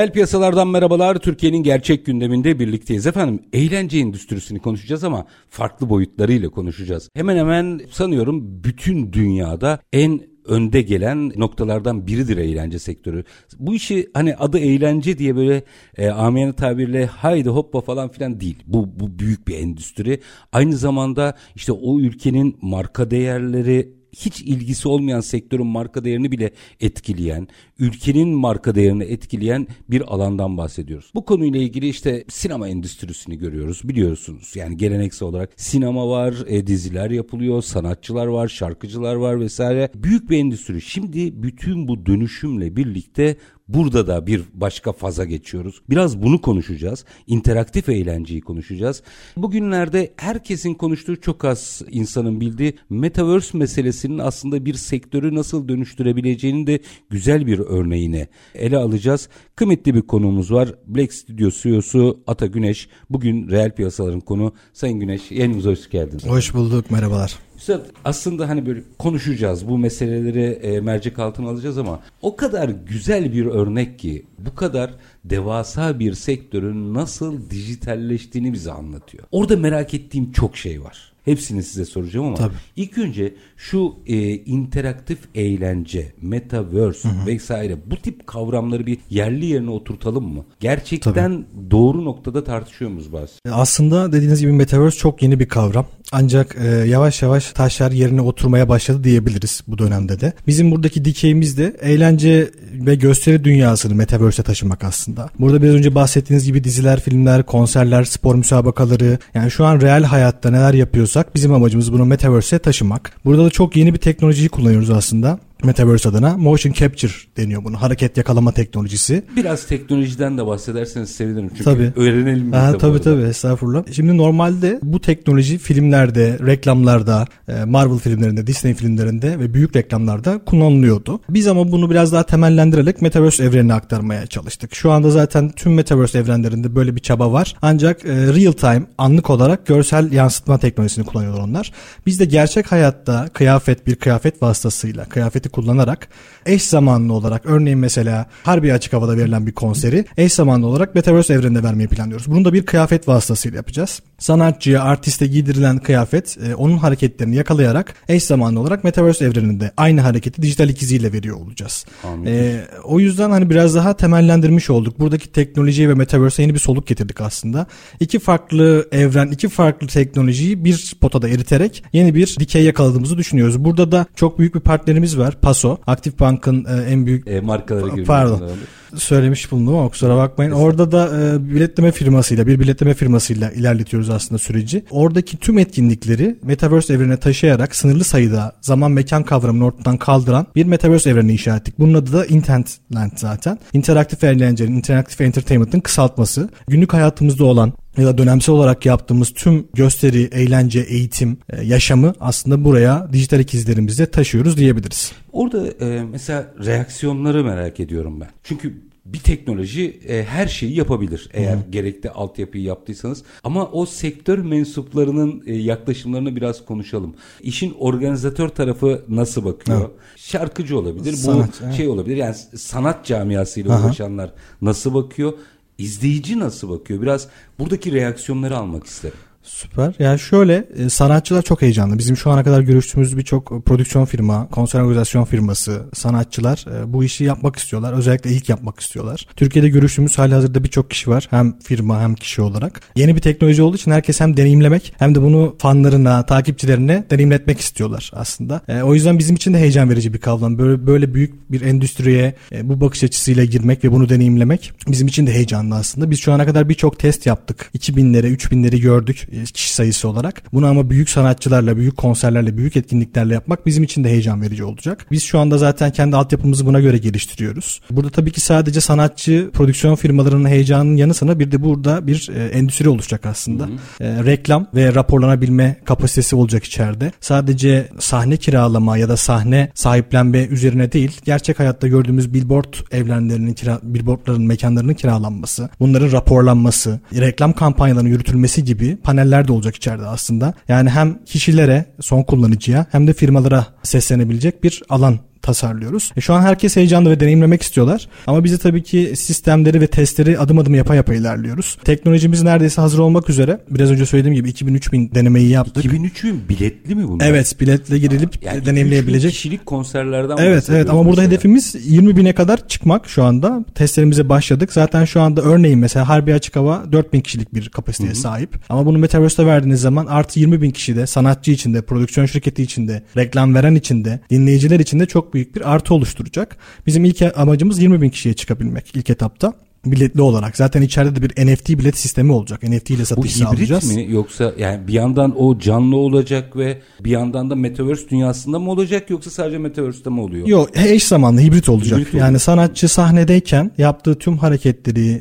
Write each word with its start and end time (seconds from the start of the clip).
Reel 0.00 0.12
piyasalardan 0.12 0.68
merhabalar. 0.68 1.18
Türkiye'nin 1.18 1.62
gerçek 1.62 2.06
gündeminde 2.06 2.58
birlikteyiz. 2.58 3.06
Efendim 3.06 3.42
eğlence 3.52 3.98
endüstrisini 3.98 4.58
konuşacağız 4.58 5.04
ama 5.04 5.26
farklı 5.48 5.88
boyutlarıyla 5.88 6.48
konuşacağız. 6.48 7.10
Hemen 7.14 7.36
hemen 7.36 7.80
sanıyorum 7.90 8.64
bütün 8.64 9.12
dünyada 9.12 9.78
en 9.92 10.20
önde 10.44 10.82
gelen 10.82 11.32
noktalardan 11.36 12.06
biridir 12.06 12.36
eğlence 12.36 12.78
sektörü. 12.78 13.24
Bu 13.58 13.74
işi 13.74 14.10
hani 14.14 14.36
adı 14.36 14.58
eğlence 14.58 15.18
diye 15.18 15.36
böyle 15.36 15.64
e, 15.98 16.08
amiyane 16.08 16.52
tabirle 16.52 17.06
haydi 17.06 17.48
hoppa 17.48 17.80
falan 17.80 18.08
filan 18.08 18.40
değil. 18.40 18.58
Bu, 18.66 19.00
bu 19.00 19.18
büyük 19.18 19.48
bir 19.48 19.58
endüstri. 19.58 20.20
Aynı 20.52 20.76
zamanda 20.76 21.34
işte 21.54 21.72
o 21.72 22.00
ülkenin 22.00 22.58
marka 22.62 23.10
değerleri 23.10 23.99
hiç 24.12 24.40
ilgisi 24.42 24.88
olmayan 24.88 25.20
sektörün 25.20 25.66
marka 25.66 26.04
değerini 26.04 26.32
bile 26.32 26.50
etkileyen, 26.80 27.48
ülkenin 27.78 28.28
marka 28.28 28.74
değerini 28.74 29.04
etkileyen 29.04 29.66
bir 29.90 30.14
alandan 30.14 30.56
bahsediyoruz. 30.56 31.10
Bu 31.14 31.24
konuyla 31.24 31.60
ilgili 31.60 31.88
işte 31.88 32.24
sinema 32.28 32.68
endüstrisini 32.68 33.38
görüyoruz 33.38 33.80
biliyorsunuz. 33.84 34.52
Yani 34.56 34.76
geleneksel 34.76 35.28
olarak 35.28 35.50
sinema 35.56 36.08
var, 36.08 36.34
e, 36.46 36.66
diziler 36.66 37.10
yapılıyor, 37.10 37.62
sanatçılar 37.62 38.26
var, 38.26 38.48
şarkıcılar 38.48 39.14
var 39.14 39.40
vesaire. 39.40 39.90
Büyük 39.94 40.30
bir 40.30 40.38
endüstri. 40.38 40.80
Şimdi 40.80 41.42
bütün 41.42 41.88
bu 41.88 42.06
dönüşümle 42.06 42.76
birlikte 42.76 43.36
Burada 43.74 44.06
da 44.06 44.26
bir 44.26 44.42
başka 44.54 44.92
faza 44.92 45.24
geçiyoruz. 45.24 45.82
Biraz 45.90 46.22
bunu 46.22 46.40
konuşacağız. 46.40 47.04
İnteraktif 47.26 47.88
eğlenceyi 47.88 48.40
konuşacağız. 48.40 49.02
Bugünlerde 49.36 50.12
herkesin 50.16 50.74
konuştuğu 50.74 51.20
çok 51.20 51.44
az 51.44 51.82
insanın 51.90 52.40
bildiği 52.40 52.74
Metaverse 52.90 53.58
meselesinin 53.58 54.18
aslında 54.18 54.64
bir 54.64 54.74
sektörü 54.74 55.34
nasıl 55.34 55.68
dönüştürebileceğini 55.68 56.66
de 56.66 56.80
güzel 57.10 57.46
bir 57.46 57.58
örneğini 57.58 58.28
ele 58.54 58.76
alacağız. 58.76 59.28
Kıymetli 59.56 59.94
bir 59.94 60.02
konuğumuz 60.02 60.52
var. 60.52 60.74
Black 60.86 61.12
Studio 61.12 61.50
CEO'su 61.50 62.20
Ata 62.26 62.46
Güneş. 62.46 62.88
Bugün 63.10 63.48
reel 63.48 63.74
piyasaların 63.74 64.20
konu. 64.20 64.54
Sayın 64.72 65.00
Güneş 65.00 65.30
yayınımıza 65.30 65.70
hoş 65.70 65.90
geldiniz. 65.90 66.26
Hoş 66.26 66.54
bulduk 66.54 66.90
merhabalar. 66.90 67.49
Üstad 67.60 67.86
aslında 68.04 68.48
hani 68.48 68.66
böyle 68.66 68.80
konuşacağız 68.98 69.68
bu 69.68 69.78
meseleleri 69.78 70.42
e, 70.42 70.80
mercek 70.80 71.18
altına 71.18 71.48
alacağız 71.48 71.78
ama 71.78 72.00
o 72.22 72.36
kadar 72.36 72.68
güzel 72.68 73.32
bir 73.32 73.46
örnek 73.46 73.98
ki 73.98 74.26
bu 74.38 74.54
kadar 74.54 74.90
devasa 75.24 75.98
bir 75.98 76.14
sektörün 76.14 76.94
nasıl 76.94 77.50
dijitalleştiğini 77.50 78.52
bize 78.52 78.72
anlatıyor. 78.72 79.24
Orada 79.32 79.56
merak 79.56 79.94
ettiğim 79.94 80.32
çok 80.32 80.56
şey 80.56 80.82
var. 80.82 81.12
Hepsini 81.24 81.62
size 81.62 81.84
soracağım 81.84 82.26
ama 82.26 82.36
Tabii. 82.36 82.54
ilk 82.76 82.98
önce 82.98 83.34
şu 83.60 83.94
e, 84.06 84.34
interaktif 84.34 85.18
eğlence, 85.34 86.12
metaverse 86.22 87.08
hı 87.08 87.12
hı. 87.12 87.26
vesaire 87.26 87.76
bu 87.86 87.96
tip 87.96 88.26
kavramları 88.26 88.86
bir 88.86 88.98
yerli 89.10 89.46
yerine 89.46 89.70
oturtalım 89.70 90.34
mı? 90.34 90.44
Gerçekten 90.60 91.12
Tabii. 91.12 91.70
doğru 91.70 92.04
noktada 92.04 92.44
tartışıyor 92.44 92.90
muyuz 92.90 93.12
bazı? 93.12 93.32
Aslında 93.50 94.12
dediğiniz 94.12 94.40
gibi 94.40 94.52
metaverse 94.52 94.98
çok 94.98 95.22
yeni 95.22 95.40
bir 95.40 95.48
kavram. 95.48 95.86
Ancak 96.12 96.56
e, 96.60 96.66
yavaş 96.66 97.22
yavaş 97.22 97.52
taşlar 97.52 97.92
yerine 97.92 98.20
oturmaya 98.20 98.68
başladı 98.68 99.04
diyebiliriz 99.04 99.62
bu 99.66 99.78
dönemde 99.78 100.20
de. 100.20 100.32
Bizim 100.46 100.70
buradaki 100.70 101.04
dikeyimiz 101.04 101.58
de 101.58 101.76
eğlence 101.80 102.50
ve 102.74 102.94
gösteri 102.94 103.44
dünyasını 103.44 103.94
metaverse'e 103.94 104.44
taşımak 104.44 104.84
aslında. 104.84 105.30
Burada 105.38 105.62
biraz 105.62 105.74
önce 105.74 105.94
bahsettiğiniz 105.94 106.44
gibi 106.46 106.64
diziler, 106.64 107.00
filmler, 107.00 107.42
konserler, 107.42 108.04
spor 108.04 108.34
müsabakaları 108.34 109.18
yani 109.34 109.50
şu 109.50 109.64
an 109.64 109.80
real 109.80 110.02
hayatta 110.02 110.50
neler 110.50 110.74
yapıyorsak 110.74 111.34
bizim 111.34 111.54
amacımız 111.54 111.92
bunu 111.92 112.04
metaverse'e 112.04 112.58
taşımak. 112.58 113.12
Burada 113.24 113.44
da 113.44 113.49
çok 113.50 113.76
yeni 113.76 113.94
bir 113.94 113.98
teknolojiyi 113.98 114.48
kullanıyoruz 114.48 114.90
aslında. 114.90 115.38
Metaverse 115.64 116.08
adına 116.08 116.36
motion 116.36 116.72
capture 116.72 117.12
deniyor 117.36 117.64
bunu. 117.64 117.82
Hareket 117.82 118.16
yakalama 118.16 118.52
teknolojisi. 118.52 119.24
Biraz 119.36 119.66
teknolojiden 119.66 120.38
de 120.38 120.46
bahsederseniz 120.46 121.10
sevinirim. 121.10 121.48
Çünkü 121.48 121.64
tabii. 121.64 121.92
öğrenelim. 121.96 122.52
Ha, 122.52 122.78
tabii 122.78 123.00
tabii 123.00 123.22
estağfurullah. 123.22 123.84
Şimdi 123.92 124.16
normalde 124.16 124.78
bu 124.82 125.00
teknoloji 125.00 125.58
filmlerde, 125.58 126.38
reklamlarda, 126.46 127.26
e, 127.48 127.64
Marvel 127.64 127.98
filmlerinde, 127.98 128.46
Disney 128.46 128.74
filmlerinde 128.74 129.38
ve 129.38 129.54
büyük 129.54 129.76
reklamlarda 129.76 130.44
kullanılıyordu. 130.44 131.20
Biz 131.30 131.46
ama 131.46 131.72
bunu 131.72 131.90
biraz 131.90 132.12
daha 132.12 132.22
temellendirerek 132.22 133.02
Metaverse 133.02 133.44
evrenine 133.44 133.74
aktarmaya 133.74 134.26
çalıştık. 134.26 134.74
Şu 134.74 134.90
anda 134.90 135.10
zaten 135.10 135.50
tüm 135.50 135.74
Metaverse 135.74 136.18
evrenlerinde 136.18 136.74
böyle 136.74 136.96
bir 136.96 137.00
çaba 137.00 137.32
var. 137.32 137.56
Ancak 137.62 138.04
e, 138.04 138.08
real 138.08 138.52
time, 138.52 138.82
anlık 138.98 139.30
olarak 139.30 139.66
görsel 139.66 140.12
yansıtma 140.12 140.58
teknolojisini 140.58 141.04
kullanıyorlar 141.04 141.40
onlar. 141.40 141.72
Biz 142.06 142.20
de 142.20 142.24
gerçek 142.24 142.72
hayatta 142.72 143.28
kıyafet 143.28 143.86
bir 143.86 143.94
kıyafet 143.94 144.42
vasıtasıyla, 144.42 145.04
kıyafeti 145.04 145.48
kullanarak 145.50 146.08
eş 146.46 146.62
zamanlı 146.62 147.12
olarak 147.12 147.46
örneğin 147.46 147.78
mesela 147.78 148.26
harbi 148.42 148.72
açık 148.72 148.92
havada 148.92 149.16
verilen 149.16 149.46
bir 149.46 149.52
konseri 149.52 150.04
eş 150.16 150.32
zamanlı 150.32 150.66
olarak 150.66 150.94
Metaverse 150.94 151.34
evreninde 151.34 151.62
vermeyi 151.62 151.88
planlıyoruz. 151.88 152.26
Bunu 152.30 152.44
da 152.44 152.52
bir 152.52 152.66
kıyafet 152.66 153.08
vasıtasıyla 153.08 153.56
yapacağız. 153.56 154.02
Sanatçıya, 154.18 154.82
artiste 154.82 155.26
giydirilen 155.26 155.78
kıyafet 155.78 156.38
e, 156.46 156.54
onun 156.54 156.76
hareketlerini 156.76 157.36
yakalayarak 157.36 157.94
eş 158.08 158.24
zamanlı 158.24 158.60
olarak 158.60 158.84
Metaverse 158.84 159.24
evreninde 159.24 159.72
aynı 159.76 160.00
hareketi 160.00 160.42
dijital 160.42 160.68
ikiziyle 160.68 161.12
veriyor 161.12 161.36
olacağız. 161.36 161.86
E, 162.26 162.60
o 162.84 163.00
yüzden 163.00 163.30
hani 163.30 163.50
biraz 163.50 163.74
daha 163.74 163.96
temellendirmiş 163.96 164.70
olduk. 164.70 164.98
Buradaki 165.00 165.32
teknolojiyi 165.32 165.88
ve 165.88 165.94
Metaverse'e 165.94 166.42
yeni 166.42 166.54
bir 166.54 166.58
soluk 166.58 166.86
getirdik 166.86 167.20
aslında. 167.20 167.66
İki 168.00 168.18
farklı 168.18 168.88
evren, 168.92 169.28
iki 169.28 169.48
farklı 169.48 169.86
teknolojiyi 169.86 170.64
bir 170.64 170.94
potada 171.00 171.28
eriterek 171.28 171.84
yeni 171.92 172.14
bir 172.14 172.36
dikey 172.40 172.64
yakaladığımızı 172.64 173.18
düşünüyoruz. 173.18 173.64
Burada 173.64 173.92
da 173.92 174.06
çok 174.16 174.38
büyük 174.38 174.54
bir 174.54 174.60
partnerimiz 174.60 175.18
var. 175.18 175.39
Paso. 175.42 175.78
Aktif 175.86 176.20
Bank'ın 176.20 176.64
e, 176.64 176.90
en 176.92 177.06
büyük 177.06 177.28
e, 177.28 177.40
markaları 177.40 177.88
gibi. 177.88 178.04
Pardon. 178.04 178.50
Söylemiş 178.96 179.52
bulundum 179.52 179.76
ama 179.76 179.88
kusura 179.88 180.16
bakmayın. 180.16 180.50
Orada 180.50 180.92
da 180.92 181.10
e, 181.20 181.48
biletleme 181.54 181.92
firmasıyla, 181.92 182.46
bir 182.46 182.60
biletleme 182.60 182.94
firmasıyla 182.94 183.50
ilerletiyoruz 183.50 184.10
aslında 184.10 184.38
süreci. 184.38 184.84
Oradaki 184.90 185.36
tüm 185.36 185.58
etkinlikleri 185.58 186.38
Metaverse 186.42 186.94
evrenine 186.94 187.16
taşıyarak 187.16 187.76
sınırlı 187.76 188.04
sayıda 188.04 188.52
zaman 188.60 188.90
mekan 188.90 189.22
kavramını 189.22 189.64
ortadan 189.64 189.96
kaldıran 189.96 190.46
bir 190.56 190.64
Metaverse 190.64 191.10
evreni 191.10 191.32
inşa 191.32 191.56
ettik. 191.56 191.74
Bunun 191.78 191.94
adı 191.94 192.12
da 192.12 192.26
Intentland 192.26 193.12
zaten. 193.16 193.58
İnteraktif 193.72 194.24
eğlencenin, 194.24 194.76
interaktif 194.76 195.20
entertainment'ın 195.20 195.80
kısaltması. 195.80 196.48
Günlük 196.68 196.92
hayatımızda 196.92 197.44
olan 197.44 197.72
ya 198.00 198.06
da 198.06 198.18
dönemsel 198.18 198.54
olarak 198.54 198.86
yaptığımız 198.86 199.30
tüm 199.34 199.66
gösteri, 199.74 200.22
eğlence, 200.22 200.80
eğitim, 200.80 201.38
e, 201.48 201.62
yaşamı 201.62 202.12
aslında 202.20 202.64
buraya 202.64 203.08
dijital 203.12 203.40
ikizlerimizle 203.40 204.06
taşıyoruz 204.06 204.56
diyebiliriz. 204.56 205.12
Orada 205.32 205.68
e, 205.68 206.04
mesela 206.04 206.54
reaksiyonları 206.64 207.44
merak 207.44 207.80
ediyorum 207.80 208.20
ben. 208.20 208.28
Çünkü 208.44 208.90
bir 209.04 209.18
teknoloji 209.18 210.00
e, 210.08 210.24
her 210.24 210.46
şeyi 210.46 210.76
yapabilir 210.76 211.28
eğer 211.32 211.56
Hı. 211.56 211.70
gerekli 211.70 212.10
altyapıyı 212.10 212.64
yaptıysanız. 212.64 213.22
Ama 213.44 213.66
o 213.66 213.86
sektör 213.86 214.38
mensuplarının 214.38 215.42
e, 215.46 215.54
yaklaşımlarını 215.54 216.36
biraz 216.36 216.64
konuşalım. 216.64 217.14
İşin 217.40 217.74
organizatör 217.78 218.48
tarafı 218.48 219.02
nasıl 219.08 219.44
bakıyor? 219.44 219.80
Hı. 219.80 219.90
Şarkıcı 220.16 220.78
olabilir, 220.78 221.12
sanat, 221.12 221.60
bu 221.60 221.64
evet. 221.64 221.74
şey 221.74 221.88
olabilir. 221.88 222.16
Yani 222.16 222.34
sanat 222.56 223.06
camiasıyla 223.06 223.74
Aha. 223.74 223.86
uğraşanlar 223.86 224.32
nasıl 224.62 224.94
bakıyor? 224.94 225.32
İzleyici 225.80 226.38
nasıl 226.38 226.68
bakıyor? 226.68 227.02
Biraz 227.02 227.28
buradaki 227.58 227.92
reaksiyonları 227.92 228.56
almak 228.56 228.86
isterim. 228.86 229.18
Süper. 229.42 229.94
Yani 229.98 230.18
şöyle 230.18 230.64
e, 230.76 230.88
sanatçılar 230.88 231.42
çok 231.42 231.62
heyecanlı. 231.62 231.98
Bizim 231.98 232.16
şu 232.16 232.30
ana 232.30 232.44
kadar 232.44 232.60
görüştüğümüz 232.60 233.16
birçok 233.16 233.66
prodüksiyon 233.66 234.04
firma, 234.04 234.48
konser 234.48 234.80
organizasyon 234.80 235.24
firması, 235.24 235.82
sanatçılar 235.94 236.64
e, 236.76 236.92
bu 236.92 237.04
işi 237.04 237.24
yapmak 237.24 237.56
istiyorlar. 237.56 237.92
Özellikle 237.92 238.30
ilk 238.30 238.48
yapmak 238.48 238.80
istiyorlar. 238.80 239.26
Türkiye'de 239.36 239.68
görüştüğümüz 239.68 240.18
hali 240.18 240.34
hazırda 240.34 240.64
birçok 240.64 240.90
kişi 240.90 241.10
var. 241.10 241.26
Hem 241.30 241.58
firma 241.58 242.00
hem 242.00 242.14
kişi 242.14 242.42
olarak. 242.42 242.80
Yeni 242.96 243.16
bir 243.16 243.20
teknoloji 243.20 243.62
olduğu 243.62 243.76
için 243.76 243.90
herkes 243.90 244.20
hem 244.20 244.36
deneyimlemek 244.36 244.92
hem 244.98 245.14
de 245.14 245.22
bunu 245.22 245.56
fanlarına, 245.58 246.26
takipçilerine 246.26 247.04
deneyimletmek 247.10 247.60
istiyorlar 247.60 248.10
aslında. 248.14 248.60
E, 248.68 248.82
o 248.82 248.94
yüzden 248.94 249.18
bizim 249.18 249.36
için 249.36 249.54
de 249.54 249.58
heyecan 249.58 249.90
verici 249.90 250.14
bir 250.14 250.18
kavram. 250.18 250.58
Böyle 250.58 250.86
böyle 250.86 251.14
büyük 251.14 251.52
bir 251.52 251.60
endüstriye 251.60 252.34
bu 252.62 252.80
bakış 252.80 253.04
açısıyla 253.04 253.44
girmek 253.44 253.84
ve 253.84 253.92
bunu 253.92 254.08
deneyimlemek 254.08 254.72
bizim 254.88 255.08
için 255.08 255.26
de 255.26 255.32
heyecanlı 255.32 255.74
aslında. 255.74 256.10
Biz 256.10 256.20
şu 256.20 256.32
ana 256.32 256.46
kadar 256.46 256.68
birçok 256.68 256.98
test 256.98 257.26
yaptık. 257.26 257.70
2000'lere, 257.74 258.36
3000'leri 258.36 258.80
gördük 258.80 259.29
kişi 259.54 259.74
sayısı 259.74 260.08
olarak. 260.08 260.42
Bunu 260.52 260.66
ama 260.66 260.90
büyük 260.90 261.10
sanatçılarla, 261.10 261.76
büyük 261.76 261.96
konserlerle, 261.96 262.56
büyük 262.56 262.76
etkinliklerle 262.76 263.34
yapmak 263.34 263.66
bizim 263.66 263.84
için 263.84 264.04
de 264.04 264.08
heyecan 264.08 264.42
verici 264.42 264.64
olacak. 264.64 265.06
Biz 265.10 265.22
şu 265.22 265.38
anda 265.38 265.58
zaten 265.58 265.90
kendi 265.90 266.16
altyapımızı 266.16 266.66
buna 266.66 266.80
göre 266.80 266.98
geliştiriyoruz. 266.98 267.80
Burada 267.90 268.10
tabii 268.10 268.30
ki 268.30 268.40
sadece 268.40 268.80
sanatçı, 268.80 269.50
prodüksiyon 269.52 269.94
firmalarının 269.94 270.48
heyecanının 270.48 270.96
yanı 270.96 271.14
sıra 271.14 271.38
bir 271.38 271.52
de 271.52 271.62
burada 271.62 272.06
bir 272.06 272.30
e, 272.34 272.44
endüstri 272.44 272.88
oluşacak 272.88 273.26
aslında. 273.26 273.68
E, 274.00 274.24
reklam 274.24 274.66
ve 274.74 274.94
raporlanabilme 274.94 275.76
kapasitesi 275.84 276.36
olacak 276.36 276.64
içeride. 276.64 277.12
Sadece 277.20 277.88
sahne 277.98 278.36
kiralama 278.36 278.96
ya 278.96 279.08
da 279.08 279.16
sahne 279.16 279.70
sahiplenme 279.74 280.44
üzerine 280.44 280.92
değil, 280.92 281.20
gerçek 281.24 281.58
hayatta 281.58 281.88
gördüğümüz 281.88 282.34
billboard 282.34 282.74
evrenlerinin 282.90 283.54
kira, 283.54 283.80
billboardların 283.82 284.46
mekanlarının 284.46 284.94
kiralanması, 284.94 285.68
bunların 285.80 286.12
raporlanması, 286.12 287.00
reklam 287.14 287.52
kampanyalarının 287.52 288.10
yürütülmesi 288.10 288.64
gibi 288.64 288.96
paneller 289.20 289.48
de 289.48 289.52
olacak 289.52 289.76
içeride 289.76 290.06
aslında. 290.06 290.54
Yani 290.68 290.90
hem 290.90 291.24
kişilere, 291.24 291.84
son 292.00 292.22
kullanıcıya 292.22 292.86
hem 292.90 293.06
de 293.06 293.12
firmalara 293.12 293.66
seslenebilecek 293.82 294.64
bir 294.64 294.82
alan 294.88 295.18
tasarlıyoruz. 295.42 296.12
E 296.16 296.20
şu 296.20 296.34
an 296.34 296.42
herkes 296.42 296.76
heyecanlı 296.76 297.10
ve 297.10 297.20
deneyimlemek 297.20 297.62
istiyorlar. 297.62 298.08
Ama 298.26 298.44
bizi 298.44 298.58
tabii 298.58 298.82
ki 298.82 299.12
sistemleri 299.16 299.80
ve 299.80 299.86
testleri 299.86 300.38
adım 300.38 300.58
adım 300.58 300.74
yapa 300.74 300.94
yapa 300.94 301.14
ilerliyoruz. 301.14 301.78
Teknolojimiz 301.84 302.42
neredeyse 302.42 302.80
hazır 302.80 302.98
olmak 302.98 303.30
üzere. 303.30 303.60
Biraz 303.70 303.90
önce 303.90 304.06
söylediğim 304.06 304.34
gibi 304.34 304.50
2000-3000 304.50 305.14
denemeyi 305.14 305.48
yaptık. 305.48 305.84
2003'ün 305.84 306.48
biletli 306.48 306.94
mi 306.94 307.08
bunlar? 307.08 307.26
Evet 307.26 307.56
biletle 307.60 307.98
girilip 307.98 308.42
yani 308.42 308.66
deneyimleyebilecek. 308.66 309.32
kişilik 309.32 309.66
konserlerden 309.66 310.36
Evet 310.36 310.70
evet 310.70 310.90
ama 310.90 310.98
burada 311.04 311.20
mesela. 311.20 311.26
hedefimiz 311.26 311.74
20 311.84 312.16
bine 312.16 312.32
kadar 312.32 312.68
çıkmak 312.68 313.08
şu 313.08 313.24
anda. 313.24 313.64
Testlerimize 313.74 314.28
başladık. 314.28 314.72
Zaten 314.72 315.04
şu 315.04 315.20
anda 315.20 315.42
örneğin 315.42 315.78
mesela 315.78 316.08
Harbi 316.08 316.34
Açık 316.34 316.56
Hava 316.56 316.84
4000 316.92 317.20
kişilik 317.20 317.54
bir 317.54 317.68
kapasiteye 317.68 318.10
Hı-hı. 318.12 318.20
sahip. 318.20 318.56
Ama 318.68 318.86
bunu 318.86 318.98
Metaverse'de 318.98 319.46
verdiğiniz 319.46 319.80
zaman 319.80 320.06
artı 320.06 320.40
20 320.40 320.62
bin 320.62 320.70
kişi 320.70 320.96
de 320.96 321.06
sanatçı 321.06 321.50
içinde, 321.50 321.82
prodüksiyon 321.82 322.26
şirketi 322.26 322.62
içinde, 322.62 323.02
reklam 323.16 323.54
veren 323.54 323.74
içinde, 323.74 324.20
dinleyiciler 324.30 324.80
içinde 324.80 325.06
çok 325.06 325.29
büyük 325.34 325.56
bir 325.56 325.74
artı 325.74 325.94
oluşturacak. 325.94 326.56
Bizim 326.86 327.04
ilk 327.04 327.22
amacımız 327.38 327.82
20 327.82 328.02
bin 328.02 328.10
kişiye 328.10 328.34
çıkabilmek 328.34 328.96
ilk 328.96 329.10
etapta 329.10 329.54
biletli 329.86 330.22
olarak. 330.22 330.56
Zaten 330.56 330.82
içeride 330.82 331.16
de 331.16 331.22
bir 331.22 331.46
NFT 331.46 331.68
bilet 331.68 331.96
sistemi 331.96 332.32
olacak. 332.32 332.62
NFT 332.62 332.90
ile 332.90 333.04
satış 333.04 333.32
sağlayacağız. 333.32 333.84
Bu 333.84 333.92
hibrit 333.92 334.08
mi 334.08 334.14
yoksa 334.14 334.52
yani 334.58 334.88
bir 334.88 334.92
yandan 334.92 335.40
o 335.40 335.58
canlı 335.58 335.96
olacak 335.96 336.56
ve 336.56 336.80
bir 337.04 337.10
yandan 337.10 337.50
da 337.50 337.54
Metaverse 337.54 338.08
dünyasında 338.08 338.58
mı 338.58 338.70
olacak 338.70 339.10
yoksa 339.10 339.30
sadece 339.30 339.58
Metaverse'de 339.58 340.10
mi 340.10 340.20
oluyor? 340.20 340.46
Yok 340.46 340.68
eş 340.74 341.04
zamanlı 341.04 341.40
hibrit 341.40 341.68
olacak. 341.68 342.00
Hibrit 342.00 342.14
yani 342.14 342.24
olacak. 342.24 342.42
sanatçı 342.42 342.88
sahnedeyken 342.88 343.70
yaptığı 343.78 344.14
tüm 344.14 344.38
hareketleri, 344.38 345.20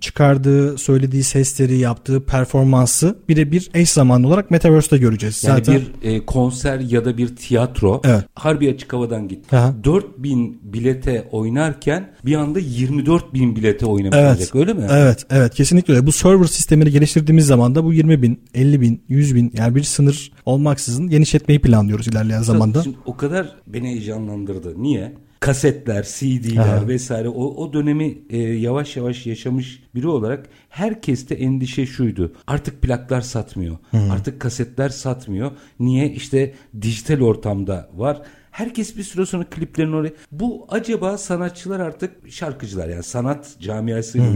çıkardığı, 0.00 0.78
söylediği 0.78 1.22
sesleri, 1.22 1.78
yaptığı 1.78 2.24
performansı 2.24 3.18
birebir 3.28 3.70
eş 3.74 3.90
zamanlı 3.90 4.26
olarak 4.26 4.50
Metaverse'de 4.50 4.98
göreceğiz. 4.98 5.44
Yani 5.44 5.64
Zaten... 5.64 5.80
bir 6.02 6.08
e, 6.08 6.26
konser 6.26 6.80
ya 6.80 7.04
da 7.04 7.18
bir 7.18 7.36
tiyatro 7.36 8.02
evet. 8.04 8.24
harbi 8.34 8.70
açık 8.70 8.92
havadan 8.92 9.28
git. 9.28 9.54
Aha. 9.54 9.74
4000 9.84 10.60
bilete 10.62 11.28
oynarken 11.32 12.10
bir 12.24 12.34
anda 12.34 12.58
24 12.58 13.34
bin 13.34 13.56
bilete 13.56 13.86
oynayacak 13.86 13.97
oynamış 13.98 14.18
evet. 14.18 14.38
olacak 14.38 14.54
öyle 14.54 14.72
mi? 14.72 14.86
Evet 14.90 15.26
evet 15.30 15.54
kesinlikle 15.54 15.94
öyle. 15.94 16.06
Bu 16.06 16.12
server 16.12 16.44
sistemini 16.44 16.90
geliştirdiğimiz 16.90 17.46
zaman 17.46 17.74
da 17.74 17.84
bu 17.84 17.92
20 17.92 18.22
bin, 18.22 18.40
50 18.54 18.80
bin, 18.80 19.02
100 19.08 19.34
bin 19.34 19.52
yani 19.56 19.74
bir 19.74 19.82
sınır 19.82 20.32
olmaksızın 20.46 21.08
genişletmeyi 21.08 21.60
planlıyoruz 21.60 22.08
ilerleyen 22.08 22.42
zamanda. 22.42 22.82
Şimdi 22.82 22.96
o 23.06 23.16
kadar 23.16 23.56
beni 23.66 23.88
heyecanlandırdı. 23.88 24.82
Niye? 24.82 25.12
kasetler, 25.40 26.06
CD'ler 26.18 26.76
Aha. 26.76 26.88
vesaire 26.88 27.28
o, 27.28 27.44
o 27.44 27.72
dönemi 27.72 28.18
e, 28.30 28.38
yavaş 28.38 28.96
yavaş 28.96 29.26
yaşamış 29.26 29.82
biri 29.94 30.08
olarak 30.08 30.48
herkeste 30.68 31.34
endişe 31.34 31.86
şuydu. 31.86 32.32
Artık 32.46 32.82
plaklar 32.82 33.20
satmıyor. 33.20 33.76
Hı. 33.90 33.98
Artık 34.12 34.40
kasetler 34.40 34.88
satmıyor. 34.88 35.50
Niye? 35.80 36.12
İşte 36.12 36.54
dijital 36.82 37.20
ortamda 37.20 37.90
var. 37.94 38.22
Herkes 38.58 38.96
bir 38.96 39.02
süre 39.02 39.26
sonra 39.26 39.44
kliplerini 39.44 39.96
oraya. 39.96 40.12
Bu 40.32 40.66
acaba 40.68 41.18
sanatçılar 41.18 41.80
artık 41.80 42.30
şarkıcılar 42.30 42.88
yani 42.88 43.02
sanat 43.02 43.56
camiasıyla 43.60 44.28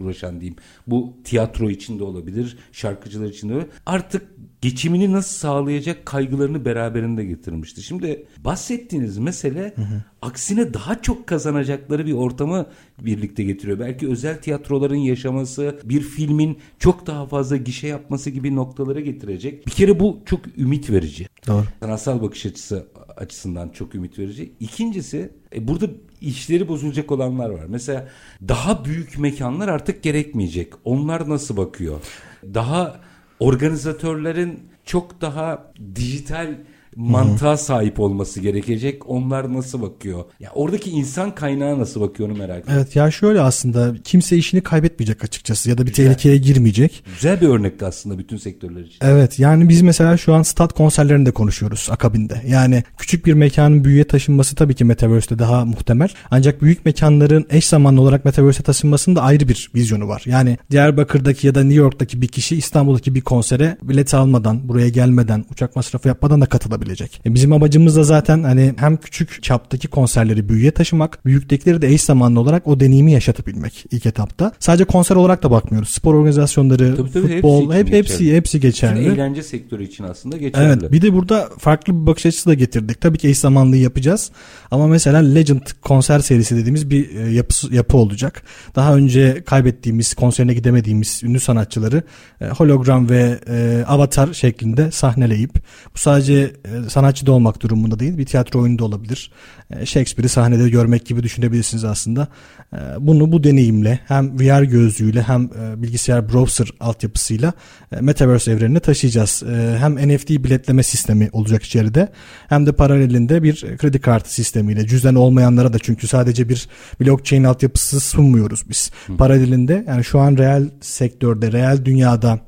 uğraşan 0.00 0.40
diyeyim. 0.40 0.56
Bu 0.86 1.14
tiyatro 1.24 1.70
içinde 1.70 2.04
olabilir, 2.04 2.58
şarkıcılar 2.72 3.26
içinde 3.26 3.52
olabilir. 3.52 3.70
Artık 3.86 4.22
geçimini 4.60 5.12
nasıl 5.12 5.34
sağlayacak 5.34 6.06
kaygılarını 6.06 6.64
beraberinde 6.64 7.24
getirmişti. 7.24 7.82
Şimdi 7.82 8.26
bahsettiğiniz 8.38 9.18
mesele 9.18 9.72
hı 9.76 9.82
hı. 9.82 10.02
aksine 10.22 10.74
daha 10.74 11.02
çok 11.02 11.26
kazanacakları 11.26 12.06
bir 12.06 12.12
ortamı 12.12 12.66
birlikte 13.00 13.44
getiriyor. 13.44 13.78
Belki 13.78 14.08
özel 14.08 14.42
tiyatroların 14.42 14.96
yaşaması, 14.96 15.80
bir 15.84 16.00
filmin 16.00 16.58
çok 16.78 17.06
daha 17.06 17.26
fazla 17.26 17.56
gişe 17.56 17.86
yapması 17.86 18.30
gibi 18.30 18.56
noktalara 18.56 19.00
getirecek. 19.00 19.66
Bir 19.66 19.72
kere 19.72 20.00
bu 20.00 20.20
çok 20.26 20.58
ümit 20.58 20.90
verici. 20.90 21.26
Doğru. 21.46 21.64
Sanatsal 21.80 22.22
bakış 22.22 22.46
açısı 22.46 22.86
açısından 23.22 23.68
çok 23.68 23.94
ümit 23.94 24.18
verici. 24.18 24.52
İkincisi 24.60 25.30
e, 25.54 25.68
burada 25.68 25.86
işleri 26.20 26.68
bozulacak 26.68 27.12
olanlar 27.12 27.50
var. 27.50 27.64
Mesela 27.68 28.08
daha 28.48 28.84
büyük 28.84 29.18
mekanlar 29.18 29.68
artık 29.68 30.02
gerekmeyecek. 30.02 30.72
Onlar 30.84 31.28
nasıl 31.28 31.56
bakıyor? 31.56 32.00
Daha 32.44 33.00
organizatörlerin 33.40 34.60
çok 34.84 35.20
daha 35.20 35.72
dijital 35.94 36.54
mantığa 36.96 37.56
sahip 37.56 38.00
olması 38.00 38.40
gerekecek. 38.40 39.10
Onlar 39.10 39.54
nasıl 39.54 39.82
bakıyor? 39.82 40.24
Ya 40.40 40.50
oradaki 40.54 40.90
insan 40.90 41.34
kaynağı 41.34 41.78
nasıl 41.78 42.00
bakıyor 42.00 42.28
onu 42.28 42.38
merak 42.38 42.64
ediyorum. 42.64 42.82
Evet 42.84 42.96
ya 42.96 43.10
şöyle 43.10 43.40
aslında 43.40 43.94
kimse 44.04 44.36
işini 44.36 44.60
kaybetmeyecek 44.60 45.24
açıkçası 45.24 45.70
ya 45.70 45.78
da 45.78 45.82
bir 45.86 45.90
Güzel. 45.90 46.06
tehlikeye 46.06 46.36
girmeyecek. 46.36 47.04
Güzel 47.14 47.40
bir 47.40 47.48
örnekti 47.48 47.86
aslında 47.86 48.18
bütün 48.18 48.36
sektörler 48.36 48.80
için. 48.80 48.98
Evet 49.00 49.38
yani 49.38 49.68
biz 49.68 49.82
mesela 49.82 50.16
şu 50.16 50.34
an 50.34 50.42
stat 50.42 50.72
konserlerinde 50.72 51.30
konuşuyoruz 51.30 51.88
akabinde. 51.90 52.42
Yani 52.46 52.84
küçük 52.98 53.26
bir 53.26 53.32
mekanın 53.32 53.84
büyüye 53.84 54.04
taşınması 54.04 54.54
tabii 54.54 54.74
ki 54.74 54.84
Metaverse'de 54.84 55.38
daha 55.38 55.64
muhtemel. 55.64 56.08
Ancak 56.30 56.62
büyük 56.62 56.84
mekanların 56.84 57.46
eş 57.50 57.66
zamanlı 57.66 58.00
olarak 58.00 58.24
Metaverse'e 58.24 58.62
taşınmasının 58.62 59.16
da 59.16 59.22
ayrı 59.22 59.48
bir 59.48 59.70
vizyonu 59.74 60.08
var. 60.08 60.22
Yani 60.26 60.58
Diyarbakır'daki 60.70 61.46
ya 61.46 61.54
da 61.54 61.60
New 61.62 61.78
York'taki 61.78 62.22
bir 62.22 62.28
kişi 62.28 62.56
İstanbul'daki 62.56 63.14
bir 63.14 63.20
konsere 63.20 63.76
bilet 63.82 64.14
almadan, 64.14 64.68
buraya 64.68 64.88
gelmeden, 64.88 65.44
uçak 65.52 65.76
masrafı 65.76 66.08
yapmadan 66.08 66.40
da 66.40 66.46
katılabilir 66.46 66.81
olabilecek. 66.82 67.20
E 67.26 67.34
bizim 67.34 67.52
amacımız 67.52 67.96
da 67.96 68.04
zaten 68.04 68.42
hani 68.42 68.74
hem 68.76 68.96
küçük 68.96 69.42
çaptaki 69.42 69.88
konserleri 69.88 70.48
büyüye 70.48 70.70
taşımak, 70.70 71.26
büyüktekileri 71.26 71.82
de 71.82 71.88
eş 71.88 72.02
zamanlı 72.02 72.40
olarak 72.40 72.66
o 72.66 72.80
deneyimi 72.80 73.12
yaşatabilmek 73.12 73.84
ilk 73.90 74.06
etapta. 74.06 74.52
Sadece 74.58 74.84
konser 74.84 75.16
olarak 75.16 75.42
da 75.42 75.50
bakmıyoruz. 75.50 75.88
Spor 75.88 76.14
organizasyonları, 76.14 76.96
tabii, 76.96 77.12
tabii, 77.12 77.28
futbol, 77.28 77.72
hepsi, 77.72 77.78
hep, 77.78 77.92
hepsi, 77.92 78.36
hepsi 78.36 78.60
geçerli. 78.60 79.00
Bütün 79.00 79.14
eğlence 79.14 79.42
sektörü 79.42 79.84
için 79.84 80.04
aslında 80.04 80.36
geçerli. 80.36 80.66
Evet. 80.66 80.92
Bir 80.92 81.02
de 81.02 81.12
burada 81.12 81.48
farklı 81.58 82.00
bir 82.00 82.06
bakış 82.06 82.26
açısı 82.26 82.50
da 82.50 82.54
getirdik. 82.54 83.00
Tabii 83.00 83.18
ki 83.18 83.28
eş 83.28 83.38
zamanlı 83.38 83.76
yapacağız. 83.76 84.30
Ama 84.70 84.86
mesela 84.86 85.18
Legend 85.18 85.66
konser 85.82 86.18
serisi 86.20 86.56
dediğimiz 86.56 86.90
bir 86.90 87.16
e, 87.16 87.30
yapı, 87.30 87.74
yapı 87.74 87.96
olacak. 87.96 88.42
Daha 88.74 88.96
önce 88.96 89.42
kaybettiğimiz, 89.46 90.14
konserine 90.14 90.54
gidemediğimiz 90.54 91.20
ünlü 91.24 91.40
sanatçıları 91.40 92.02
e, 92.40 92.46
hologram 92.46 93.08
ve 93.08 93.38
e, 93.48 93.84
avatar 93.88 94.32
şeklinde 94.32 94.90
sahneleyip 94.90 95.54
bu 95.94 95.98
sadece 95.98 96.52
sanatçı 96.88 97.26
da 97.26 97.32
olmak 97.32 97.62
durumunda 97.62 97.98
değil. 97.98 98.18
Bir 98.18 98.26
tiyatro 98.26 98.60
oyunu 98.60 98.78
da 98.78 98.84
olabilir. 98.84 99.30
E, 99.70 99.86
Shakespeare'i 99.86 100.28
sahnede 100.28 100.68
görmek 100.68 101.06
gibi 101.06 101.22
düşünebilirsiniz 101.22 101.84
aslında. 101.84 102.28
E, 102.72 102.78
bunu 103.00 103.32
bu 103.32 103.44
deneyimle 103.44 103.98
hem 104.06 104.40
VR 104.40 104.62
gözlüğüyle 104.62 105.22
hem 105.22 105.50
bilgisayar 105.76 106.32
browser 106.32 106.68
altyapısıyla 106.80 107.52
Metaverse 108.00 108.52
evrenine 108.52 108.80
taşıyacağız. 108.80 109.42
Hem 109.78 110.08
NFT 110.08 110.30
biletleme 110.30 110.82
sistemi 110.82 111.28
olacak 111.32 111.62
içeride 111.62 112.08
hem 112.48 112.66
de 112.66 112.72
paralelinde 112.72 113.42
bir 113.42 113.76
kredi 113.76 114.00
kartı 114.00 114.34
sistemiyle 114.34 114.86
cüzdan 114.86 115.14
olmayanlara 115.14 115.72
da 115.72 115.78
çünkü 115.78 116.08
sadece 116.08 116.48
bir 116.48 116.68
blockchain 117.00 117.44
altyapısı 117.44 118.00
sunmuyoruz 118.00 118.68
biz. 118.68 118.90
Hı. 119.06 119.16
Paralelinde 119.16 119.84
yani 119.88 120.04
şu 120.04 120.18
an 120.20 120.36
reel 120.36 120.70
sektörde, 120.80 121.52
reel 121.52 121.84
dünyada 121.84 122.40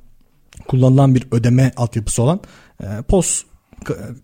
kullanılan 0.69 1.15
bir 1.15 1.27
ödeme 1.33 1.73
altyapısı 1.77 2.23
olan 2.23 2.41
POS 3.09 3.45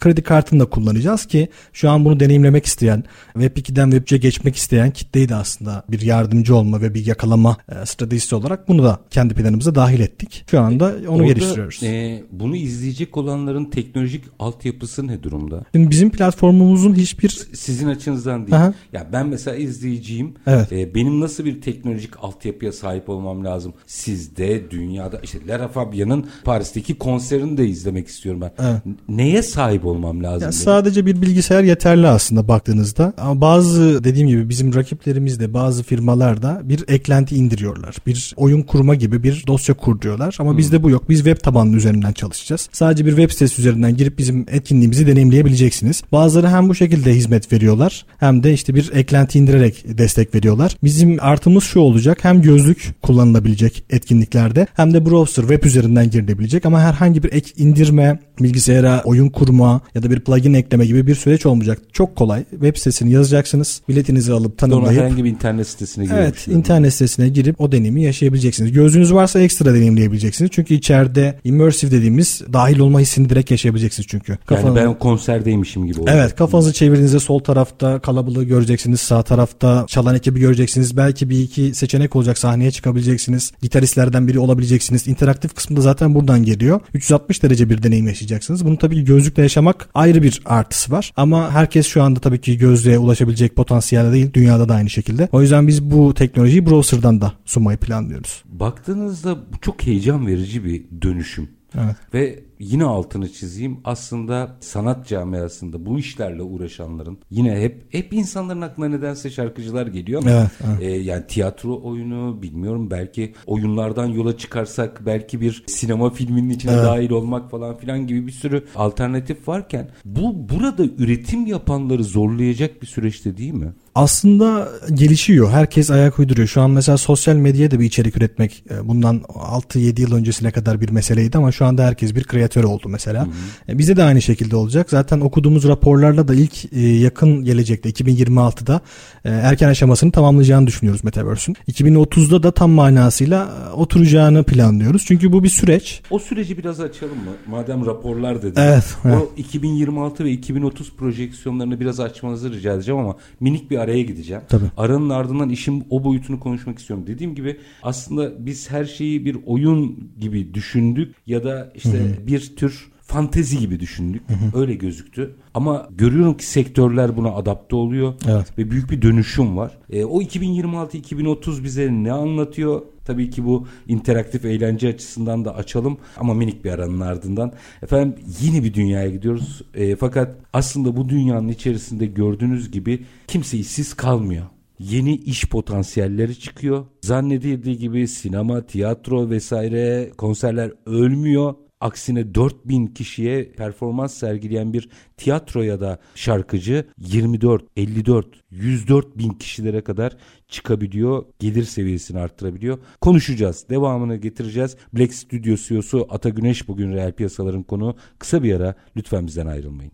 kredi 0.01 0.23
kartını 0.23 0.61
da 0.61 0.65
kullanacağız 0.65 1.27
ki 1.27 1.49
şu 1.73 1.91
an 1.91 2.05
bunu 2.05 2.21
deneyimlemek 2.21 2.67
isteyen 2.67 3.05
Web 3.33 3.57
2'den 3.57 3.91
Web 3.91 4.09
3'e 4.09 4.19
geçmek 4.19 4.57
isteyen 4.57 4.91
kitleyi 4.91 5.29
de 5.29 5.35
aslında 5.35 5.85
bir 5.89 6.01
yardımcı 6.01 6.57
olma 6.57 6.83
ve 6.83 6.95
bir 6.95 7.07
yakalama 7.07 7.57
e, 7.69 7.87
stratejisi 7.87 8.35
olarak 8.35 8.69
bunu 8.69 8.83
da 8.83 9.01
kendi 9.11 9.35
planımıza 9.35 9.75
dahil 9.75 10.01
ettik. 10.01 10.45
Şu 10.51 10.61
anda 10.61 10.95
onu 11.09 11.17
Orada, 11.17 11.27
geliştiriyoruz. 11.27 11.83
E, 11.83 12.23
bunu 12.31 12.57
izleyecek 12.57 13.17
olanların 13.17 13.65
teknolojik 13.65 14.25
altyapısı 14.39 15.07
ne 15.07 15.23
durumda? 15.23 15.65
Şimdi 15.75 15.91
bizim 15.91 16.11
platformumuzun 16.11 16.95
hiçbir 16.95 17.29
sizin 17.53 17.89
açınızdan 17.89 18.47
değil. 18.47 18.57
Aha. 18.57 18.75
Ya 18.93 19.07
ben 19.13 19.27
mesela 19.27 19.57
izleyiciyim. 19.57 20.35
Evet. 20.47 20.73
E, 20.73 20.95
benim 20.95 21.21
nasıl 21.21 21.45
bir 21.45 21.61
teknolojik 21.61 22.25
altyapıya 22.25 22.73
sahip 22.73 23.09
olmam 23.09 23.45
lazım? 23.45 23.75
Sizde, 23.87 24.71
dünyada 24.71 25.21
işte 25.23 25.39
Lara 25.49 25.69
Fabian'ın 25.69 26.27
Paris'teki 26.45 26.95
konserini 26.95 27.57
de 27.57 27.67
izlemek 27.67 28.09
istiyorum 28.09 28.41
ben. 28.41 28.53
Evet. 28.59 28.83
Neye 29.09 29.43
sahip 29.51 29.87
olmam 29.87 30.23
lazım? 30.23 30.43
Yani 30.43 30.53
sadece 30.53 31.07
bir 31.07 31.23
bilgisayar 31.23 31.63
yeterli 31.63 32.07
aslında 32.07 32.49
baktığınızda. 32.49 33.13
Ama 33.19 33.41
bazı 33.41 34.05
dediğim 34.05 34.29
gibi 34.29 34.49
bizim 34.49 34.75
rakiplerimiz 34.75 35.41
de 35.41 35.55
bazı 35.55 35.83
firmalar 35.83 36.43
da 36.43 36.61
bir 36.65 36.85
eklenti 36.89 37.37
indiriyorlar. 37.37 37.97
Bir 38.07 38.35
oyun 38.37 38.63
kurma 38.63 38.95
gibi 38.95 39.23
bir 39.23 39.45
dosya 39.47 39.75
kur 39.75 40.01
diyorlar. 40.01 40.37
Ama 40.41 40.51
hmm. 40.51 40.59
bizde 40.59 40.83
bu 40.83 40.91
yok. 40.91 41.09
Biz 41.09 41.19
web 41.19 41.43
tabanlı 41.43 41.77
üzerinden 41.77 42.13
çalışacağız. 42.13 42.69
Sadece 42.73 43.07
bir 43.07 43.11
web 43.11 43.31
sitesi 43.31 43.61
üzerinden 43.61 43.97
girip 43.97 44.19
bizim 44.19 44.47
etkinliğimizi 44.51 45.07
deneyimleyebileceksiniz. 45.07 46.03
Bazıları 46.13 46.49
hem 46.49 46.69
bu 46.69 46.75
şekilde 46.75 47.15
hizmet 47.15 47.53
veriyorlar 47.53 48.07
hem 48.19 48.43
de 48.43 48.53
işte 48.53 48.75
bir 48.75 48.91
eklenti 48.95 49.39
indirerek 49.39 49.85
destek 49.99 50.35
veriyorlar. 50.35 50.77
Bizim 50.83 51.19
artımız 51.21 51.65
şu 51.65 51.81
olacak. 51.81 52.19
Hem 52.23 52.43
gözlük 52.43 52.95
kullanılabilecek 53.03 53.85
etkinliklerde 53.91 54.67
hem 54.75 54.95
de 54.95 55.07
browser 55.07 55.43
web 55.43 55.65
üzerinden 55.65 56.11
girilebilecek 56.11 56.67
ama 56.67 56.81
herhangi 56.81 57.23
bir 57.23 57.33
ek 57.33 57.51
indirme, 57.57 58.19
bilgisayara 58.41 59.03
oyun 59.05 59.29
kurma 59.29 59.81
ya 59.95 60.03
da 60.03 60.11
bir 60.11 60.21
plugin 60.21 60.55
ekleme 60.55 60.87
gibi 60.87 61.07
bir 61.07 61.15
süreç 61.15 61.47
olmayacak. 61.47 61.79
Çok 61.93 62.17
kolay. 62.17 62.45
Web 62.51 62.77
sitesini 62.77 63.13
yazacaksınız. 63.13 63.83
Biletinizi 63.89 64.33
alıp 64.33 64.59
tanımlayıp. 64.59 64.97
Doğru, 64.97 65.05
herhangi 65.05 65.25
bir 65.25 65.31
internet 65.31 65.67
sitesine 65.67 66.05
girip. 66.05 66.17
Evet 66.19 66.49
internet 66.49 66.93
sitesine 66.93 67.29
girip 67.29 67.61
o 67.61 67.73
deneyimi 67.73 68.03
yaşayabileceksiniz. 68.03 68.73
Gözünüz 68.73 69.15
varsa 69.15 69.41
ekstra 69.41 69.75
deneyimleyebileceksiniz. 69.75 70.51
Çünkü 70.55 70.75
içeride 70.75 71.39
immersive 71.45 71.91
dediğimiz 71.91 72.43
dahil 72.53 72.79
olma 72.79 73.01
hissini 73.01 73.29
direkt 73.29 73.51
yaşayabileceksiniz 73.51 74.07
çünkü. 74.09 74.39
Kafanı... 74.47 74.79
Yani 74.79 74.89
ben 74.89 74.99
konserdeymişim 74.99 75.87
gibi 75.87 76.01
olacak. 76.01 76.17
Evet 76.19 76.37
kafanızı 76.37 76.73
çevirdiğinizde 76.73 77.21
sol 77.21 77.39
tarafta 77.39 77.99
kalabalığı 77.99 78.45
göreceksiniz. 78.45 79.01
Sağ 79.01 79.23
tarafta 79.23 79.85
çalan 79.89 80.15
ekibi 80.15 80.41
göreceksiniz. 80.41 80.97
Belki 80.97 81.31
bir 81.31 81.41
iki 81.41 81.75
seçenek 81.75 82.17
olacak 82.17 82.39
sahneye 82.39 82.71
çıkabileceksiniz. 82.71 83.53
Gitaristlerden 83.63 84.29
biri 84.29 84.39
olabileceksiniz. 84.39 85.09
İnteraktif 85.09 85.55
kısmı 85.55 85.77
da 85.77 85.81
zaten 85.81 86.15
buradan 86.15 86.43
geliyor. 86.43 86.81
360 86.95 87.43
derece 87.43 87.71
bir 87.71 87.83
deneyim 87.83 88.07
yaşayacaksınız. 88.07 88.30
Bunu 88.65 88.79
tabii 88.79 88.97
ki 88.97 89.05
gözlükle 89.05 89.43
yaşamak 89.43 89.89
ayrı 89.95 90.23
bir 90.23 90.43
artısı 90.45 90.93
var. 90.93 91.13
Ama 91.17 91.51
herkes 91.51 91.87
şu 91.87 92.03
anda 92.03 92.21
tabii 92.21 92.41
ki 92.41 92.59
gözlüğe 92.59 92.99
ulaşabilecek 92.99 93.57
potansiyelde 93.57 94.13
değil. 94.13 94.33
Dünyada 94.35 94.69
da 94.69 94.75
aynı 94.75 94.91
şekilde. 94.91 95.29
O 95.33 95.43
yüzden 95.43 95.69
biz 95.69 95.91
bu 95.91 96.15
teknolojiyi 96.15 96.67
browser'dan 96.67 97.21
da 97.21 97.33
sunmayı 97.45 97.79
planlıyoruz. 97.79 98.45
Baktığınızda 98.47 99.39
çok 99.61 99.83
heyecan 99.87 100.27
verici 100.27 100.65
bir 100.65 100.85
dönüşüm. 101.03 101.49
Evet. 101.75 101.97
Ve 102.15 102.50
yine 102.61 102.85
altını 102.85 103.33
çizeyim. 103.33 103.79
Aslında 103.85 104.57
sanat 104.61 105.07
camiasında 105.07 105.87
bu 105.87 105.99
işlerle 105.99 106.43
uğraşanların 106.43 107.19
yine 107.31 107.61
hep 107.61 107.95
hep 107.95 108.13
insanların 108.13 108.61
aklına 108.61 108.89
nedense 108.89 109.31
şarkıcılar 109.31 109.87
geliyor 109.87 110.23
ama 110.23 110.31
evet, 110.31 110.51
evet. 110.67 110.83
E, 110.83 111.03
yani 111.03 111.27
tiyatro 111.27 111.81
oyunu 111.83 112.43
bilmiyorum 112.43 112.91
belki 112.91 113.35
oyunlardan 113.47 114.07
yola 114.07 114.37
çıkarsak 114.37 115.07
belki 115.07 115.41
bir 115.41 115.65
sinema 115.67 116.11
filminin 116.11 116.51
içine 116.51 116.73
evet. 116.73 116.85
dahil 116.85 117.11
olmak 117.11 117.51
falan 117.51 117.77
filan 117.77 118.07
gibi 118.07 118.27
bir 118.27 118.33
sürü 118.33 118.65
alternatif 118.77 119.49
varken 119.49 119.91
bu 120.05 120.49
burada 120.49 120.85
üretim 120.99 121.47
yapanları 121.47 122.05
zorlayacak 122.05 122.83
bir 122.83 122.87
süreçte 122.87 123.37
değil 123.37 123.55
mi? 123.55 123.73
aslında 123.95 124.69
gelişiyor. 124.95 125.51
Herkes 125.51 125.91
ayak 125.91 126.19
uyduruyor. 126.19 126.49
Şu 126.49 126.61
an 126.61 126.71
mesela 126.71 126.99
sosyal 126.99 127.35
medyaya 127.35 127.71
da 127.71 127.81
bir 127.81 127.85
içerik 127.85 128.17
üretmek 128.17 128.65
e, 128.71 128.89
bundan 128.89 129.19
6-7 129.19 130.01
yıl 130.01 130.15
öncesine 130.15 130.51
kadar 130.51 130.81
bir 130.81 130.89
meseleydi 130.89 131.39
ama 131.39 131.53
şu 131.53 131.65
anda 131.65 131.85
herkes 131.85 132.15
bir 132.15 132.25
kreatör 132.51 132.65
oldu 132.65 132.89
mesela. 132.89 133.23
Hı 133.23 133.27
hı. 133.27 133.73
E, 133.73 133.79
bize 133.79 133.97
de 133.97 134.03
aynı 134.03 134.23
şekilde 134.23 134.57
olacak. 134.57 134.91
Zaten 134.91 135.21
okuduğumuz 135.21 135.69
raporlarla 135.69 136.29
da 136.29 136.35
ilk 136.35 136.73
e, 136.73 136.81
yakın 136.81 137.45
gelecekte 137.45 137.91
2026'da 137.91 138.81
erken 139.25 139.69
aşamasını 139.69 140.13
tamamlayacağını 140.13 140.67
düşünüyoruz 140.67 141.05
Metaverse'ün. 141.05 141.57
2030'da 141.69 142.43
da 142.43 142.51
tam 142.51 142.71
manasıyla 142.71 143.49
oturacağını 143.75 144.45
planlıyoruz. 144.45 145.05
Çünkü 145.07 145.33
bu 145.33 145.45
bir 145.45 145.49
süreç. 145.49 146.03
O 146.11 146.19
süreci 146.19 146.59
biraz 146.59 146.81
açalım 146.81 147.17
mı? 147.17 147.33
Madem 147.47 147.87
raporlar 147.87 148.43
dedin. 148.43 148.61
Evet. 148.61 148.85
O 149.05 149.09
evet. 149.09 149.23
2026 149.37 150.25
ve 150.25 150.31
2030 150.31 150.97
projeksiyonlarını 150.97 151.81
biraz 151.81 152.01
açmanızı 152.01 152.53
rica 152.53 152.75
edeceğim 152.75 153.01
ama 153.01 153.17
minik 153.41 153.71
bir 153.71 153.79
araya 153.79 154.03
gideceğim. 154.03 154.43
Tabii. 154.49 154.65
Aranın 154.77 155.11
ardından 155.11 155.51
işin 155.51 155.87
o 155.91 156.05
boyutunu 156.05 156.41
konuşmak 156.41 156.79
istiyorum. 156.79 157.07
Dediğim 157.07 157.35
gibi 157.35 157.57
aslında 157.83 158.47
biz 158.47 158.71
her 158.71 158.85
şeyi 158.85 159.25
bir 159.25 159.37
oyun 159.47 160.11
gibi 160.21 160.55
düşündük 160.55 161.15
ya 161.27 161.45
da 161.45 161.73
işte 161.75 161.99
Hı-hı. 161.99 162.27
bir 162.27 162.40
tür 162.49 162.91
fantezi 163.11 163.59
gibi 163.59 163.81
düşündük. 163.81 164.23
Hı 164.29 164.35
hı. 164.35 164.61
Öyle 164.61 164.75
gözüktü. 164.75 165.35
Ama 165.55 165.89
görüyorum 165.91 166.37
ki 166.37 166.47
sektörler 166.47 167.17
buna 167.17 167.31
adapte 167.31 167.77
oluyor. 167.77 168.15
Evet. 168.29 168.59
Ve 168.59 168.71
büyük 168.71 168.91
bir 168.91 169.03
dönüşüm 169.03 169.57
var. 169.57 169.79
E, 169.91 170.05
o 170.05 170.23
2026-2030 170.23 171.65
bize 171.65 171.89
ne 171.93 172.13
anlatıyor? 172.13 172.83
Tabii 173.05 173.31
ki 173.31 173.45
bu 173.45 173.67
interaktif 173.89 174.45
eğlence 174.45 174.89
açısından 174.89 175.45
da 175.45 175.55
açalım 175.55 175.99
ama 176.17 176.35
minik 176.35 176.65
bir 176.65 176.71
aranın 176.71 177.01
ardından. 177.01 177.53
Efendim 177.83 178.15
yeni 178.43 178.65
bir 178.65 178.75
dünyaya 178.75 179.11
gidiyoruz. 179.11 179.63
E, 179.75 179.97
fakat 179.97 180.37
aslında 180.53 180.97
bu 180.97 181.09
dünyanın 181.09 181.49
içerisinde 181.49 182.07
gördüğünüz 182.07 182.71
gibi 182.71 183.05
kimse 183.27 183.59
işsiz 183.59 183.95
kalmıyor 183.95 184.45
yeni 184.79 185.15
iş 185.15 185.49
potansiyelleri 185.49 186.39
çıkıyor. 186.39 186.85
Zannedildiği 187.03 187.79
gibi 187.79 188.09
sinema, 188.09 188.67
tiyatro 188.67 189.31
vesaire 189.31 190.11
konserler 190.19 190.73
ölmüyor. 190.87 191.55
Aksine 191.81 192.35
4000 192.35 192.87
kişiye 192.87 193.45
performans 193.45 194.15
sergileyen 194.15 194.73
bir 194.73 194.89
tiyatro 195.17 195.63
ya 195.63 195.81
da 195.81 195.99
şarkıcı 196.15 196.85
24, 196.99 197.65
54, 197.77 198.27
104 198.51 199.19
bin 199.19 199.31
kişilere 199.31 199.81
kadar 199.81 200.17
çıkabiliyor. 200.49 201.25
Gelir 201.39 201.65
seviyesini 201.65 202.21
arttırabiliyor. 202.21 202.79
Konuşacağız. 203.01 203.67
Devamını 203.71 204.17
getireceğiz. 204.17 204.77
Black 204.93 205.15
Studio 205.15 205.57
CEO'su 205.57 206.07
Ata 206.11 206.29
Güneş 206.29 206.69
bugün 206.69 206.93
reel 206.93 207.13
piyasaların 207.13 207.63
konu. 207.63 207.97
Kısa 208.19 208.43
bir 208.43 208.55
ara 208.55 208.75
lütfen 208.97 209.27
bizden 209.27 209.47
ayrılmayın. 209.47 209.93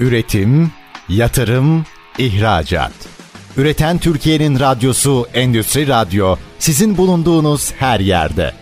Üretim, 0.00 0.70
yatırım, 1.08 1.84
ihracat. 2.18 2.92
Üreten 3.56 3.98
Türkiye'nin 3.98 4.60
radyosu 4.60 5.26
Endüstri 5.34 5.88
Radyo 5.88 6.36
sizin 6.58 6.96
bulunduğunuz 6.96 7.72
her 7.72 8.00
yerde. 8.00 8.61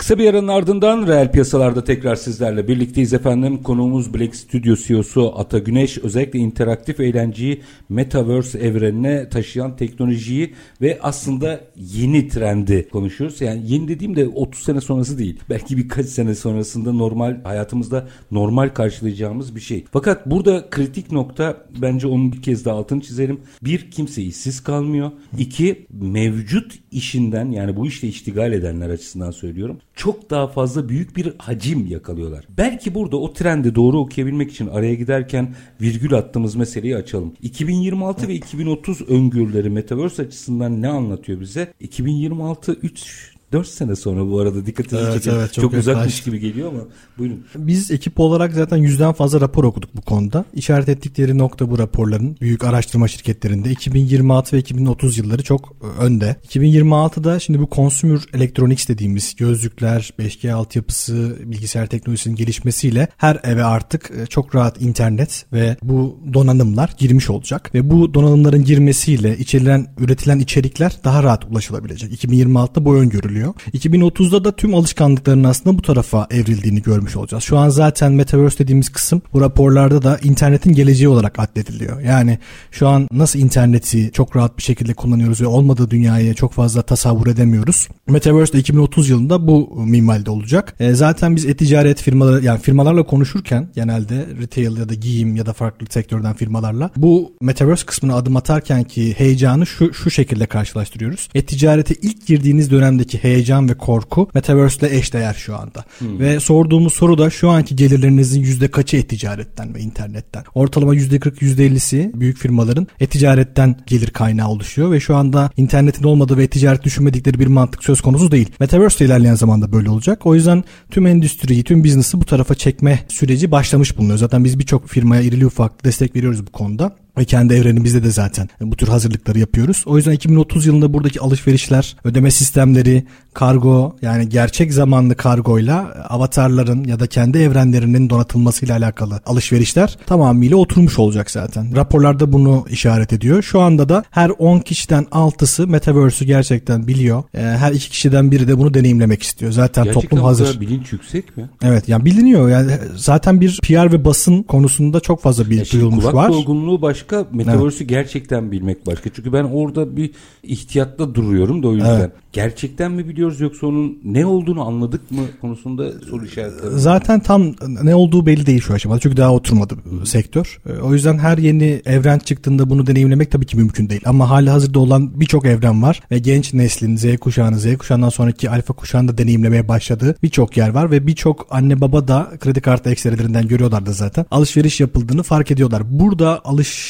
Kısa 0.00 0.18
bir 0.18 0.28
aranın 0.28 0.48
ardından 0.48 1.06
reel 1.06 1.32
piyasalarda 1.32 1.84
tekrar 1.84 2.16
sizlerle 2.16 2.68
birlikteyiz 2.68 3.14
efendim. 3.14 3.62
Konuğumuz 3.62 4.14
Black 4.14 4.36
Studio 4.36 4.76
CEO'su 4.76 5.38
Ata 5.38 5.58
Güneş 5.58 5.98
özellikle 5.98 6.38
interaktif 6.38 7.00
eğlenceyi 7.00 7.62
Metaverse 7.88 8.58
evrenine 8.58 9.28
taşıyan 9.28 9.76
teknolojiyi 9.76 10.54
ve 10.80 10.98
aslında 11.02 11.60
yeni 11.76 12.28
trendi 12.28 12.88
konuşuyoruz. 12.88 13.40
Yani 13.40 13.62
yeni 13.66 13.88
dediğimde 13.88 14.28
30 14.28 14.62
sene 14.62 14.80
sonrası 14.80 15.18
değil. 15.18 15.40
Belki 15.50 15.76
birkaç 15.76 16.06
sene 16.06 16.34
sonrasında 16.34 16.92
normal 16.92 17.44
hayatımızda 17.44 18.08
normal 18.30 18.68
karşılayacağımız 18.68 19.56
bir 19.56 19.60
şey. 19.60 19.84
Fakat 19.92 20.26
burada 20.26 20.70
kritik 20.70 21.12
nokta 21.12 21.66
bence 21.82 22.06
onun 22.06 22.32
bir 22.32 22.42
kez 22.42 22.64
daha 22.64 22.76
altını 22.76 23.00
çizelim. 23.00 23.40
Bir 23.62 23.90
kimse 23.90 24.22
işsiz 24.22 24.60
kalmıyor. 24.60 25.10
İki 25.38 25.86
mevcut 25.90 26.72
işinden 26.92 27.50
yani 27.50 27.76
bu 27.76 27.86
işte 27.86 28.08
iştigal 28.08 28.52
edenler 28.52 28.90
açısından 28.90 29.30
söylüyorum 29.30 29.78
çok 30.00 30.30
daha 30.30 30.46
fazla 30.46 30.88
büyük 30.88 31.16
bir 31.16 31.32
hacim 31.38 31.86
yakalıyorlar. 31.86 32.44
Belki 32.58 32.94
burada 32.94 33.16
o 33.16 33.32
trendi 33.32 33.74
doğru 33.74 33.98
okuyabilmek 33.98 34.50
için 34.50 34.66
araya 34.66 34.94
giderken 34.94 35.54
virgül 35.80 36.14
attığımız 36.14 36.56
meseleyi 36.56 36.96
açalım. 36.96 37.34
2026 37.42 38.28
ve 38.28 38.34
2030 38.34 39.02
öngörüleri 39.08 39.70
Metaverse 39.70 40.22
açısından 40.22 40.82
ne 40.82 40.88
anlatıyor 40.88 41.40
bize? 41.40 41.72
2026 41.80 42.72
3 42.72 43.29
4 43.52 43.66
sene 43.66 43.96
sonra 43.96 44.30
bu 44.30 44.40
arada 44.40 44.66
dikkatinizi 44.66 45.04
Evet, 45.06 45.14
çekiyor. 45.14 45.36
evet, 45.36 45.52
çok, 45.52 45.62
çok 45.62 45.74
uzakmış 45.74 46.22
gibi 46.22 46.40
geliyor 46.40 46.68
ama 46.68 46.80
buyurun. 47.18 47.44
Biz 47.56 47.90
ekip 47.90 48.20
olarak 48.20 48.52
zaten 48.52 48.76
yüzden 48.76 49.12
fazla 49.12 49.40
rapor 49.40 49.64
okuduk 49.64 49.96
bu 49.96 50.00
konuda. 50.02 50.44
İşaret 50.54 50.88
ettikleri 50.88 51.38
nokta 51.38 51.70
bu 51.70 51.78
raporların 51.78 52.36
büyük 52.40 52.64
araştırma 52.64 53.08
şirketlerinde 53.08 53.70
2026 53.70 54.56
ve 54.56 54.60
2030 54.60 55.18
yılları 55.18 55.42
çok 55.42 55.76
e, 55.82 56.02
önde. 56.02 56.36
2026'da 56.48 57.40
şimdi 57.40 57.60
bu 57.60 57.68
consumer 57.72 58.20
electronics 58.34 58.88
dediğimiz 58.88 59.36
gözlükler, 59.36 60.12
5G 60.18 60.52
altyapısı, 60.52 61.36
bilgisayar 61.44 61.86
teknolojisinin 61.86 62.36
gelişmesiyle 62.36 63.08
her 63.16 63.40
eve 63.44 63.64
artık 63.64 64.10
e, 64.10 64.26
çok 64.26 64.54
rahat 64.54 64.82
internet 64.82 65.46
ve 65.52 65.76
bu 65.82 66.18
donanımlar 66.32 66.94
girmiş 66.98 67.30
olacak 67.30 67.74
ve 67.74 67.90
bu 67.90 68.14
donanımların 68.14 68.64
girmesiyle 68.64 69.38
içerilen 69.38 69.86
üretilen 69.98 70.38
içerikler 70.38 70.92
daha 71.04 71.22
rahat 71.22 71.44
ulaşılabilecek. 71.44 72.24
2026'da 72.24 72.84
bu 72.84 72.96
öngörülüyor. 72.96 73.39
2030'da 73.74 74.44
da 74.44 74.56
tüm 74.56 74.74
alışkanlıkların 74.74 75.44
aslında 75.44 75.78
bu 75.78 75.82
tarafa 75.82 76.26
evrildiğini 76.30 76.82
görmüş 76.82 77.16
olacağız. 77.16 77.44
Şu 77.44 77.58
an 77.58 77.68
zaten 77.68 78.12
metaverse 78.12 78.58
dediğimiz 78.58 78.88
kısım 78.88 79.22
bu 79.32 79.40
raporlarda 79.40 80.02
da 80.02 80.18
internetin 80.22 80.72
geleceği 80.72 81.08
olarak 81.08 81.38
addediliyor. 81.38 82.00
Yani 82.00 82.38
şu 82.70 82.88
an 82.88 83.08
nasıl 83.12 83.38
interneti 83.38 84.10
çok 84.12 84.36
rahat 84.36 84.58
bir 84.58 84.62
şekilde 84.62 84.94
kullanıyoruz 84.94 85.40
ve 85.40 85.46
olmadığı 85.46 85.90
dünyayı 85.90 86.34
çok 86.34 86.52
fazla 86.52 86.82
tasavvur 86.82 87.26
edemiyoruz. 87.26 87.88
Metaverse 88.10 88.52
de 88.52 88.58
2030 88.58 89.08
yılında 89.08 89.46
bu 89.46 89.84
minvalde 89.86 90.30
olacak. 90.30 90.74
E, 90.80 90.94
zaten 90.94 91.36
biz 91.36 91.46
e-ticaret 91.46 92.02
firmaları 92.02 92.44
yani 92.44 92.60
firmalarla 92.60 93.02
konuşurken 93.02 93.68
genelde 93.74 94.26
retail 94.40 94.76
ya 94.76 94.88
da 94.88 94.94
giyim 94.94 95.36
ya 95.36 95.46
da 95.46 95.52
farklı 95.52 95.86
sektörden 95.90 96.34
firmalarla 96.34 96.90
bu 96.96 97.32
metaverse 97.40 97.86
kısmına 97.86 98.14
adım 98.14 98.36
atarken 98.36 98.84
ki 98.84 99.14
heyecanı 99.18 99.66
şu 99.66 99.94
şu 99.94 100.10
şekilde 100.10 100.46
karşılaştırıyoruz. 100.46 101.28
E-ticarete 101.34 101.94
ilk 101.94 102.26
girdiğiniz 102.26 102.70
dönemdeki 102.70 103.18
heyecan 103.18 103.68
ve 103.68 103.74
korku 103.74 104.28
metaverse 104.34 104.88
ile 104.88 104.96
eşdeğer 104.96 105.34
şu 105.34 105.56
anda. 105.56 105.84
Ve 106.02 106.40
sorduğumuz 106.40 106.92
soru 106.92 107.18
da 107.18 107.30
şu 107.30 107.50
anki 107.50 107.76
gelirlerinizin 107.76 108.40
yüzde 108.40 108.70
kaçı 108.70 108.96
e-ticaretten 108.96 109.74
ve 109.74 109.80
internetten? 109.80 110.44
Ortalama 110.54 110.94
yüzde 110.94 111.20
40 111.20 111.42
yüzde 111.42 111.66
50'si 111.66 112.20
büyük 112.20 112.38
firmaların 112.38 112.86
e-ticaretten 113.00 113.76
gelir 113.86 114.10
kaynağı 114.10 114.48
oluşuyor 114.48 114.92
ve 114.92 115.00
şu 115.00 115.16
anda 115.16 115.50
internetin 115.56 116.04
olmadığı 116.04 116.36
ve 116.36 116.44
e-ticaret 116.44 116.84
düşünmedikleri 116.84 117.38
bir 117.38 117.46
mantık 117.46 117.84
söz 117.84 117.99
konusu 118.00 118.30
değil. 118.30 118.50
Metaverse 118.60 118.98
de 118.98 119.04
ilerleyen 119.04 119.34
zamanda 119.34 119.72
böyle 119.72 119.90
olacak. 119.90 120.26
O 120.26 120.34
yüzden 120.34 120.64
tüm 120.90 121.06
endüstriyi, 121.06 121.64
tüm 121.64 121.84
biznesi 121.84 122.20
bu 122.20 122.24
tarafa 122.24 122.54
çekme 122.54 122.98
süreci 123.08 123.50
başlamış 123.50 123.98
bulunuyor. 123.98 124.18
Zaten 124.18 124.44
biz 124.44 124.58
birçok 124.58 124.88
firmaya 124.88 125.22
irili 125.22 125.46
ufaklı 125.46 125.84
destek 125.84 126.16
veriyoruz 126.16 126.46
bu 126.46 126.50
konuda 126.50 126.96
ve 127.18 127.24
kendi 127.24 127.54
evrenimizde 127.54 128.02
de 128.02 128.10
zaten 128.10 128.48
bu 128.60 128.76
tür 128.76 128.88
hazırlıkları 128.88 129.38
yapıyoruz. 129.38 129.82
O 129.86 129.96
yüzden 129.96 130.12
2030 130.12 130.66
yılında 130.66 130.92
buradaki 130.92 131.20
alışverişler, 131.20 131.96
ödeme 132.04 132.30
sistemleri, 132.30 133.04
kargo 133.34 133.96
yani 134.02 134.28
gerçek 134.28 134.72
zamanlı 134.72 135.14
kargoyla 135.14 136.06
avatarların 136.08 136.84
ya 136.84 137.00
da 137.00 137.06
kendi 137.06 137.38
evrenlerinin 137.38 138.10
donatılmasıyla 138.10 138.76
alakalı 138.76 139.20
alışverişler 139.26 139.98
tamamıyla 140.06 140.56
oturmuş 140.56 140.98
olacak 140.98 141.30
zaten. 141.30 141.76
Raporlarda 141.76 142.32
bunu 142.32 142.64
işaret 142.70 143.12
ediyor. 143.12 143.42
Şu 143.42 143.60
anda 143.60 143.88
da 143.88 144.04
her 144.10 144.30
10 144.38 144.58
kişiden 144.58 145.04
6'sı 145.04 145.66
Metaverse'ü 145.66 146.26
gerçekten 146.26 146.86
biliyor. 146.86 147.22
Ee, 147.34 147.40
Her 147.40 147.72
2 147.72 147.90
kişiden 147.90 148.30
biri 148.30 148.48
de 148.48 148.58
bunu 148.58 148.74
deneyimlemek 148.74 149.22
istiyor. 149.22 149.52
Zaten 149.52 149.84
Gerçekten 149.84 150.08
toplum 150.08 150.24
hazır. 150.24 150.60
bilinç 150.60 150.92
yüksek 150.92 151.36
mi? 151.36 151.50
Evet 151.62 151.88
yani 151.88 152.04
biliniyor 152.04 152.48
yani 152.48 152.72
zaten 152.96 153.40
bir 153.40 153.58
PR 153.62 153.92
ve 153.92 154.04
basın 154.04 154.42
konusunda 154.42 155.00
çok 155.00 155.22
fazla 155.22 155.50
bir 155.50 155.64
şimdi 155.64 155.70
duyulmuş 155.72 156.00
kulak 156.04 156.14
var. 156.14 156.28
dolgunluğu 156.32 156.82
başka, 156.82 157.09
metaverse'ü 157.32 157.86
gerçekten 157.86 158.52
bilmek 158.52 158.86
başka. 158.86 159.10
Çünkü 159.10 159.32
ben 159.32 159.44
orada 159.44 159.96
bir 159.96 160.10
ihtiyatta 160.42 161.14
duruyorum 161.14 161.62
da 161.62 161.68
o 161.68 161.72
yüzden. 161.74 162.00
Evet. 162.00 162.10
Gerçekten 162.32 162.92
mi 162.92 163.08
biliyoruz 163.08 163.40
yoksa 163.40 163.66
onun 163.66 163.98
ne 164.04 164.26
olduğunu 164.26 164.66
anladık 164.66 165.10
mı 165.10 165.20
konusunda 165.40 165.92
soru 166.10 166.26
işaretleri. 166.26 166.70
Zaten 166.78 167.20
tam 167.20 167.42
ne 167.82 167.94
olduğu 167.94 168.26
belli 168.26 168.46
değil 168.46 168.60
şu 168.60 168.74
aşamada. 168.74 169.00
Çünkü 169.00 169.16
daha 169.16 169.34
oturmadı 169.34 169.74
sektör. 170.04 170.60
E, 170.68 170.72
O 170.80 170.94
yüzden 170.94 171.18
her 171.18 171.38
yeni 171.38 171.82
evren 171.86 172.18
çıktığında 172.18 172.70
bunu 172.70 172.86
deneyimlemek 172.86 173.30
tabii 173.30 173.46
ki 173.46 173.56
mümkün 173.56 173.88
değil. 173.88 174.02
Ama 174.04 174.30
hali 174.30 174.50
hazırda 174.50 174.78
olan 174.78 175.20
birçok 175.20 175.46
evren 175.46 175.82
var. 175.82 176.00
Ve 176.10 176.18
genç 176.18 176.54
neslin 176.54 176.96
Z 176.96 177.16
kuşağını, 177.20 177.58
Z 177.58 177.76
kuşağından 177.78 178.08
sonraki 178.08 178.50
alfa 178.50 178.74
kuşağını 178.74 179.08
da 179.08 179.18
deneyimlemeye 179.18 179.68
başladığı 179.68 180.16
birçok 180.22 180.56
yer 180.56 180.68
var. 180.68 180.90
Ve 180.90 181.06
birçok 181.06 181.46
anne 181.50 181.80
baba 181.80 182.08
da 182.08 182.30
kredi 182.40 182.60
kartı 182.60 182.90
ekstrelerinden 182.90 183.48
görüyorlardı 183.48 183.92
zaten. 183.92 184.26
Alışveriş 184.30 184.80
yapıldığını 184.80 185.22
fark 185.22 185.50
ediyorlar. 185.50 185.82
Burada 185.90 186.40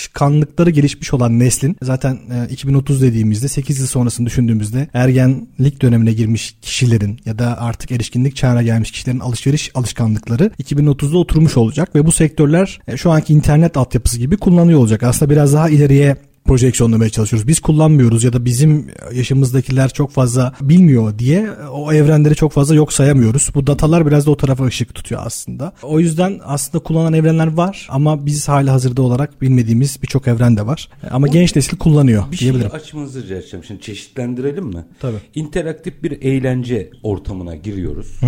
alışkanlıkları 0.01 0.71
gelişmiş 0.71 1.15
olan 1.15 1.39
neslin 1.39 1.77
zaten 1.83 2.19
e, 2.31 2.53
2030 2.53 3.03
dediğimizde 3.03 3.49
8 3.49 3.79
yıl 3.81 3.87
sonrasını 3.87 4.27
düşündüğümüzde 4.27 4.89
ergenlik 4.95 5.83
dönemine 5.83 6.13
girmiş 6.13 6.57
kişilerin 6.63 7.21
ya 7.25 7.39
da 7.39 7.61
artık 7.61 7.91
erişkinlik 7.91 8.37
çağına 8.37 8.63
gelmiş 8.63 8.91
kişilerin 8.91 9.21
alışveriş 9.21 9.71
alışkanlıkları 9.75 10.51
2030'da 10.63 11.19
oturmuş 11.19 11.57
olacak 11.57 11.95
ve 11.95 12.07
bu 12.07 12.13
sektörler 12.13 12.81
e, 12.89 12.97
şu 12.97 13.11
anki 13.11 13.33
internet 13.33 13.77
altyapısı 13.77 14.19
gibi 14.19 14.37
kullanıyor 14.37 14.79
olacak. 14.79 15.03
Aslında 15.03 15.31
biraz 15.31 15.53
daha 15.53 15.69
ileriye 15.71 16.17
projeksiyonlamaya 16.45 17.11
çalışıyoruz. 17.11 17.49
Biz 17.49 17.61
kullanmıyoruz 17.61 18.25
ya 18.25 18.33
da 18.33 18.45
bizim 18.45 18.87
yaşımızdakiler 19.15 19.89
çok 19.91 20.11
fazla 20.11 20.55
bilmiyor 20.61 21.19
diye 21.19 21.51
o 21.73 21.93
evrenleri 21.93 22.35
çok 22.35 22.53
fazla 22.53 22.75
yok 22.75 22.93
sayamıyoruz. 22.93 23.51
Bu 23.55 23.67
datalar 23.67 24.07
biraz 24.07 24.27
da 24.27 24.31
o 24.31 24.37
tarafa 24.37 24.65
ışık 24.65 24.95
tutuyor 24.95 25.21
aslında. 25.25 25.73
O 25.83 26.01
yüzden 26.01 26.41
aslında 26.45 26.85
kullanan 26.85 27.13
evrenler 27.13 27.47
var 27.47 27.87
ama 27.91 28.27
biz 28.27 28.49
hali 28.49 28.71
hazırda 28.71 29.03
olarak 29.03 29.43
bilmediğimiz 29.43 30.03
birçok 30.03 30.29
evren 30.29 30.57
de 30.57 30.67
var. 30.67 30.89
Ama 31.11 31.27
genç 31.29 31.57
nesil 31.57 31.77
kullanıyor 31.77 32.25
Bir 32.33 32.37
şey 32.37 32.49
diyebilirim. 32.49 32.75
açmanızı 32.75 33.23
rica 33.25 33.37
edeceğim. 33.37 33.65
Şimdi 33.65 33.81
çeşitlendirelim 33.81 34.65
mi? 34.67 34.85
Tabii. 35.01 35.17
İnteraktif 35.35 36.03
bir 36.03 36.23
eğlence 36.23 36.91
ortamına 37.03 37.57
giriyoruz. 37.57 38.21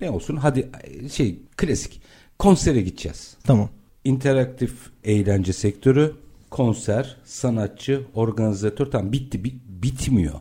Ne 0.00 0.10
olsun? 0.10 0.36
Hadi 0.36 0.68
şey 1.12 1.38
klasik. 1.56 2.00
Konsere 2.38 2.80
gideceğiz. 2.82 3.34
Tamam. 3.44 3.68
İnteraktif 4.04 4.72
eğlence 5.04 5.52
sektörü, 5.52 6.12
konser, 6.52 7.16
sanatçı, 7.24 8.02
organizatör 8.14 8.86
tam 8.86 9.12
bitti 9.12 9.44
bit, 9.44 9.54
bitmiyor. 9.68 10.34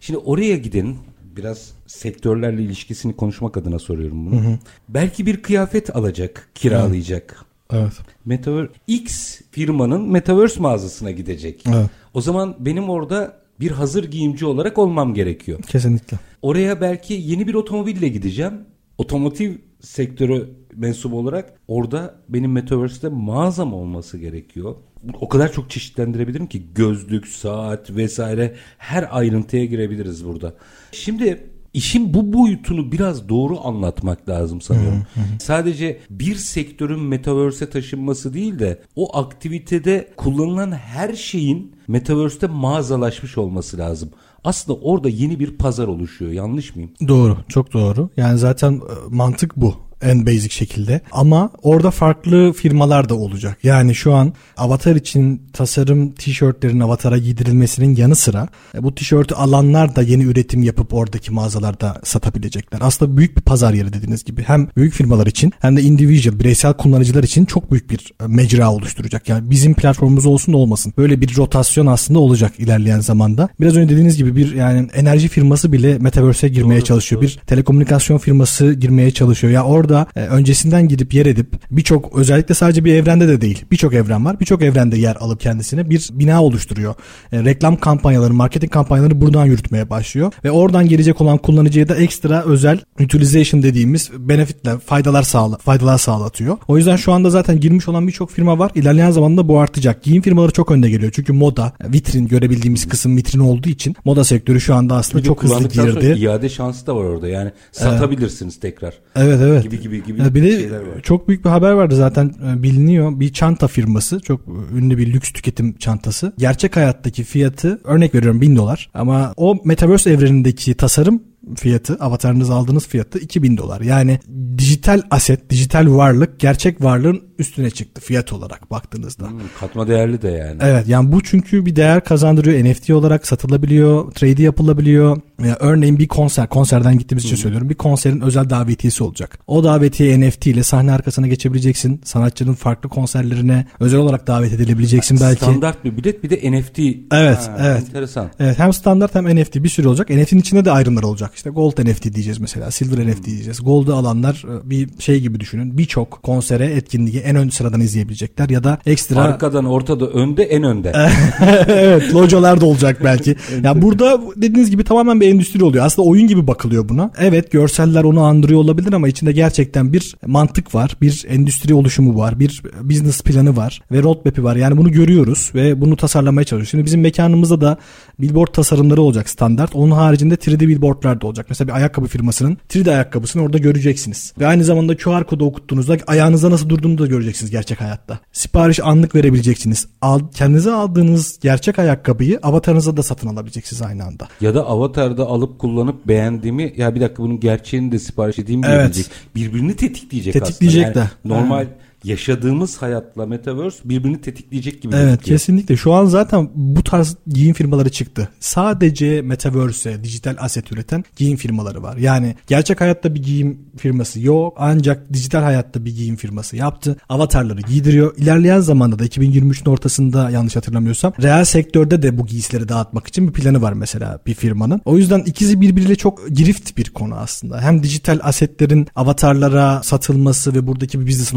Şimdi 0.00 0.18
oraya 0.18 0.56
gidin 0.56 0.96
biraz 1.36 1.72
sektörlerle 1.86 2.62
ilişkisini 2.62 3.16
konuşmak 3.16 3.56
adına 3.56 3.78
soruyorum 3.78 4.26
bunu. 4.26 4.58
Belki 4.88 5.26
bir 5.26 5.42
kıyafet 5.42 5.96
alacak, 5.96 6.48
kiralayacak. 6.54 7.44
Evet. 7.72 7.92
Metaverse 8.24 8.72
X 8.86 9.40
firmanın 9.50 10.10
Metaverse 10.10 10.60
mağazasına 10.60 11.10
gidecek. 11.10 11.64
Evet. 11.66 11.90
O 12.14 12.20
zaman 12.20 12.56
benim 12.58 12.88
orada 12.88 13.36
bir 13.60 13.70
hazır 13.70 14.04
giyimci 14.10 14.46
olarak 14.46 14.78
olmam 14.78 15.14
gerekiyor. 15.14 15.62
Kesinlikle. 15.62 16.18
Oraya 16.42 16.80
belki 16.80 17.14
yeni 17.14 17.46
bir 17.46 17.54
otomobille 17.54 18.08
gideceğim. 18.08 18.54
Otomotiv 18.98 19.54
sektörü 19.80 20.50
mensubu 20.74 21.18
olarak 21.18 21.52
orada 21.68 22.14
benim 22.28 22.52
Metaverse'de 22.52 23.08
mağazam 23.08 23.74
olması 23.74 24.18
gerekiyor. 24.18 24.74
O 25.20 25.28
kadar 25.28 25.52
çok 25.52 25.70
çeşitlendirebilirim 25.70 26.46
ki 26.46 26.62
gözlük, 26.74 27.26
saat 27.26 27.90
vesaire 27.90 28.54
her 28.78 29.16
ayrıntıya 29.16 29.64
girebiliriz 29.64 30.24
burada. 30.24 30.54
Şimdi 30.92 31.50
işin 31.74 32.14
bu 32.14 32.32
boyutunu 32.32 32.92
biraz 32.92 33.28
doğru 33.28 33.66
anlatmak 33.66 34.28
lazım 34.28 34.60
sanıyorum. 34.60 35.02
Sadece 35.40 36.00
bir 36.10 36.34
sektörün 36.34 37.00
Metaverse'e 37.00 37.70
taşınması 37.70 38.34
değil 38.34 38.58
de 38.58 38.82
o 38.96 39.18
aktivitede 39.18 40.12
kullanılan 40.16 40.72
her 40.72 41.14
şeyin 41.14 41.76
Metaverse'te 41.88 42.46
mağazalaşmış 42.46 43.38
olması 43.38 43.78
lazım. 43.78 44.10
Aslında 44.44 44.78
orada 44.78 45.08
yeni 45.08 45.40
bir 45.40 45.56
pazar 45.56 45.88
oluşuyor. 45.88 46.32
Yanlış 46.32 46.76
mıyım? 46.76 46.90
Doğru. 47.08 47.36
Çok 47.48 47.72
doğru. 47.72 48.10
Yani 48.16 48.38
zaten 48.38 48.72
e, 48.72 48.80
mantık 49.10 49.56
bu 49.56 49.74
en 50.02 50.26
basic 50.26 50.50
şekilde. 50.50 51.00
Ama 51.12 51.50
orada 51.62 51.90
farklı 51.90 52.52
firmalar 52.52 53.08
da 53.08 53.14
olacak. 53.14 53.58
Yani 53.62 53.94
şu 53.94 54.14
an 54.14 54.32
avatar 54.56 54.96
için 54.96 55.42
tasarım 55.52 56.12
tişörtlerin 56.12 56.80
avatara 56.80 57.18
giydirilmesinin 57.18 57.96
yanı 57.96 58.16
sıra 58.16 58.48
e, 58.74 58.82
bu 58.82 58.94
tişörtü 58.94 59.34
alanlar 59.34 59.96
da 59.96 60.02
yeni 60.02 60.22
üretim 60.24 60.62
yapıp 60.62 60.94
oradaki 60.94 61.32
mağazalarda 61.32 62.00
satabilecekler. 62.04 62.78
Aslında 62.82 63.16
büyük 63.16 63.36
bir 63.36 63.42
pazar 63.42 63.74
yeri 63.74 63.92
dediğiniz 63.92 64.24
gibi. 64.24 64.42
Hem 64.42 64.68
büyük 64.76 64.94
firmalar 64.94 65.26
için 65.26 65.52
hem 65.60 65.76
de 65.76 65.82
individual, 65.82 66.38
bireysel 66.38 66.72
kullanıcılar 66.72 67.24
için 67.24 67.44
çok 67.44 67.72
büyük 67.72 67.90
bir 67.90 68.12
e, 68.22 68.26
mecra 68.26 68.72
oluşturacak. 68.72 69.28
Yani 69.28 69.50
bizim 69.50 69.74
platformumuz 69.74 70.26
olsun 70.26 70.54
da 70.54 70.58
olmasın. 70.58 70.92
Böyle 70.98 71.20
bir 71.20 71.36
rotasyon 71.36 71.86
aslında 71.86 72.18
olacak 72.18 72.52
ilerleyen 72.58 73.00
zamanda. 73.00 73.48
Biraz 73.60 73.76
önce 73.76 73.92
dediğiniz 73.92 74.16
gibi 74.16 74.36
bir 74.36 74.54
yani 74.54 74.88
enerji 74.94 75.28
firması 75.28 75.72
bile 75.72 75.98
metaverse'e 75.98 76.48
girmeye 76.48 76.80
Doğru, 76.80 76.84
çalışıyor. 76.84 77.22
doğru. 77.22 77.28
Bir 77.28 77.40
telekomünikasyon 77.46 78.18
firması 78.18 78.72
girmeye 78.72 79.10
çalışıyor. 79.10 79.52
Ya 79.52 79.64
orada 79.64 79.85
orada 79.86 80.06
e, 80.16 80.20
öncesinden 80.20 80.88
gidip 80.88 81.14
yer 81.14 81.26
edip 81.26 81.46
birçok 81.70 82.18
özellikle 82.18 82.54
sadece 82.54 82.84
bir 82.84 82.94
evrende 82.94 83.28
de 83.28 83.40
değil 83.40 83.64
birçok 83.70 83.94
evren 83.94 84.24
var. 84.24 84.40
Birçok 84.40 84.62
evrende 84.62 84.98
yer 84.98 85.16
alıp 85.16 85.40
kendisine 85.40 85.90
bir 85.90 86.08
bina 86.12 86.42
oluşturuyor. 86.42 86.94
E, 87.32 87.44
reklam 87.44 87.76
kampanyaları, 87.76 88.34
marketing 88.34 88.72
kampanyaları 88.72 89.20
buradan 89.20 89.46
yürütmeye 89.46 89.90
başlıyor 89.90 90.32
ve 90.44 90.50
oradan 90.50 90.88
gelecek 90.88 91.20
olan 91.20 91.38
kullanıcıya 91.38 91.88
da 91.88 91.94
ekstra 91.94 92.42
özel 92.44 92.78
utilization 93.00 93.62
dediğimiz 93.62 94.10
benefitler, 94.18 94.78
faydalar 94.78 95.22
sağla, 95.22 95.56
faydalar 95.56 95.98
sağlatıyor. 95.98 96.56
O 96.68 96.76
yüzden 96.76 96.96
şu 96.96 97.12
anda 97.12 97.30
zaten 97.30 97.60
girmiş 97.60 97.88
olan 97.88 98.06
birçok 98.06 98.30
firma 98.30 98.58
var. 98.58 98.70
İlerleyen 98.74 99.10
zamanda 99.10 99.48
bu 99.48 99.58
artacak. 99.58 100.02
Giyim 100.02 100.22
firmaları 100.22 100.52
çok 100.52 100.70
önde 100.70 100.90
geliyor. 100.90 101.12
Çünkü 101.14 101.32
moda, 101.32 101.72
vitrin 101.92 102.28
görebildiğimiz 102.28 102.88
kısım 102.88 103.16
vitrin 103.16 103.40
olduğu 103.40 103.68
için 103.68 103.96
moda 104.04 104.24
sektörü 104.24 104.60
şu 104.60 104.74
anda 104.74 104.94
aslında 104.94 105.24
çok 105.24 105.42
hızlı 105.42 105.68
girdi. 105.68 106.16
iade 106.18 106.48
şansı 106.48 106.86
da 106.86 106.96
var 106.96 107.04
orada. 107.04 107.28
Yani 107.28 107.52
satabilirsiniz 107.72 108.60
tekrar. 108.60 108.94
Evet 109.16 109.40
evet. 109.42 109.62
Gibi 109.62 109.75
gibi 109.76 110.04
gibi 110.04 110.20
Ya 110.20 110.34
bir 110.34 110.42
de 110.42 110.50
şeyler 110.60 110.78
var. 110.80 111.00
çok 111.02 111.28
büyük 111.28 111.44
bir 111.44 111.50
haber 111.50 111.72
vardı 111.72 111.96
zaten 111.96 112.34
e, 112.48 112.62
biliniyor. 112.62 113.20
Bir 113.20 113.32
çanta 113.32 113.68
firması 113.68 114.20
çok 114.20 114.40
ünlü 114.76 114.98
bir 114.98 115.12
lüks 115.12 115.32
tüketim 115.32 115.72
çantası. 115.78 116.32
Gerçek 116.38 116.76
hayattaki 116.76 117.24
fiyatı 117.24 117.80
örnek 117.84 118.14
veriyorum 118.14 118.40
1000 118.40 118.56
dolar 118.56 118.90
ama 118.94 119.32
o 119.36 119.56
metaverse 119.64 120.10
evrenindeki 120.10 120.74
tasarım 120.74 121.22
fiyatı, 121.54 121.94
avatarınızı 121.94 122.54
aldığınız 122.54 122.86
fiyatı 122.86 123.18
2000 123.18 123.56
dolar. 123.56 123.80
Yani 123.80 124.18
dijital 124.58 125.02
aset, 125.10 125.50
dijital 125.50 125.94
varlık 125.94 126.40
gerçek 126.40 126.84
varlığın 126.84 127.22
üstüne 127.38 127.70
çıktı 127.70 128.00
fiyat 128.00 128.32
olarak 128.32 128.70
baktığınızda. 128.70 129.30
Hmm, 129.30 129.40
katma 129.60 129.88
değerli 129.88 130.22
de 130.22 130.28
yani. 130.28 130.58
Evet 130.60 130.88
yani 130.88 131.12
bu 131.12 131.22
çünkü 131.22 131.66
bir 131.66 131.76
değer 131.76 132.04
kazandırıyor. 132.04 132.64
NFT 132.64 132.90
olarak 132.90 133.26
satılabiliyor, 133.26 134.12
trade 134.12 134.42
yapılabiliyor. 134.42 135.20
Ya 135.44 135.56
örneğin 135.60 135.98
bir 135.98 136.08
konser, 136.08 136.48
konserden 136.48 136.98
gittiğimiz 136.98 137.24
için 137.24 137.36
söylüyorum. 137.36 137.68
Bir 137.68 137.74
konserin 137.74 138.20
özel 138.20 138.50
davetiyesi 138.50 139.04
olacak. 139.04 139.38
O 139.46 139.64
davetiye 139.64 140.20
NFT 140.20 140.46
ile 140.46 140.62
sahne 140.62 140.92
arkasına 140.92 141.26
geçebileceksin. 141.26 142.00
Sanatçının 142.04 142.54
farklı 142.54 142.88
konserlerine 142.88 143.66
özel 143.80 144.00
olarak 144.00 144.26
davet 144.26 144.52
edilebileceksin 144.52 145.20
belki. 145.20 145.44
Standart 145.44 145.84
bir 145.84 145.96
bilet 145.96 146.22
bir 146.22 146.30
de 146.30 146.52
NFT. 146.52 146.78
Evet, 147.12 147.38
Ha, 147.38 147.56
evet. 147.60 147.82
Enteresan. 147.88 148.30
Evet 148.40 148.58
hem 148.58 148.72
standart 148.72 149.14
hem 149.14 149.36
NFT 149.36 149.54
bir 149.54 149.68
sürü 149.68 149.88
olacak. 149.88 150.10
NFT'nin 150.10 150.40
içinde 150.40 150.64
de 150.64 150.70
ayrımlar 150.70 151.02
olacak. 151.02 151.35
İşte 151.36 151.50
gold 151.50 151.72
NFT 151.84 152.14
diyeceğiz 152.14 152.38
mesela. 152.38 152.70
Silver 152.70 153.06
NFT 153.06 153.24
diyeceğiz. 153.24 153.64
Gold'u 153.64 153.94
alanlar 153.94 154.44
e, 154.48 154.70
bir 154.70 154.88
şey 154.98 155.20
gibi 155.20 155.40
düşünün. 155.40 155.78
Birçok 155.78 156.22
konsere, 156.22 156.66
etkinliği 156.66 157.18
en 157.18 157.36
ön 157.36 157.48
sıradan 157.48 157.80
izleyebilecekler 157.80 158.48
ya 158.48 158.64
da 158.64 158.78
ekstra 158.86 159.20
Arkadan, 159.20 159.64
ortada, 159.64 160.06
önde, 160.06 160.42
en 160.42 160.62
önde. 160.62 160.92
evet 161.68 162.14
localar 162.14 162.60
da 162.60 162.66
olacak 162.66 163.00
belki. 163.04 163.36
ya 163.64 163.82
burada 163.82 164.20
dediğiniz 164.36 164.70
gibi 164.70 164.84
tamamen 164.84 165.20
bir 165.20 165.28
endüstri 165.28 165.64
oluyor. 165.64 165.84
Aslında 165.84 166.08
oyun 166.08 166.26
gibi 166.26 166.46
bakılıyor 166.46 166.88
buna. 166.88 167.10
Evet 167.18 167.50
görseller 167.50 168.04
onu 168.04 168.22
andırıyor 168.22 168.60
olabilir 168.60 168.92
ama 168.92 169.08
içinde 169.08 169.32
gerçekten 169.32 169.92
bir 169.92 170.16
mantık 170.26 170.74
var. 170.74 170.96
Bir 171.00 171.24
endüstri 171.28 171.74
oluşumu 171.74 172.18
var. 172.18 172.40
Bir 172.40 172.62
business 172.82 173.22
planı 173.22 173.56
var. 173.56 173.82
Ve 173.92 174.02
roadmap'i 174.02 174.44
var. 174.44 174.56
Yani 174.56 174.76
bunu 174.76 174.92
görüyoruz 174.92 175.50
ve 175.54 175.80
bunu 175.80 175.96
tasarlamaya 175.96 176.44
çalışıyoruz. 176.44 176.70
Şimdi 176.70 176.84
bizim 176.84 177.00
mekanımızda 177.00 177.60
da 177.60 177.78
billboard 178.18 178.52
tasarımları 178.52 179.02
olacak 179.02 179.28
standart. 179.28 179.76
Onun 179.76 179.90
haricinde 179.90 180.34
3D 180.34 180.68
billboardlar 180.68 181.20
da 181.20 181.25
olacak. 181.26 181.46
Mesela 181.48 181.68
bir 181.68 181.72
ayakkabı 181.72 182.06
firmasının 182.06 182.58
3D 182.70 182.90
ayakkabısını 182.90 183.42
orada 183.42 183.58
göreceksiniz. 183.58 184.32
Ve 184.38 184.46
aynı 184.46 184.64
zamanda 184.64 184.96
QR 184.96 185.24
kodu 185.24 185.44
okuttuğunuzda 185.46 185.96
ayağınızda 186.06 186.50
nasıl 186.50 186.68
durduğunu 186.68 186.98
da 186.98 187.06
göreceksiniz 187.06 187.50
gerçek 187.50 187.80
hayatta. 187.80 188.18
Sipariş 188.32 188.80
anlık 188.80 189.14
verebileceksiniz. 189.14 189.86
Al, 190.02 190.20
kendinize 190.34 190.72
aldığınız 190.72 191.38
gerçek 191.40 191.78
ayakkabıyı 191.78 192.38
avatarınıza 192.42 192.96
da 192.96 193.02
satın 193.02 193.28
alabileceksiniz 193.28 193.82
aynı 193.82 194.04
anda. 194.04 194.28
Ya 194.40 194.54
da 194.54 194.66
avatarda 194.66 195.26
alıp 195.26 195.58
kullanıp 195.58 196.08
beğendiğimi 196.08 196.72
ya 196.76 196.94
bir 196.94 197.00
dakika 197.00 197.22
bunun 197.22 197.40
gerçeğini 197.40 197.92
de 197.92 197.98
sipariş 197.98 198.38
edeyim 198.38 198.60
Evet. 198.64 199.10
Birbirini 199.34 199.76
tetikleyecek, 199.76 200.32
Tetikleyecek 200.32 200.84
aslında. 200.86 201.04
de. 201.04 201.10
Yani 201.24 201.34
normal 201.42 201.66
yaşadığımız 202.06 202.76
hayatla 202.82 203.26
metaverse 203.26 203.78
birbirini 203.84 204.20
tetikleyecek 204.20 204.82
gibi 204.82 204.94
Evet 204.96 205.04
gözüküyor. 205.04 205.38
kesinlikle. 205.38 205.76
Şu 205.76 205.92
an 205.92 206.04
zaten 206.04 206.50
bu 206.54 206.82
tarz 206.84 207.16
giyim 207.26 207.54
firmaları 207.54 207.90
çıktı. 207.90 208.28
Sadece 208.40 209.22
metaverse'e 209.22 210.04
dijital 210.04 210.36
aset 210.38 210.72
üreten 210.72 211.04
giyim 211.16 211.36
firmaları 211.36 211.82
var. 211.82 211.96
Yani 211.96 212.34
gerçek 212.46 212.80
hayatta 212.80 213.14
bir 213.14 213.22
giyim 213.22 213.58
firması 213.76 214.20
yok. 214.20 214.54
Ancak 214.58 215.12
dijital 215.12 215.42
hayatta 215.42 215.84
bir 215.84 215.96
giyim 215.96 216.16
firması 216.16 216.56
yaptı. 216.56 216.96
Avatarları 217.08 217.60
giydiriyor. 217.60 218.16
İlerleyen 218.16 218.60
zamanda 218.60 218.98
da 218.98 219.06
2023'ün 219.06 219.70
ortasında 219.72 220.30
yanlış 220.30 220.56
hatırlamıyorsam 220.56 221.12
reel 221.22 221.44
sektörde 221.44 222.02
de 222.02 222.18
bu 222.18 222.26
giysileri 222.26 222.68
dağıtmak 222.68 223.06
için 223.06 223.28
bir 223.28 223.32
planı 223.32 223.62
var 223.62 223.72
mesela 223.72 224.18
bir 224.26 224.34
firmanın. 224.34 224.80
O 224.84 224.96
yüzden 224.96 225.18
ikisi 225.20 225.60
birbiriyle 225.60 225.96
çok 225.96 226.28
girift 226.28 226.76
bir 226.76 226.90
konu 226.90 227.14
aslında. 227.14 227.60
Hem 227.60 227.82
dijital 227.82 228.18
asetlerin 228.22 228.86
avatarlara 228.96 229.82
satılması 229.82 230.54
ve 230.54 230.66
buradaki 230.66 231.00
bir 231.00 231.06
business'ın 231.06 231.36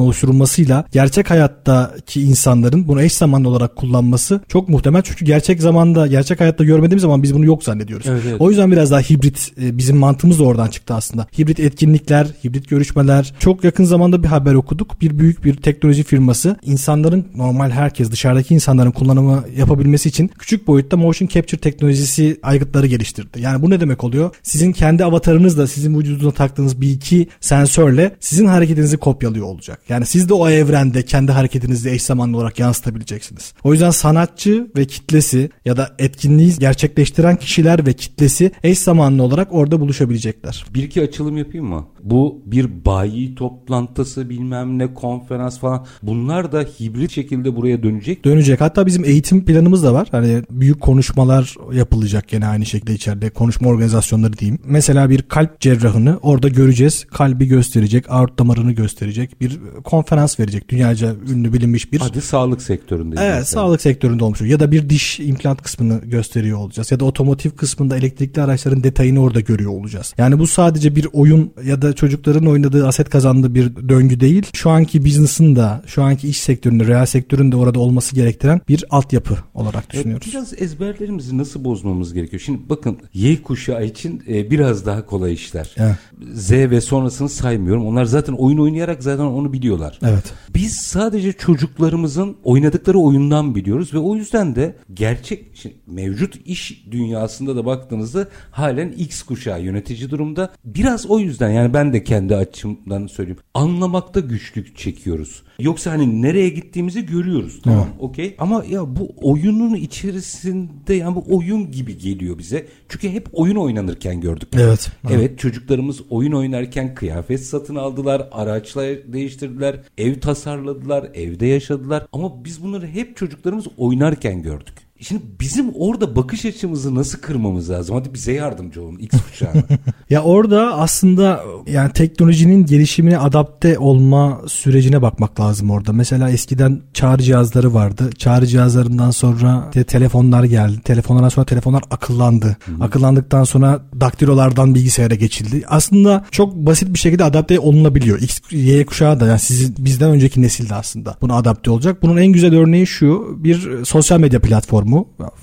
oluşturulmasıyla 0.59 0.85
gerçek 0.91 1.29
hayattaki 1.29 2.21
insanların 2.21 2.87
bunu 2.87 3.01
eş 3.01 3.13
zamanlı 3.13 3.49
olarak 3.49 3.75
kullanması 3.75 4.41
çok 4.47 4.69
muhtemel. 4.69 5.01
Çünkü 5.01 5.25
gerçek 5.25 5.61
zamanda, 5.61 6.07
gerçek 6.07 6.39
hayatta 6.39 6.63
görmediğimiz 6.63 7.01
zaman 7.01 7.23
biz 7.23 7.33
bunu 7.33 7.45
yok 7.45 7.63
zannediyoruz. 7.63 8.07
Evet, 8.09 8.23
evet. 8.27 8.41
O 8.41 8.49
yüzden 8.49 8.71
biraz 8.71 8.91
daha 8.91 9.01
hibrit 9.01 9.51
e, 9.61 9.77
bizim 9.77 9.97
mantığımız 9.97 10.39
da 10.39 10.43
oradan 10.43 10.67
çıktı 10.67 10.93
aslında. 10.93 11.27
Hibrit 11.39 11.59
etkinlikler, 11.59 12.27
hibrit 12.43 12.69
görüşmeler. 12.69 13.33
Çok 13.39 13.63
yakın 13.63 13.83
zamanda 13.83 14.23
bir 14.23 14.27
haber 14.27 14.53
okuduk. 14.53 15.01
Bir 15.01 15.19
büyük 15.19 15.45
bir 15.45 15.55
teknoloji 15.55 16.03
firması 16.03 16.55
insanların 16.63 17.25
normal 17.35 17.69
herkes 17.69 18.11
dışarıdaki 18.11 18.53
insanların 18.53 18.91
kullanımı 18.91 19.43
yapabilmesi 19.57 20.09
için 20.09 20.27
küçük 20.27 20.67
boyutta 20.67 20.97
motion 20.97 21.27
capture 21.27 21.61
teknolojisi 21.61 22.39
aygıtları 22.43 22.87
geliştirdi. 22.87 23.41
Yani 23.41 23.61
bu 23.61 23.69
ne 23.69 23.79
demek 23.79 24.03
oluyor? 24.03 24.35
Sizin 24.43 24.71
kendi 24.71 25.05
avatarınızla 25.05 25.67
sizin 25.67 25.99
vücudunuza 25.99 26.31
taktığınız 26.31 26.81
bir 26.81 26.91
iki 26.91 27.27
sensörle 27.41 28.15
sizin 28.19 28.45
hareketinizi 28.45 28.97
kopyalıyor 28.97 29.45
olacak. 29.45 29.79
Yani 29.89 30.05
siz 30.05 30.29
de 30.29 30.33
o 30.39 30.49
evrende 30.49 31.05
kendi 31.05 31.31
hareketinizi 31.31 31.89
eş 31.89 32.03
zamanlı 32.03 32.37
olarak 32.37 32.59
yansıtabileceksiniz. 32.59 33.53
O 33.63 33.73
yüzden 33.73 33.89
sanatçı 33.89 34.67
ve 34.77 34.85
kitlesi 34.85 35.49
ya 35.65 35.77
da 35.77 35.95
etkinliği 35.99 36.55
gerçekleştiren 36.59 37.35
kişiler 37.35 37.85
ve 37.85 37.93
kitlesi 37.93 38.51
eş 38.63 38.79
zamanlı 38.79 39.23
olarak 39.23 39.53
orada 39.53 39.79
buluşabilecekler. 39.79 40.65
Bir 40.73 40.83
iki 40.83 41.01
açılım 41.01 41.37
yapayım 41.37 41.65
mı? 41.67 41.87
Bu 42.03 42.41
bir 42.45 42.85
bayi 42.85 43.35
toplantısı 43.35 44.29
bilmem 44.29 44.79
ne 44.79 44.93
konferans 44.93 45.59
falan 45.59 45.85
bunlar 46.03 46.51
da 46.51 46.61
hibrit 46.61 47.11
şekilde 47.11 47.55
buraya 47.55 47.83
dönecek. 47.83 48.25
Dönecek. 48.25 48.61
Hatta 48.61 48.85
bizim 48.85 49.05
eğitim 49.05 49.45
planımız 49.45 49.83
da 49.83 49.93
var. 49.93 50.07
Hani 50.11 50.43
büyük 50.51 50.81
konuşmalar 50.81 51.55
yapılacak 51.73 52.27
gene 52.27 52.47
aynı 52.47 52.65
şekilde 52.65 52.93
içeride. 52.93 53.29
Konuşma 53.29 53.69
organizasyonları 53.69 54.37
diyeyim. 54.37 54.59
Mesela 54.65 55.09
bir 55.09 55.21
kalp 55.21 55.59
cerrahını 55.59 56.19
orada 56.21 56.47
göreceğiz. 56.47 57.05
Kalbi 57.05 57.47
gösterecek, 57.47 58.05
aort 58.09 58.39
damarını 58.39 58.71
gösterecek. 58.71 59.41
Bir 59.41 59.59
konferans 59.83 60.28
verecek. 60.39 60.69
Dünyaca 60.69 61.15
ünlü 61.31 61.53
bilinmiş 61.53 61.91
bir 61.93 61.99
Hadi 61.99 62.21
sağlık 62.21 62.61
sektöründe. 62.61 63.15
Evet 63.19 63.35
mesela. 63.39 63.45
sağlık 63.61 63.81
sektöründe 63.81 64.23
olmuş. 64.23 64.41
Ya 64.41 64.59
da 64.59 64.71
bir 64.71 64.89
diş 64.89 65.19
implant 65.19 65.61
kısmını 65.61 66.01
gösteriyor 66.05 66.57
olacağız. 66.57 66.91
Ya 66.91 66.99
da 66.99 67.05
otomotiv 67.05 67.49
kısmında 67.51 67.97
elektrikli 67.97 68.41
araçların 68.41 68.83
detayını 68.83 69.21
orada 69.21 69.39
görüyor 69.39 69.71
olacağız. 69.71 70.13
Yani 70.17 70.39
bu 70.39 70.47
sadece 70.47 70.95
bir 70.95 71.07
oyun 71.13 71.51
ya 71.65 71.81
da 71.81 71.93
çocukların 71.93 72.45
oynadığı 72.47 72.87
aset 72.87 73.09
kazandığı 73.09 73.55
bir 73.55 73.89
döngü 73.89 74.19
değil. 74.19 74.43
Şu 74.53 74.69
anki 74.69 75.05
business'ın 75.05 75.55
da 75.55 75.81
şu 75.85 76.03
anki 76.03 76.27
iş 76.29 76.37
sektöründe, 76.41 76.87
reel 76.87 77.05
sektörün 77.05 77.51
de 77.51 77.55
orada 77.55 77.79
olması 77.79 78.15
gerektiren 78.15 78.61
bir 78.67 78.85
altyapı 78.89 79.37
olarak 79.53 79.83
Evet, 79.83 79.93
düşünüyoruz. 79.93 80.27
biraz 80.31 80.61
ezberlerimizi 80.61 81.37
nasıl 81.37 81.63
bozmamız 81.63 82.13
gerekiyor? 82.13 82.41
Şimdi 82.45 82.59
bakın 82.69 82.97
Y 83.13 83.41
kuşağı 83.41 83.85
için 83.85 84.23
e, 84.29 84.51
biraz 84.51 84.85
daha 84.85 85.05
kolay 85.05 85.33
işler. 85.33 85.75
Evet. 85.77 85.95
Z 86.33 86.51
ve 86.51 86.81
sonrasını 86.81 87.29
saymıyorum. 87.29 87.85
Onlar 87.87 88.05
zaten 88.05 88.33
oyun 88.33 88.57
oynayarak 88.57 89.03
zaten 89.03 89.23
onu 89.23 89.53
biliyorlar. 89.53 89.99
Evet. 90.03 90.18
Biz 90.55 90.73
sadece 90.73 91.33
çocuklarımızın 91.33 92.37
oynadıkları 92.43 92.99
oyundan 92.99 93.55
biliyoruz 93.55 93.93
ve 93.93 93.97
o 93.97 94.15
yüzden 94.15 94.55
de 94.55 94.75
gerçek 94.93 95.45
şimdi 95.53 95.75
mevcut 95.87 96.35
iş 96.45 96.85
dünyasında 96.91 97.55
da 97.55 97.65
baktığınızda 97.65 98.27
halen 98.51 98.91
X 98.91 99.23
kuşağı 99.23 99.61
yönetici 99.61 100.09
durumda. 100.09 100.53
Biraz 100.65 101.05
o 101.05 101.19
yüzden 101.19 101.49
yani 101.49 101.73
ben 101.73 101.93
de 101.93 102.03
kendi 102.03 102.35
açımdan 102.35 103.07
söyleyeyim. 103.07 103.39
Anlamakta 103.53 104.19
güçlük 104.19 104.77
çekiyoruz. 104.77 105.43
Yoksa 105.59 105.91
hani 105.91 106.21
nereye 106.21 106.49
gittiğimizi 106.49 107.05
görüyoruz. 107.05 107.59
Tamam 107.63 107.87
okey. 107.99 108.35
Ama 108.39 108.63
ya 108.69 108.95
bu 108.95 109.11
oyunun 109.21 109.75
içerisinde 109.75 110.93
yani 110.93 111.15
bu 111.15 111.23
oyun 111.37 111.71
gibi 111.71 111.97
geliyor 111.97 112.37
bize. 112.37 112.67
Çünkü 112.89 113.09
hep 113.09 113.27
oyun 113.33 113.55
oynanırken 113.55 114.21
gördük. 114.21 114.49
Evet. 114.53 114.91
Evet 115.09 115.39
çocuklarımız 115.39 116.01
oyun 116.09 116.31
oynarken 116.31 116.95
kıyafet 116.95 117.43
satın 117.45 117.75
aldılar, 117.75 118.27
araçlar 118.31 119.13
değiştirdiler, 119.13 119.79
ev 119.97 120.08
tasarladılar, 120.15 121.09
evde 121.13 121.45
yaşadılar. 121.45 122.07
Ama 122.13 122.45
biz 122.45 122.63
bunları 122.63 122.87
hep 122.87 123.17
çocuklarımız 123.17 123.67
oynarken 123.77 124.41
gördük. 124.41 124.88
Şimdi 125.01 125.21
bizim 125.39 125.71
orada 125.75 126.15
bakış 126.15 126.45
açımızı 126.45 126.95
nasıl 126.95 127.19
kırmamız 127.19 127.69
lazım? 127.69 127.95
Hadi 127.95 128.13
bize 128.13 128.33
yardımcı 128.33 128.83
olun 128.83 128.97
X 128.97 129.15
kuşağına. 129.29 129.63
ya 130.09 130.23
orada 130.23 130.73
aslında 130.73 131.43
yani 131.67 131.93
teknolojinin 131.93 132.65
gelişimine 132.65 133.17
adapte 133.17 133.79
olma 133.79 134.41
sürecine 134.47 135.01
bakmak 135.01 135.39
lazım 135.39 135.71
orada. 135.71 135.93
Mesela 135.93 136.29
eskiden 136.29 136.81
çağrı 136.93 137.21
cihazları 137.21 137.73
vardı. 137.73 138.09
Çağrı 138.17 138.47
cihazlarından 138.47 139.11
sonra 139.11 139.65
işte 139.67 139.83
telefonlar 139.83 140.43
geldi. 140.43 140.81
Telefonlardan 140.81 141.29
sonra 141.29 141.45
telefonlar 141.45 141.83
akıllandı. 141.91 142.45
Hı-hı. 142.45 142.83
Akıllandıktan 142.83 143.43
sonra 143.43 143.81
daktilolardan 144.01 144.75
bilgisayara 144.75 145.15
geçildi. 145.15 145.63
Aslında 145.67 146.25
çok 146.31 146.55
basit 146.55 146.93
bir 146.93 146.99
şekilde 146.99 147.23
adapte 147.23 147.59
olunabiliyor. 147.59 148.21
X, 148.21 148.39
Y 148.51 148.85
kuşağı 148.85 149.19
da 149.19 149.27
yani 149.27 149.39
sizin 149.39 149.75
bizden 149.79 150.11
önceki 150.11 150.41
nesilde 150.41 150.75
aslında 150.75 151.17
buna 151.21 151.35
adapte 151.35 151.71
olacak. 151.71 152.03
Bunun 152.03 152.17
en 152.17 152.27
güzel 152.27 152.55
örneği 152.55 152.87
şu. 152.87 153.37
Bir 153.43 153.85
sosyal 153.85 154.19
medya 154.19 154.41
platformu 154.41 154.88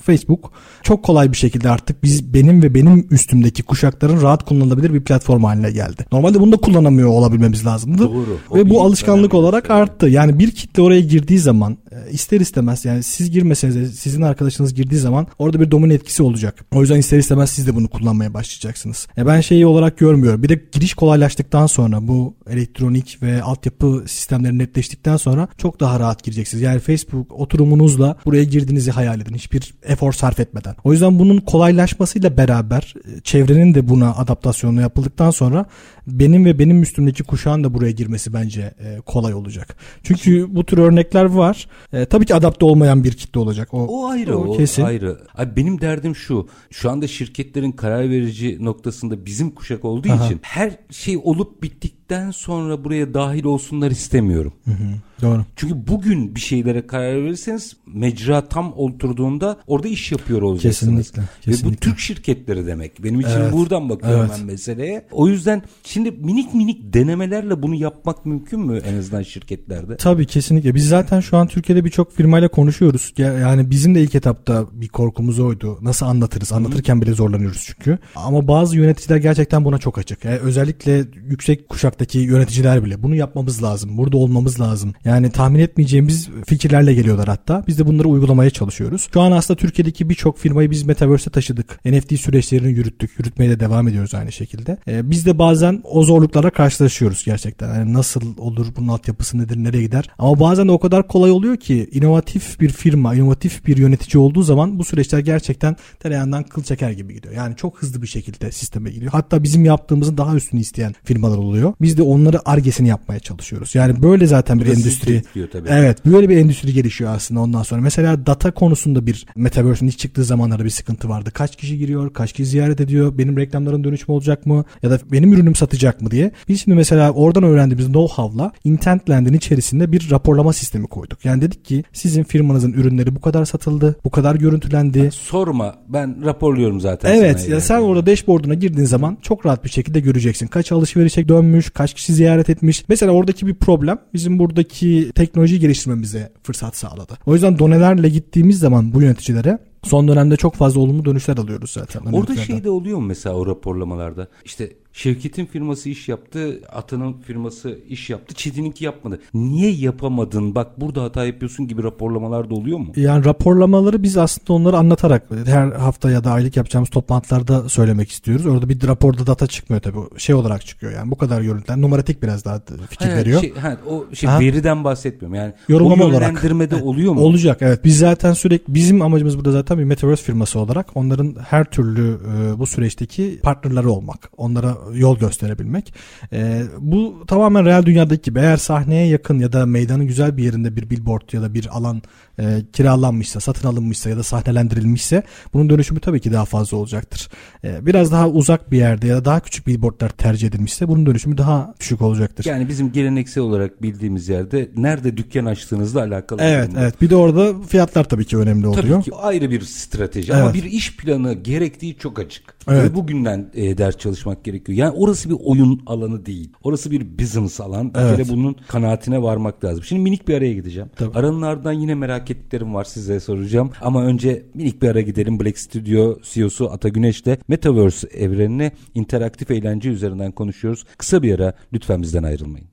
Facebook 0.03 0.53
çok 0.83 1.03
kolay 1.03 1.33
bir 1.33 1.37
şekilde 1.37 1.71
artık 1.71 2.03
biz 2.03 2.35
benim 2.35 2.63
ve 2.63 2.75
benim 2.75 3.07
üstümdeki 3.11 3.63
kuşakların 3.63 4.23
rahat 4.23 4.45
kullanılabilir 4.45 4.95
bir 4.95 5.05
platform 5.05 5.45
haline 5.45 5.71
geldi. 5.71 6.07
Normalde 6.13 6.41
bunu 6.41 6.53
da 6.53 6.57
kullanamıyor 6.57 7.09
olabilmemiz 7.09 7.67
lazımdı. 7.67 8.03
Doğru. 8.03 8.39
Ve 8.55 8.71
bu 8.71 8.83
alışkanlık 8.83 9.35
olarak 9.35 9.71
arttı. 9.71 10.09
Yani 10.09 10.39
bir 10.39 10.51
kitle 10.51 10.83
oraya 10.83 11.01
girdiği 11.01 11.39
zaman 11.39 11.77
e, 11.93 12.11
ister 12.11 12.41
istemez 12.41 12.85
yani 12.85 13.03
siz 13.03 13.31
girmeseniz 13.31 13.77
de 13.77 13.87
sizin 13.87 14.23
arkadaşınız 14.23 14.75
girdiği 14.75 14.99
zaman 14.99 15.27
orada 15.39 15.61
bir 15.61 15.71
domino 15.71 15.93
etkisi 15.93 16.23
olacak. 16.23 16.65
O 16.75 16.81
yüzden 16.81 16.99
ister 16.99 17.19
istemez 17.19 17.51
siz 17.51 17.67
de 17.67 17.75
bunu 17.75 17.89
kullanmaya 17.89 18.35
başlayacaksınız. 18.35 19.09
Ya 19.17 19.27
ben 19.27 19.41
şeyi 19.41 19.67
olarak 19.67 19.99
görmüyorum. 19.99 20.43
Bir 20.43 20.49
de 20.49 20.63
giriş 20.73 20.95
kolaylaştıktan 20.95 21.67
sonra 21.67 22.09
bu 22.09 22.35
elektronik 22.51 23.23
ve 23.23 23.43
altyapı 23.43 24.05
sistemleri 24.07 24.59
netleştikten 24.59 25.17
sonra 25.17 25.49
çok 25.59 25.81
daha 25.81 26.01
rahat 26.01 26.25
gireceksiniz. 26.25 26.63
Yani 26.63 26.81
Facebook 26.81 27.33
oturumunuzla 27.33 28.17
buraya 28.25 28.45
girdiğinizi 28.45 28.91
hayal 28.91 29.21
edin. 29.21 29.35
Hiçbir 29.37 29.75
efor 29.83 30.13
sarf 30.13 30.41
etmeden. 30.41 30.75
O 30.85 30.93
yüzden 30.93 31.19
bunun 31.19 31.39
kolaylaşmasıyla 31.39 32.37
beraber 32.37 32.95
e, 32.97 33.21
çevrenin 33.21 33.75
de 33.75 33.89
buna 33.89 34.15
adaptasyonu 34.15 34.81
yapıldıktan 34.81 35.31
sonra 35.31 35.67
benim 36.07 36.45
ve 36.45 36.59
benim 36.59 36.83
üstümdeki 36.83 37.23
kuşağın 37.23 37.65
da 37.65 37.75
buraya 37.75 37.91
girmesi 37.91 38.33
bence 38.33 38.75
e, 38.81 39.01
kolay 39.07 39.35
olacak. 39.35 39.77
Çünkü 40.03 40.55
bu 40.55 40.65
tür 40.65 40.79
örnekler 40.79 41.25
var. 41.25 41.69
E, 41.93 42.05
tabii 42.05 42.27
ki 42.27 42.35
adapte 42.35 42.65
olmayan 42.65 43.05
bir 43.05 43.13
kitle 43.13 43.41
olacak. 43.41 43.75
O, 43.75 43.87
o 43.87 44.07
ayrı, 44.07 44.39
o, 44.39 44.57
kesin. 44.57 44.83
ayrı. 44.83 45.19
Abi 45.35 45.57
benim 45.57 45.81
derdim 45.81 46.17
şu. 46.17 46.49
Şu 46.71 46.91
anda 46.91 47.09
şirketlerin 47.09 47.73
karar 47.73 48.11
verici 48.11 48.65
noktasında 48.65 49.27
bizim 49.27 49.51
kuşak 49.51 49.85
olduğu 49.85 50.13
Aha. 50.13 50.27
için 50.27 50.39
her 50.43 50.79
şey 50.91 51.17
olup 51.17 51.63
bittikten 51.63 52.31
sonra 52.31 52.85
buraya 52.85 53.15
dahil 53.15 53.45
olsunlar 53.45 53.91
istemiyorum. 53.91 54.53
Hı 54.65 54.71
hı. 54.71 54.95
Doğru. 55.23 55.45
Çünkü 55.57 55.87
bugün 55.87 56.35
bir 56.35 56.41
şeylere 56.41 56.87
karar 56.87 57.25
verirseniz 57.25 57.77
mecra 57.87 58.49
tam 58.49 58.73
oturduğunda 58.73 59.59
orada 59.67 59.89
iş 59.89 60.13
yapıyor 60.13 60.43
olacaksınız. 60.43 61.07
Kesinlikle. 61.07 61.33
kesinlikle. 61.43 61.69
Ve 61.69 61.73
bu 61.73 61.77
Türk 61.77 61.99
şirketleri 61.99 62.67
demek. 62.67 63.05
Benim 63.05 63.21
için 63.21 63.31
evet. 63.31 63.53
buradan 63.53 63.89
bakıyorum 63.89 64.27
evet. 64.29 64.37
ben 64.39 64.47
meseleye. 64.47 65.07
O 65.11 65.29
yüzden 65.29 65.63
şimdi 65.97 66.11
minik 66.11 66.55
minik 66.55 66.95
denemelerle 66.95 67.63
bunu 67.63 67.75
yapmak 67.75 68.27
mümkün 68.27 68.61
mü 68.61 68.81
en 68.85 68.99
azından 68.99 69.23
şirketlerde? 69.23 69.97
Tabii 69.97 70.27
kesinlikle. 70.27 70.75
Biz 70.75 70.89
zaten 70.89 71.21
şu 71.21 71.37
an 71.37 71.47
Türkiye'de 71.47 71.85
birçok 71.85 72.13
firmayla 72.13 72.49
konuşuyoruz. 72.49 73.13
Yani 73.19 73.71
bizim 73.71 73.95
de 73.95 74.03
ilk 74.03 74.15
etapta 74.15 74.67
bir 74.73 74.89
korkumuz 74.89 75.39
oydu. 75.39 75.79
Nasıl 75.83 76.07
anlatırız? 76.07 76.53
Anlatırken 76.53 77.03
bile 77.03 77.13
zorlanıyoruz 77.13 77.65
çünkü. 77.67 77.99
Ama 78.17 78.49
bazı 78.49 78.77
yöneticiler 78.77 79.17
gerçekten 79.17 79.65
buna 79.65 79.79
çok 79.79 79.99
açık. 79.99 80.25
Yani 80.25 80.39
özellikle 80.39 81.05
yüksek 81.29 81.69
kuşaktaki 81.69 82.19
yöneticiler 82.19 82.85
bile 82.85 83.03
bunu 83.03 83.15
yapmamız 83.15 83.63
lazım. 83.63 83.97
Burada 83.97 84.17
olmamız 84.17 84.61
lazım. 84.61 84.95
Yani 85.05 85.31
tahmin 85.31 85.59
etmeyeceğimiz 85.59 86.29
fikirlerle 86.47 86.95
geliyorlar 86.95 87.29
hatta. 87.29 87.65
Biz 87.67 87.79
de 87.79 87.87
bunları 87.87 88.09
uygulamaya 88.09 88.51
çalışıyoruz. 88.51 89.09
Şu 89.13 89.21
an 89.21 89.33
aslında 89.33 89.59
Türkiye'deki 89.59 90.09
birçok 90.09 90.39
firmayı 90.39 90.71
biz 90.71 90.83
Metaverse'e 90.83 91.31
taşıdık. 91.31 91.85
NFT 91.85 92.21
süreçlerini 92.21 92.73
yürüttük. 92.73 93.11
Yürütmeye 93.19 93.51
de 93.51 93.61
devam 93.61 93.89
ediyoruz 93.89 94.15
aynı 94.15 94.33
şekilde. 94.33 94.77
Ee, 94.89 95.11
biz 95.11 95.27
de 95.27 95.39
bazen 95.39 95.81
o 95.91 96.03
zorluklara 96.03 96.51
karşılaşıyoruz 96.51 97.25
gerçekten. 97.25 97.75
Yani 97.75 97.93
nasıl 97.93 98.21
olur, 98.39 98.67
bunun 98.77 98.89
altyapısı 98.89 99.39
nedir, 99.39 99.57
nereye 99.57 99.83
gider? 99.83 100.11
Ama 100.19 100.41
bazen 100.41 100.69
de 100.69 100.73
o 100.73 100.79
kadar 100.79 101.09
kolay 101.09 101.31
oluyor 101.31 101.57
ki 101.57 101.89
inovatif 101.93 102.61
bir 102.61 102.69
firma, 102.69 103.15
inovatif 103.15 103.67
bir 103.67 103.77
yönetici 103.77 104.23
olduğu 104.23 104.43
zaman 104.43 104.79
bu 104.79 104.85
süreçler 104.85 105.19
gerçekten 105.19 105.77
tereyağından 106.01 106.43
kıl 106.43 106.63
çeker 106.63 106.91
gibi 106.91 107.15
gidiyor. 107.15 107.35
Yani 107.35 107.57
çok 107.57 107.83
hızlı 107.83 108.03
bir 108.03 108.07
şekilde 108.07 108.53
sisteme 108.53 108.91
giriyor. 108.91 109.13
Hatta 109.13 109.43
bizim 109.43 109.65
yaptığımızın 109.65 110.17
daha 110.17 110.37
üstünü 110.37 110.61
isteyen 110.61 110.95
firmalar 111.05 111.39
oluyor. 111.39 111.75
Biz 111.81 111.99
de 111.99 112.03
onları 112.03 112.49
argesini 112.49 112.89
yapmaya 112.89 113.21
çalışıyoruz. 113.21 113.75
Yani 113.75 114.03
böyle 114.03 114.27
zaten 114.27 114.61
bir 114.61 114.67
endüstri 114.67 115.13
endüstri. 115.13 115.51
Tabii. 115.51 115.69
Evet 115.71 116.07
böyle 116.07 116.29
bir 116.29 116.37
endüstri 116.37 116.73
gelişiyor 116.73 117.11
aslında 117.15 117.41
ondan 117.41 117.63
sonra. 117.63 117.81
Mesela 117.81 118.27
data 118.27 118.51
konusunda 118.51 119.07
bir 119.07 119.27
Metaverse'ün 119.37 119.89
ilk 119.89 119.99
çıktığı 119.99 120.25
zamanlarda 120.25 120.65
bir 120.65 120.71
sıkıntı 120.71 121.09
vardı. 121.09 121.31
Kaç 121.35 121.57
kişi 121.57 121.79
giriyor, 121.79 122.13
kaç 122.13 122.33
kişi 122.33 122.47
ziyaret 122.47 122.81
ediyor, 122.81 123.19
benim 123.19 123.37
reklamların 123.37 123.85
dönüşümü 123.85 124.15
olacak 124.15 124.47
mı 124.47 124.65
ya 124.83 124.91
da 124.91 124.99
benim 125.13 125.33
ürünüm 125.33 125.55
satacak 125.55 125.76
mı 126.01 126.11
diye. 126.11 126.31
Biz 126.49 126.63
şimdi 126.63 126.77
mesela 126.77 127.11
oradan 127.11 127.43
öğrendiğimiz 127.43 127.87
know-how'la 127.87 128.51
Intentland'in 128.65 129.33
içerisinde 129.33 129.93
bir 129.93 130.11
raporlama 130.11 130.53
sistemi 130.53 130.87
koyduk. 130.87 131.25
Yani 131.25 131.43
dedik 131.43 131.65
ki 131.65 131.85
sizin 131.93 132.23
firmanızın 132.23 132.73
ürünleri 132.73 133.17
bu 133.17 133.21
kadar 133.21 133.45
satıldı, 133.45 133.97
bu 134.05 134.11
kadar 134.11 134.35
görüntülendi. 134.35 134.99
Yani 134.99 135.13
sorma 135.13 135.75
ben 135.89 136.25
raporluyorum 136.25 136.81
zaten. 136.81 137.15
Evet 137.15 137.49
ya 137.49 137.61
sen 137.61 137.81
orada 137.81 138.07
dashboard'una 138.07 138.55
girdiğin 138.55 138.87
zaman 138.87 139.19
çok 139.23 139.47
rahat 139.47 139.65
bir 139.65 139.71
şekilde 139.71 140.01
göreceksin. 140.01 140.47
Kaç 140.47 140.73
alışverişe 140.73 141.29
dönmüş, 141.29 141.71
kaç 141.71 141.95
kişi 141.95 142.13
ziyaret 142.13 142.51
etmiş. 142.51 142.85
Mesela 142.89 143.13
oradaki 143.13 143.47
bir 143.47 143.55
problem 143.55 143.99
bizim 144.15 144.39
buradaki 144.39 145.13
teknoloji 145.15 145.61
geliştirmemize 145.61 146.33
fırsat 146.43 146.77
sağladı. 146.77 147.19
O 147.27 147.35
yüzden 147.35 147.59
donelerle 147.59 148.09
gittiğimiz 148.09 148.59
zaman 148.59 148.95
bu 148.95 149.03
yöneticilere 149.03 149.59
son 149.83 150.09
dönemde 150.09 150.37
çok 150.37 150.55
fazla 150.55 150.81
olumlu 150.81 151.05
dönüşler 151.05 151.37
alıyoruz 151.37 151.71
zaten. 151.71 152.01
Orada 152.13 152.37
şey 152.37 152.65
de 152.65 152.71
oluyor 152.71 152.99
mu 152.99 153.07
mesela 153.07 153.37
o 153.37 153.47
raporlamalarda? 153.47 154.29
İşte 154.45 154.73
Şevket'in 154.97 155.47
firması 155.47 155.89
iş 155.89 156.09
yaptı, 156.09 156.61
Atan'ın 156.73 157.13
firması 157.13 157.79
iş 157.89 158.11
yaptı, 158.11 158.35
Çetin'inki 158.35 158.85
yapmadı. 158.85 159.21
Niye 159.35 159.71
yapamadın? 159.71 160.55
Bak 160.55 160.81
burada 160.81 161.03
hata 161.03 161.25
yapıyorsun 161.25 161.69
gibi 161.69 161.83
raporlamalar 161.83 162.51
da 162.51 162.55
oluyor 162.55 162.79
mu? 162.79 162.93
Yani 162.97 163.25
raporlamaları 163.25 164.03
biz 164.03 164.17
aslında 164.17 164.53
onları 164.53 164.77
anlatarak 164.77 165.29
her 165.47 165.73
hafta 165.73 166.11
ya 166.11 166.25
da 166.25 166.31
aylık 166.31 166.57
yapacağımız 166.57 166.91
toplantılarda 166.91 167.69
söylemek 167.69 168.11
istiyoruz. 168.11 168.47
Orada 168.47 168.69
bir 168.69 168.89
raporda 168.89 169.27
data 169.27 169.47
çıkmıyor 169.47 169.83
tabii. 169.83 169.99
Şey 170.19 170.35
olarak 170.35 170.67
çıkıyor 170.67 170.93
yani 170.93 171.11
bu 171.11 171.17
kadar 171.17 171.43
görüntüler. 171.43 171.81
Numaratik 171.81 172.23
biraz 172.23 172.45
daha 172.45 172.61
fikir 172.91 173.07
ha, 173.07 173.17
veriyor. 173.17 173.41
Şey, 173.41 173.55
ha, 173.55 173.77
o 173.91 174.15
şey 174.15 174.29
Aha. 174.29 174.41
veriden 174.41 174.85
bahsetmiyorum. 174.85 175.35
Yani 175.35 175.53
Yorumlama 175.69 176.05
o 176.05 176.09
yönlendirmede 176.09 176.75
olarak. 176.75 176.87
oluyor 176.89 177.13
mu? 177.13 177.21
Olacak 177.27 177.59
evet. 177.61 177.85
Biz 177.85 177.99
zaten 177.99 178.33
sürekli 178.33 178.75
bizim 178.75 179.03
amacımız 179.03 179.37
burada 179.37 179.53
zaten 179.53 179.79
bir 179.79 179.85
Metaverse 179.85 180.23
firması 180.23 180.59
olarak 180.59 180.87
onların 180.95 181.37
her 181.49 181.65
türlü 181.65 182.19
e, 182.37 182.59
bu 182.59 182.67
süreçteki 182.67 183.41
partnerleri 183.43 183.89
olmak. 183.89 184.31
Onlara 184.37 184.86
yol 184.95 185.19
gösterebilmek. 185.19 185.95
E, 186.33 186.63
bu 186.79 187.25
tamamen 187.27 187.65
real 187.65 187.87
dünyadaki 187.87 188.23
gibi 188.23 188.39
eğer 188.39 188.57
sahneye 188.57 189.07
yakın 189.07 189.39
ya 189.39 189.53
da 189.53 189.67
meydanın 189.67 190.07
güzel 190.07 190.37
bir 190.37 190.45
yerinde 190.45 190.77
bir 190.77 190.91
billboard 190.91 191.33
ya 191.33 191.43
da 191.43 191.55
bir 191.55 191.77
alan 191.77 192.03
e, 192.39 192.63
kiralanmışsa, 192.73 193.41
satın 193.41 193.69
alınmışsa 193.69 194.11
ya 194.11 194.17
da 194.17 194.23
sahnelendirilmişse 194.23 195.23
bunun 195.55 195.71
dönüşümü 195.71 196.01
tabii 196.01 196.21
ki 196.21 196.33
daha 196.33 196.45
fazla 196.45 196.77
olacaktır. 196.77 197.29
E, 197.65 197.87
biraz 197.87 198.13
daha 198.13 198.29
uzak 198.29 198.71
bir 198.73 198.79
yerde 198.79 199.07
ya 199.07 199.17
da 199.17 199.25
daha 199.25 199.41
küçük 199.41 199.67
billboardlar 199.67 200.09
tercih 200.09 200.49
edilmişse 200.49 200.89
bunun 200.89 201.07
dönüşümü 201.07 201.39
daha 201.39 201.75
düşük 201.81 202.03
olacaktır. 202.03 202.45
Yani 202.45 202.69
bizim 202.69 202.93
geleneksel 202.93 203.43
olarak 203.43 203.83
bildiğimiz 203.83 204.29
yerde 204.29 204.71
nerede 204.77 205.17
dükkan 205.17 205.45
açtığınızla 205.45 206.01
alakalı. 206.01 206.43
Evet, 206.43 206.71
evet. 206.79 207.01
Bir 207.01 207.11
de 207.11 207.17
orada 207.17 207.63
fiyatlar 207.63 208.05
tabii 208.05 208.25
ki 208.25 208.37
önemli 208.37 208.67
oluyor. 208.67 209.03
Tabii 209.03 209.05
ki 209.05 209.15
ayrı 209.15 209.51
bir 209.51 209.61
strateji 209.61 210.33
evet. 210.33 210.43
ama 210.43 210.55
bir 210.55 210.65
iş 210.65 210.97
planı 210.97 211.33
gerektiği 211.33 211.97
çok 211.97 212.19
açık. 212.19 212.57
Evet. 212.69 212.91
Ve 212.91 212.95
bugünden 212.95 213.51
e, 213.55 213.79
ders 213.79 213.97
çalışmak 213.97 214.45
gerekiyor. 214.45 214.76
Yani 214.77 214.91
orası 214.91 215.31
bir 215.31 215.37
oyun 215.45 215.83
alanı 215.87 216.27
değil. 216.27 216.53
Orası 216.63 216.91
bir 216.91 217.19
business 217.19 217.61
alan. 217.61 217.95
Bir 217.95 217.99
evet. 217.99 218.17
kere 218.17 218.29
bunun 218.29 218.57
kanaatine 218.69 219.23
varmak 219.23 219.65
lazım. 219.65 219.85
Şimdi 219.85 220.03
minik 220.03 220.29
bir 220.29 220.35
araya 220.35 220.53
gideceğim. 220.53 220.91
Tabii. 220.97 221.19
Aranın 221.19 221.73
yine 221.73 221.95
merak 221.95 222.31
ettiklerim 222.31 222.75
var 222.75 222.85
size 222.85 223.21
soracağım. 223.21 223.71
Ama 223.81 224.05
önce 224.05 224.47
minik 224.55 224.83
bir 224.83 224.89
ara 224.89 225.01
gidelim. 225.01 225.41
Black 225.41 225.59
Studio 225.59 226.19
CEO'su 226.23 226.71
Ata 226.71 226.89
Güneş'le 226.89 227.39
Metaverse 227.49 228.09
evrenini 228.09 228.73
interaktif 228.95 229.51
eğlence 229.51 229.91
üzerinden 229.91 230.33
konuşuyoruz. 230.33 230.85
Kısa 230.99 231.23
bir 231.23 231.35
ara 231.35 231.53
lütfen 231.73 232.03
bizden 232.03 232.23
ayrılmayın. 232.23 232.69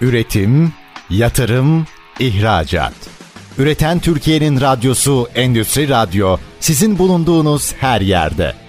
Üretim, 0.00 0.72
yatırım, 1.10 1.86
ihracat. 2.20 2.94
Üreten 3.58 3.98
Türkiye'nin 3.98 4.60
radyosu 4.60 5.28
Endüstri 5.34 5.88
Radyo 5.88 6.36
sizin 6.60 6.98
bulunduğunuz 6.98 7.72
her 7.72 8.00
yerde. 8.00 8.65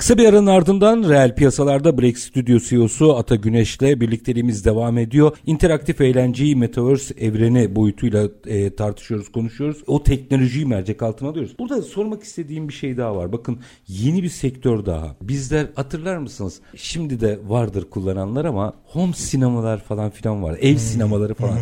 Kısa 0.00 0.18
bir 0.18 0.26
aranın 0.26 0.46
ardından 0.46 1.08
reel 1.08 1.34
piyasalarda 1.34 1.98
Break 1.98 2.18
Studio 2.18 2.58
CEO'su 2.58 3.16
Ata 3.16 3.34
Güneş'le 3.34 3.80
birlikteliğimiz 3.80 4.64
devam 4.64 4.98
ediyor. 4.98 5.36
İnteraktif 5.46 6.00
eğlenceyi 6.00 6.56
Metaverse 6.56 7.14
evreni 7.14 7.76
boyutuyla 7.76 8.28
e, 8.46 8.74
tartışıyoruz, 8.74 9.32
konuşuyoruz. 9.32 9.82
O 9.86 10.02
teknolojiyi 10.02 10.66
mercek 10.66 11.02
altına 11.02 11.28
alıyoruz. 11.28 11.58
Burada 11.58 11.82
sormak 11.82 12.22
istediğim 12.22 12.68
bir 12.68 12.72
şey 12.72 12.96
daha 12.96 13.16
var. 13.16 13.32
Bakın 13.32 13.60
yeni 13.88 14.22
bir 14.22 14.28
sektör 14.28 14.86
daha. 14.86 15.16
Bizler 15.22 15.66
hatırlar 15.74 16.16
mısınız? 16.16 16.60
Şimdi 16.76 17.20
de 17.20 17.38
vardır 17.48 17.90
kullananlar 17.90 18.44
ama 18.44 18.72
home 18.84 19.12
sinemalar 19.12 19.78
falan 19.78 20.10
filan 20.10 20.42
var. 20.42 20.58
Ev 20.60 20.76
sinemaları 20.76 21.34
falan. 21.34 21.58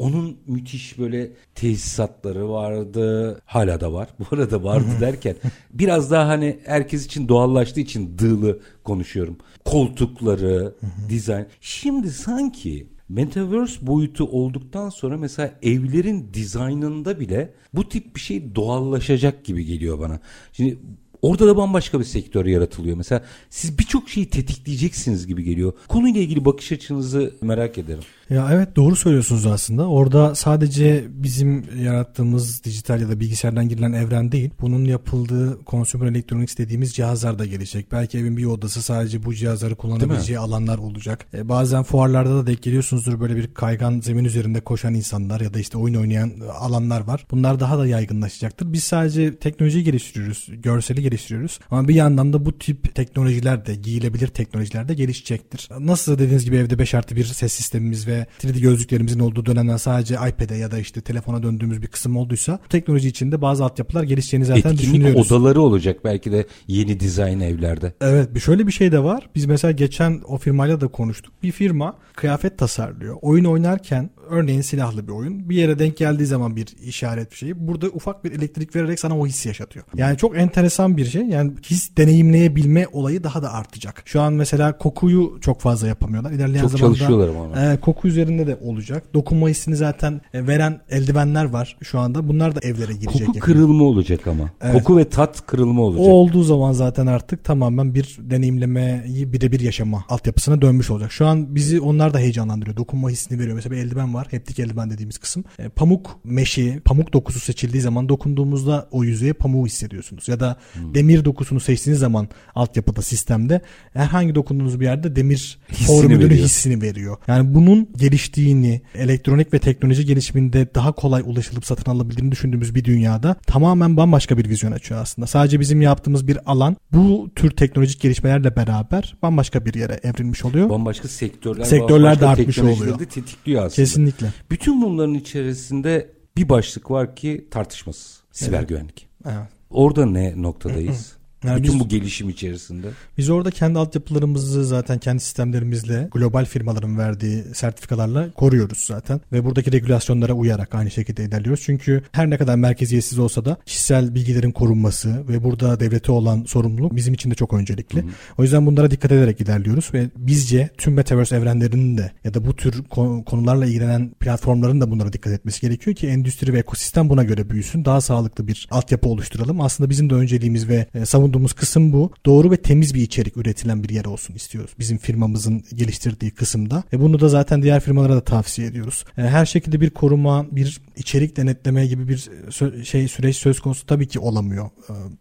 Onun 0.00 0.36
müthiş 0.46 0.98
böyle 0.98 1.30
tesisatları 1.54 2.50
vardı. 2.50 3.40
Hala 3.44 3.80
da 3.80 3.92
var. 3.92 4.08
Bu 4.18 4.36
arada 4.36 4.64
vardı 4.64 4.88
derken 5.00 5.36
biraz 5.72 6.10
daha 6.10 6.28
hani 6.28 6.58
herkes 6.64 7.06
için 7.06 7.28
doğallaştığı 7.28 7.80
için 7.80 8.18
dığlı 8.18 8.60
konuşuyorum. 8.84 9.36
Koltukları, 9.64 10.74
dizayn. 11.08 11.46
Şimdi 11.60 12.10
sanki 12.10 12.86
Metaverse 13.08 13.86
boyutu 13.86 14.24
olduktan 14.24 14.88
sonra 14.88 15.16
mesela 15.16 15.54
evlerin 15.62 16.30
dizaynında 16.34 17.20
bile 17.20 17.54
bu 17.74 17.88
tip 17.88 18.16
bir 18.16 18.20
şey 18.20 18.54
doğallaşacak 18.54 19.44
gibi 19.44 19.64
geliyor 19.64 19.98
bana. 19.98 20.20
Şimdi 20.52 20.78
Orada 21.22 21.46
da 21.46 21.56
bambaşka 21.56 22.00
bir 22.00 22.04
sektör 22.04 22.46
yaratılıyor. 22.46 22.96
Mesela 22.96 23.24
siz 23.50 23.78
birçok 23.78 24.08
şeyi 24.08 24.30
tetikleyeceksiniz 24.30 25.26
gibi 25.26 25.44
geliyor. 25.44 25.72
Konuyla 25.88 26.20
ilgili 26.20 26.44
bakış 26.44 26.72
açınızı 26.72 27.34
merak 27.42 27.78
ederim. 27.78 28.02
Ya 28.30 28.48
evet 28.52 28.76
doğru 28.76 28.96
söylüyorsunuz 28.96 29.46
aslında. 29.46 29.88
Orada 29.88 30.34
sadece 30.34 31.04
bizim 31.08 31.64
yarattığımız 31.82 32.64
dijital 32.64 33.00
ya 33.00 33.08
da 33.08 33.20
bilgisayardan 33.20 33.68
girilen 33.68 33.92
evren 33.92 34.32
değil. 34.32 34.50
Bunun 34.60 34.84
yapıldığı 34.84 35.58
consumer 35.66 36.06
electronics 36.06 36.58
dediğimiz 36.58 36.92
cihazlar 36.92 37.38
da 37.38 37.46
gelecek. 37.46 37.92
Belki 37.92 38.18
evin 38.18 38.36
bir 38.36 38.44
odası 38.44 38.82
sadece 38.82 39.24
bu 39.24 39.34
cihazları 39.34 39.74
kullanabileceği 39.74 40.38
alanlar 40.38 40.78
olacak. 40.78 41.26
E, 41.34 41.48
bazen 41.48 41.82
fuarlarda 41.82 42.36
da 42.36 42.46
denk 42.46 42.62
geliyorsunuzdur 42.62 43.20
böyle 43.20 43.36
bir 43.36 43.54
kaygan 43.54 44.00
zemin 44.00 44.24
üzerinde 44.24 44.60
koşan 44.60 44.94
insanlar 44.94 45.40
ya 45.40 45.54
da 45.54 45.58
işte 45.58 45.78
oyun 45.78 45.94
oynayan 45.94 46.32
alanlar 46.58 47.00
var. 47.00 47.26
Bunlar 47.30 47.60
daha 47.60 47.78
da 47.78 47.86
yaygınlaşacaktır. 47.86 48.72
Biz 48.72 48.84
sadece 48.84 49.36
teknolojiyi 49.36 49.84
geliştiriyoruz, 49.84 50.48
görseli 50.52 51.02
geliştiriyoruz. 51.02 51.58
Ama 51.70 51.88
bir 51.88 51.94
yandan 51.94 52.32
da 52.32 52.46
bu 52.46 52.58
tip 52.58 52.94
teknolojiler 52.94 53.66
de 53.66 53.74
giyilebilir 53.74 54.28
teknolojiler 54.28 54.88
de 54.88 54.94
gelişecektir. 54.94 55.68
Nasıl 55.78 56.18
dediğiniz 56.18 56.44
gibi 56.44 56.56
evde 56.56 56.78
5 56.78 56.94
artı 56.94 57.16
1 57.16 57.24
ses 57.24 57.52
sistemimiz 57.52 58.06
ve 58.06 58.19
3D 58.40 58.60
gözlüklerimizin 58.60 59.20
olduğu 59.20 59.46
dönemden 59.46 59.76
sadece 59.76 60.14
iPad'e 60.14 60.56
ya 60.56 60.70
da 60.70 60.78
işte 60.78 61.00
telefona 61.00 61.42
döndüğümüz 61.42 61.82
bir 61.82 61.86
kısım 61.86 62.16
olduysa 62.16 62.58
bu 62.64 62.68
teknoloji 62.68 63.08
içinde 63.08 63.42
bazı 63.42 63.64
altyapılar 63.64 64.02
gelişeceğini 64.02 64.44
zaten 64.44 64.58
Etkinlik 64.58 64.78
düşünüyoruz. 64.80 65.32
odaları 65.32 65.60
olacak 65.60 66.04
belki 66.04 66.32
de 66.32 66.46
yeni 66.68 67.00
dizayn 67.00 67.40
evlerde. 67.40 67.92
Evet 68.00 68.34
bir 68.34 68.40
şöyle 68.40 68.66
bir 68.66 68.72
şey 68.72 68.92
de 68.92 69.04
var. 69.04 69.28
Biz 69.34 69.46
mesela 69.46 69.72
geçen 69.72 70.20
o 70.26 70.38
firmayla 70.38 70.80
da 70.80 70.88
konuştuk. 70.88 71.32
Bir 71.42 71.52
firma 71.52 71.96
kıyafet 72.16 72.58
tasarlıyor. 72.58 73.16
Oyun 73.22 73.44
oynarken 73.44 74.10
örneğin 74.30 74.60
silahlı 74.60 75.06
bir 75.06 75.12
oyun 75.12 75.50
bir 75.50 75.56
yere 75.56 75.78
denk 75.78 75.96
geldiği 75.96 76.26
zaman 76.26 76.56
bir 76.56 76.66
işaret 76.82 77.30
bir 77.30 77.36
şey. 77.36 77.68
Burada 77.68 77.86
ufak 77.86 78.24
bir 78.24 78.32
elektrik 78.32 78.76
vererek 78.76 79.00
sana 79.00 79.18
o 79.18 79.26
hissi 79.26 79.48
yaşatıyor. 79.48 79.84
Yani 79.96 80.16
çok 80.16 80.38
enteresan 80.38 80.96
bir 80.96 81.04
şey. 81.04 81.22
Yani 81.22 81.52
his 81.70 81.96
deneyimleyebilme 81.96 82.86
olayı 82.92 83.24
daha 83.24 83.42
da 83.42 83.52
artacak. 83.52 84.02
Şu 84.04 84.20
an 84.20 84.32
mesela 84.32 84.78
kokuyu 84.78 85.38
çok 85.40 85.60
fazla 85.60 85.88
yapamıyorlar. 85.88 86.30
İlerleyen 86.30 86.62
Çok 86.62 86.70
zamanda 86.70 87.72
e, 87.72 87.80
koku 87.80 88.08
üzerinde 88.08 88.46
de 88.46 88.58
olacak. 88.62 89.14
Dokunma 89.14 89.48
hissini 89.48 89.76
zaten 89.76 90.20
e, 90.34 90.46
veren 90.46 90.80
eldivenler 90.90 91.44
var 91.44 91.76
şu 91.82 91.98
anda. 91.98 92.28
Bunlar 92.28 92.54
da 92.54 92.60
evlere 92.62 92.92
girecek. 92.92 93.12
Koku 93.12 93.22
yakında. 93.22 93.44
kırılma 93.44 93.84
olacak 93.84 94.26
ama. 94.26 94.50
Evet. 94.60 94.74
Koku 94.74 94.96
ve 94.98 95.08
tat 95.08 95.46
kırılma 95.46 95.82
olacak. 95.82 96.06
O 96.06 96.10
olduğu 96.10 96.42
zaman 96.42 96.72
zaten 96.72 97.06
artık 97.06 97.44
tamamen 97.44 97.94
bir 97.94 98.18
deneyimlemeyi 98.20 99.32
birebir 99.32 99.60
yaşama 99.60 100.04
altyapısına 100.08 100.62
dönmüş 100.62 100.90
olacak. 100.90 101.12
Şu 101.12 101.26
an 101.26 101.54
bizi 101.54 101.80
onlar 101.80 102.14
da 102.14 102.18
heyecanlandırıyor. 102.18 102.76
Dokunma 102.76 103.10
hissini 103.10 103.38
veriyor. 103.38 103.54
Mesela 103.54 103.76
bir 103.76 103.80
eldiven 103.80 104.14
var. 104.14 104.19
Heptik 104.30 104.58
eldiven 104.58 104.90
dediğimiz 104.90 105.18
kısım. 105.18 105.44
E, 105.58 105.68
pamuk 105.68 106.18
meşi, 106.24 106.80
pamuk 106.84 107.12
dokusu 107.12 107.40
seçildiği 107.40 107.82
zaman 107.82 108.08
dokunduğumuzda 108.08 108.88
o 108.90 109.04
yüzeye 109.04 109.32
pamuğu 109.32 109.66
hissediyorsunuz. 109.66 110.28
Ya 110.28 110.40
da 110.40 110.56
Hmm. 110.72 110.94
demir 110.94 111.24
dokusunu 111.24 111.60
seçtiğiniz 111.60 112.00
zaman 112.00 112.28
altyapıda 112.54 113.02
sistemde 113.02 113.60
herhangi 113.92 114.34
dokunduğunuz 114.34 114.80
bir 114.80 114.84
yerde 114.84 115.16
demir 115.16 115.58
formülünü 115.72 116.34
hissini 116.34 116.82
veriyor. 116.82 117.16
Yani 117.28 117.54
bunun 117.54 117.88
geliştiğini, 117.96 118.80
elektronik 118.94 119.54
ve 119.54 119.58
teknoloji 119.58 120.04
gelişiminde 120.06 120.74
daha 120.74 120.92
kolay 120.92 121.22
ulaşılıp 121.26 121.66
satın 121.66 121.90
alabildiğini 121.90 122.32
düşündüğümüz 122.32 122.74
bir 122.74 122.84
dünyada 122.84 123.34
tamamen 123.46 123.96
bambaşka 123.96 124.38
bir 124.38 124.48
vizyon 124.48 124.72
açıyor 124.72 125.00
aslında. 125.00 125.26
Sadece 125.26 125.60
bizim 125.60 125.82
yaptığımız 125.82 126.26
bir 126.28 126.38
alan 126.50 126.76
bu 126.92 127.30
tür 127.36 127.50
teknolojik 127.50 128.00
gelişmelerle 128.00 128.56
beraber 128.56 129.16
bambaşka 129.22 129.66
bir 129.66 129.74
yere 129.74 130.00
evrilmiş 130.02 130.44
oluyor. 130.44 130.70
Bambaşka 130.70 131.08
sektörler, 131.08 131.64
Sektörler 131.64 132.20
de 132.20 132.26
artmış 132.26 132.58
oluyor. 132.58 132.98
tetikliyor 132.98 133.64
aslında. 133.66 133.76
Kesinlikle. 133.76 134.09
Bütün 134.50 134.82
bunların 134.82 135.14
içerisinde 135.14 136.10
bir 136.36 136.48
başlık 136.48 136.90
var 136.90 137.16
ki 137.16 137.48
tartışmasız. 137.50 138.20
Siber 138.32 138.58
Evet. 138.58 138.68
güvenlik. 138.68 139.08
Evet. 139.24 139.48
Orada 139.70 140.06
ne 140.06 140.42
noktadayız? 140.42 141.12
Yani 141.44 141.62
Bütün 141.62 141.74
biz- 141.74 141.80
bu 141.80 141.88
gelişim 141.88 142.28
içerisinde. 142.28 142.86
Biz 143.18 143.30
orada 143.30 143.50
kendi 143.50 143.78
altyapılarımızı 143.78 144.64
zaten 144.66 144.98
kendi 144.98 145.22
sistemlerimizle 145.22 146.08
global 146.12 146.44
firmaların 146.44 146.98
verdiği 146.98 147.44
sertifikalarla 147.54 148.30
koruyoruz 148.32 148.78
zaten. 148.78 149.20
Ve 149.32 149.44
buradaki 149.44 149.72
regülasyonlara 149.72 150.32
uyarak 150.32 150.74
aynı 150.74 150.90
şekilde 150.90 151.24
ilerliyoruz. 151.24 151.62
Çünkü 151.64 152.02
her 152.12 152.30
ne 152.30 152.38
kadar 152.38 152.56
merkeziyetsiz 152.56 153.18
olsa 153.18 153.44
da 153.44 153.56
kişisel 153.66 154.14
bilgilerin 154.14 154.52
korunması 154.52 155.28
ve 155.28 155.44
burada 155.44 155.80
devlete 155.80 156.12
olan 156.12 156.44
sorumluluk 156.44 156.96
bizim 156.96 157.14
için 157.14 157.30
de 157.30 157.34
çok 157.34 157.52
öncelikli. 157.54 158.04
O 158.38 158.42
yüzden 158.42 158.66
bunlara 158.66 158.90
dikkat 158.90 159.12
ederek 159.12 159.40
ilerliyoruz 159.40 159.90
ve 159.94 160.10
bizce 160.16 160.70
tüm 160.78 160.94
Metaverse 160.94 161.36
evrenlerinin 161.36 161.98
de 161.98 162.12
ya 162.24 162.34
da 162.34 162.44
bu 162.46 162.56
tür 162.56 162.72
ko- 162.72 163.24
konularla 163.24 163.66
ilgilenen 163.66 164.10
platformların 164.10 164.80
da 164.80 164.90
bunlara 164.90 165.12
dikkat 165.12 165.32
etmesi 165.32 165.60
gerekiyor 165.60 165.96
ki 165.96 166.06
endüstri 166.06 166.52
ve 166.52 166.58
ekosistem 166.58 167.08
buna 167.08 167.24
göre 167.24 167.50
büyüsün. 167.50 167.84
Daha 167.84 168.00
sağlıklı 168.00 168.48
bir 168.48 168.68
altyapı 168.70 169.08
oluşturalım. 169.08 169.60
Aslında 169.60 169.90
bizim 169.90 170.10
de 170.10 170.14
önceliğimiz 170.14 170.68
ve 170.68 170.86
e, 170.94 171.06
savunduğumuz 171.30 171.52
kısım 171.52 171.92
bu. 171.92 172.12
Doğru 172.26 172.50
ve 172.50 172.56
temiz 172.56 172.94
bir 172.94 173.00
içerik 173.02 173.36
üretilen 173.36 173.82
bir 173.84 173.88
yer 173.88 174.04
olsun 174.04 174.34
istiyoruz. 174.34 174.70
Bizim 174.78 174.98
firmamızın 174.98 175.62
geliştirdiği 175.74 176.30
kısımda. 176.30 176.82
Ve 176.92 177.00
bunu 177.00 177.20
da 177.20 177.28
zaten 177.28 177.62
diğer 177.62 177.80
firmalara 177.80 178.16
da 178.16 178.20
tavsiye 178.24 178.68
ediyoruz. 178.68 179.04
E, 179.18 179.22
Her 179.22 179.46
şekilde 179.46 179.80
bir 179.80 179.90
koruma, 179.90 180.46
bir 180.52 180.80
içerik 180.96 181.36
denetleme 181.36 181.86
gibi 181.86 182.08
bir 182.08 182.18
sö- 182.48 182.84
şey 182.84 183.08
süreç 183.08 183.36
söz 183.36 183.60
konusu 183.60 183.86
tabii 183.86 184.08
ki 184.08 184.18
olamıyor. 184.18 184.70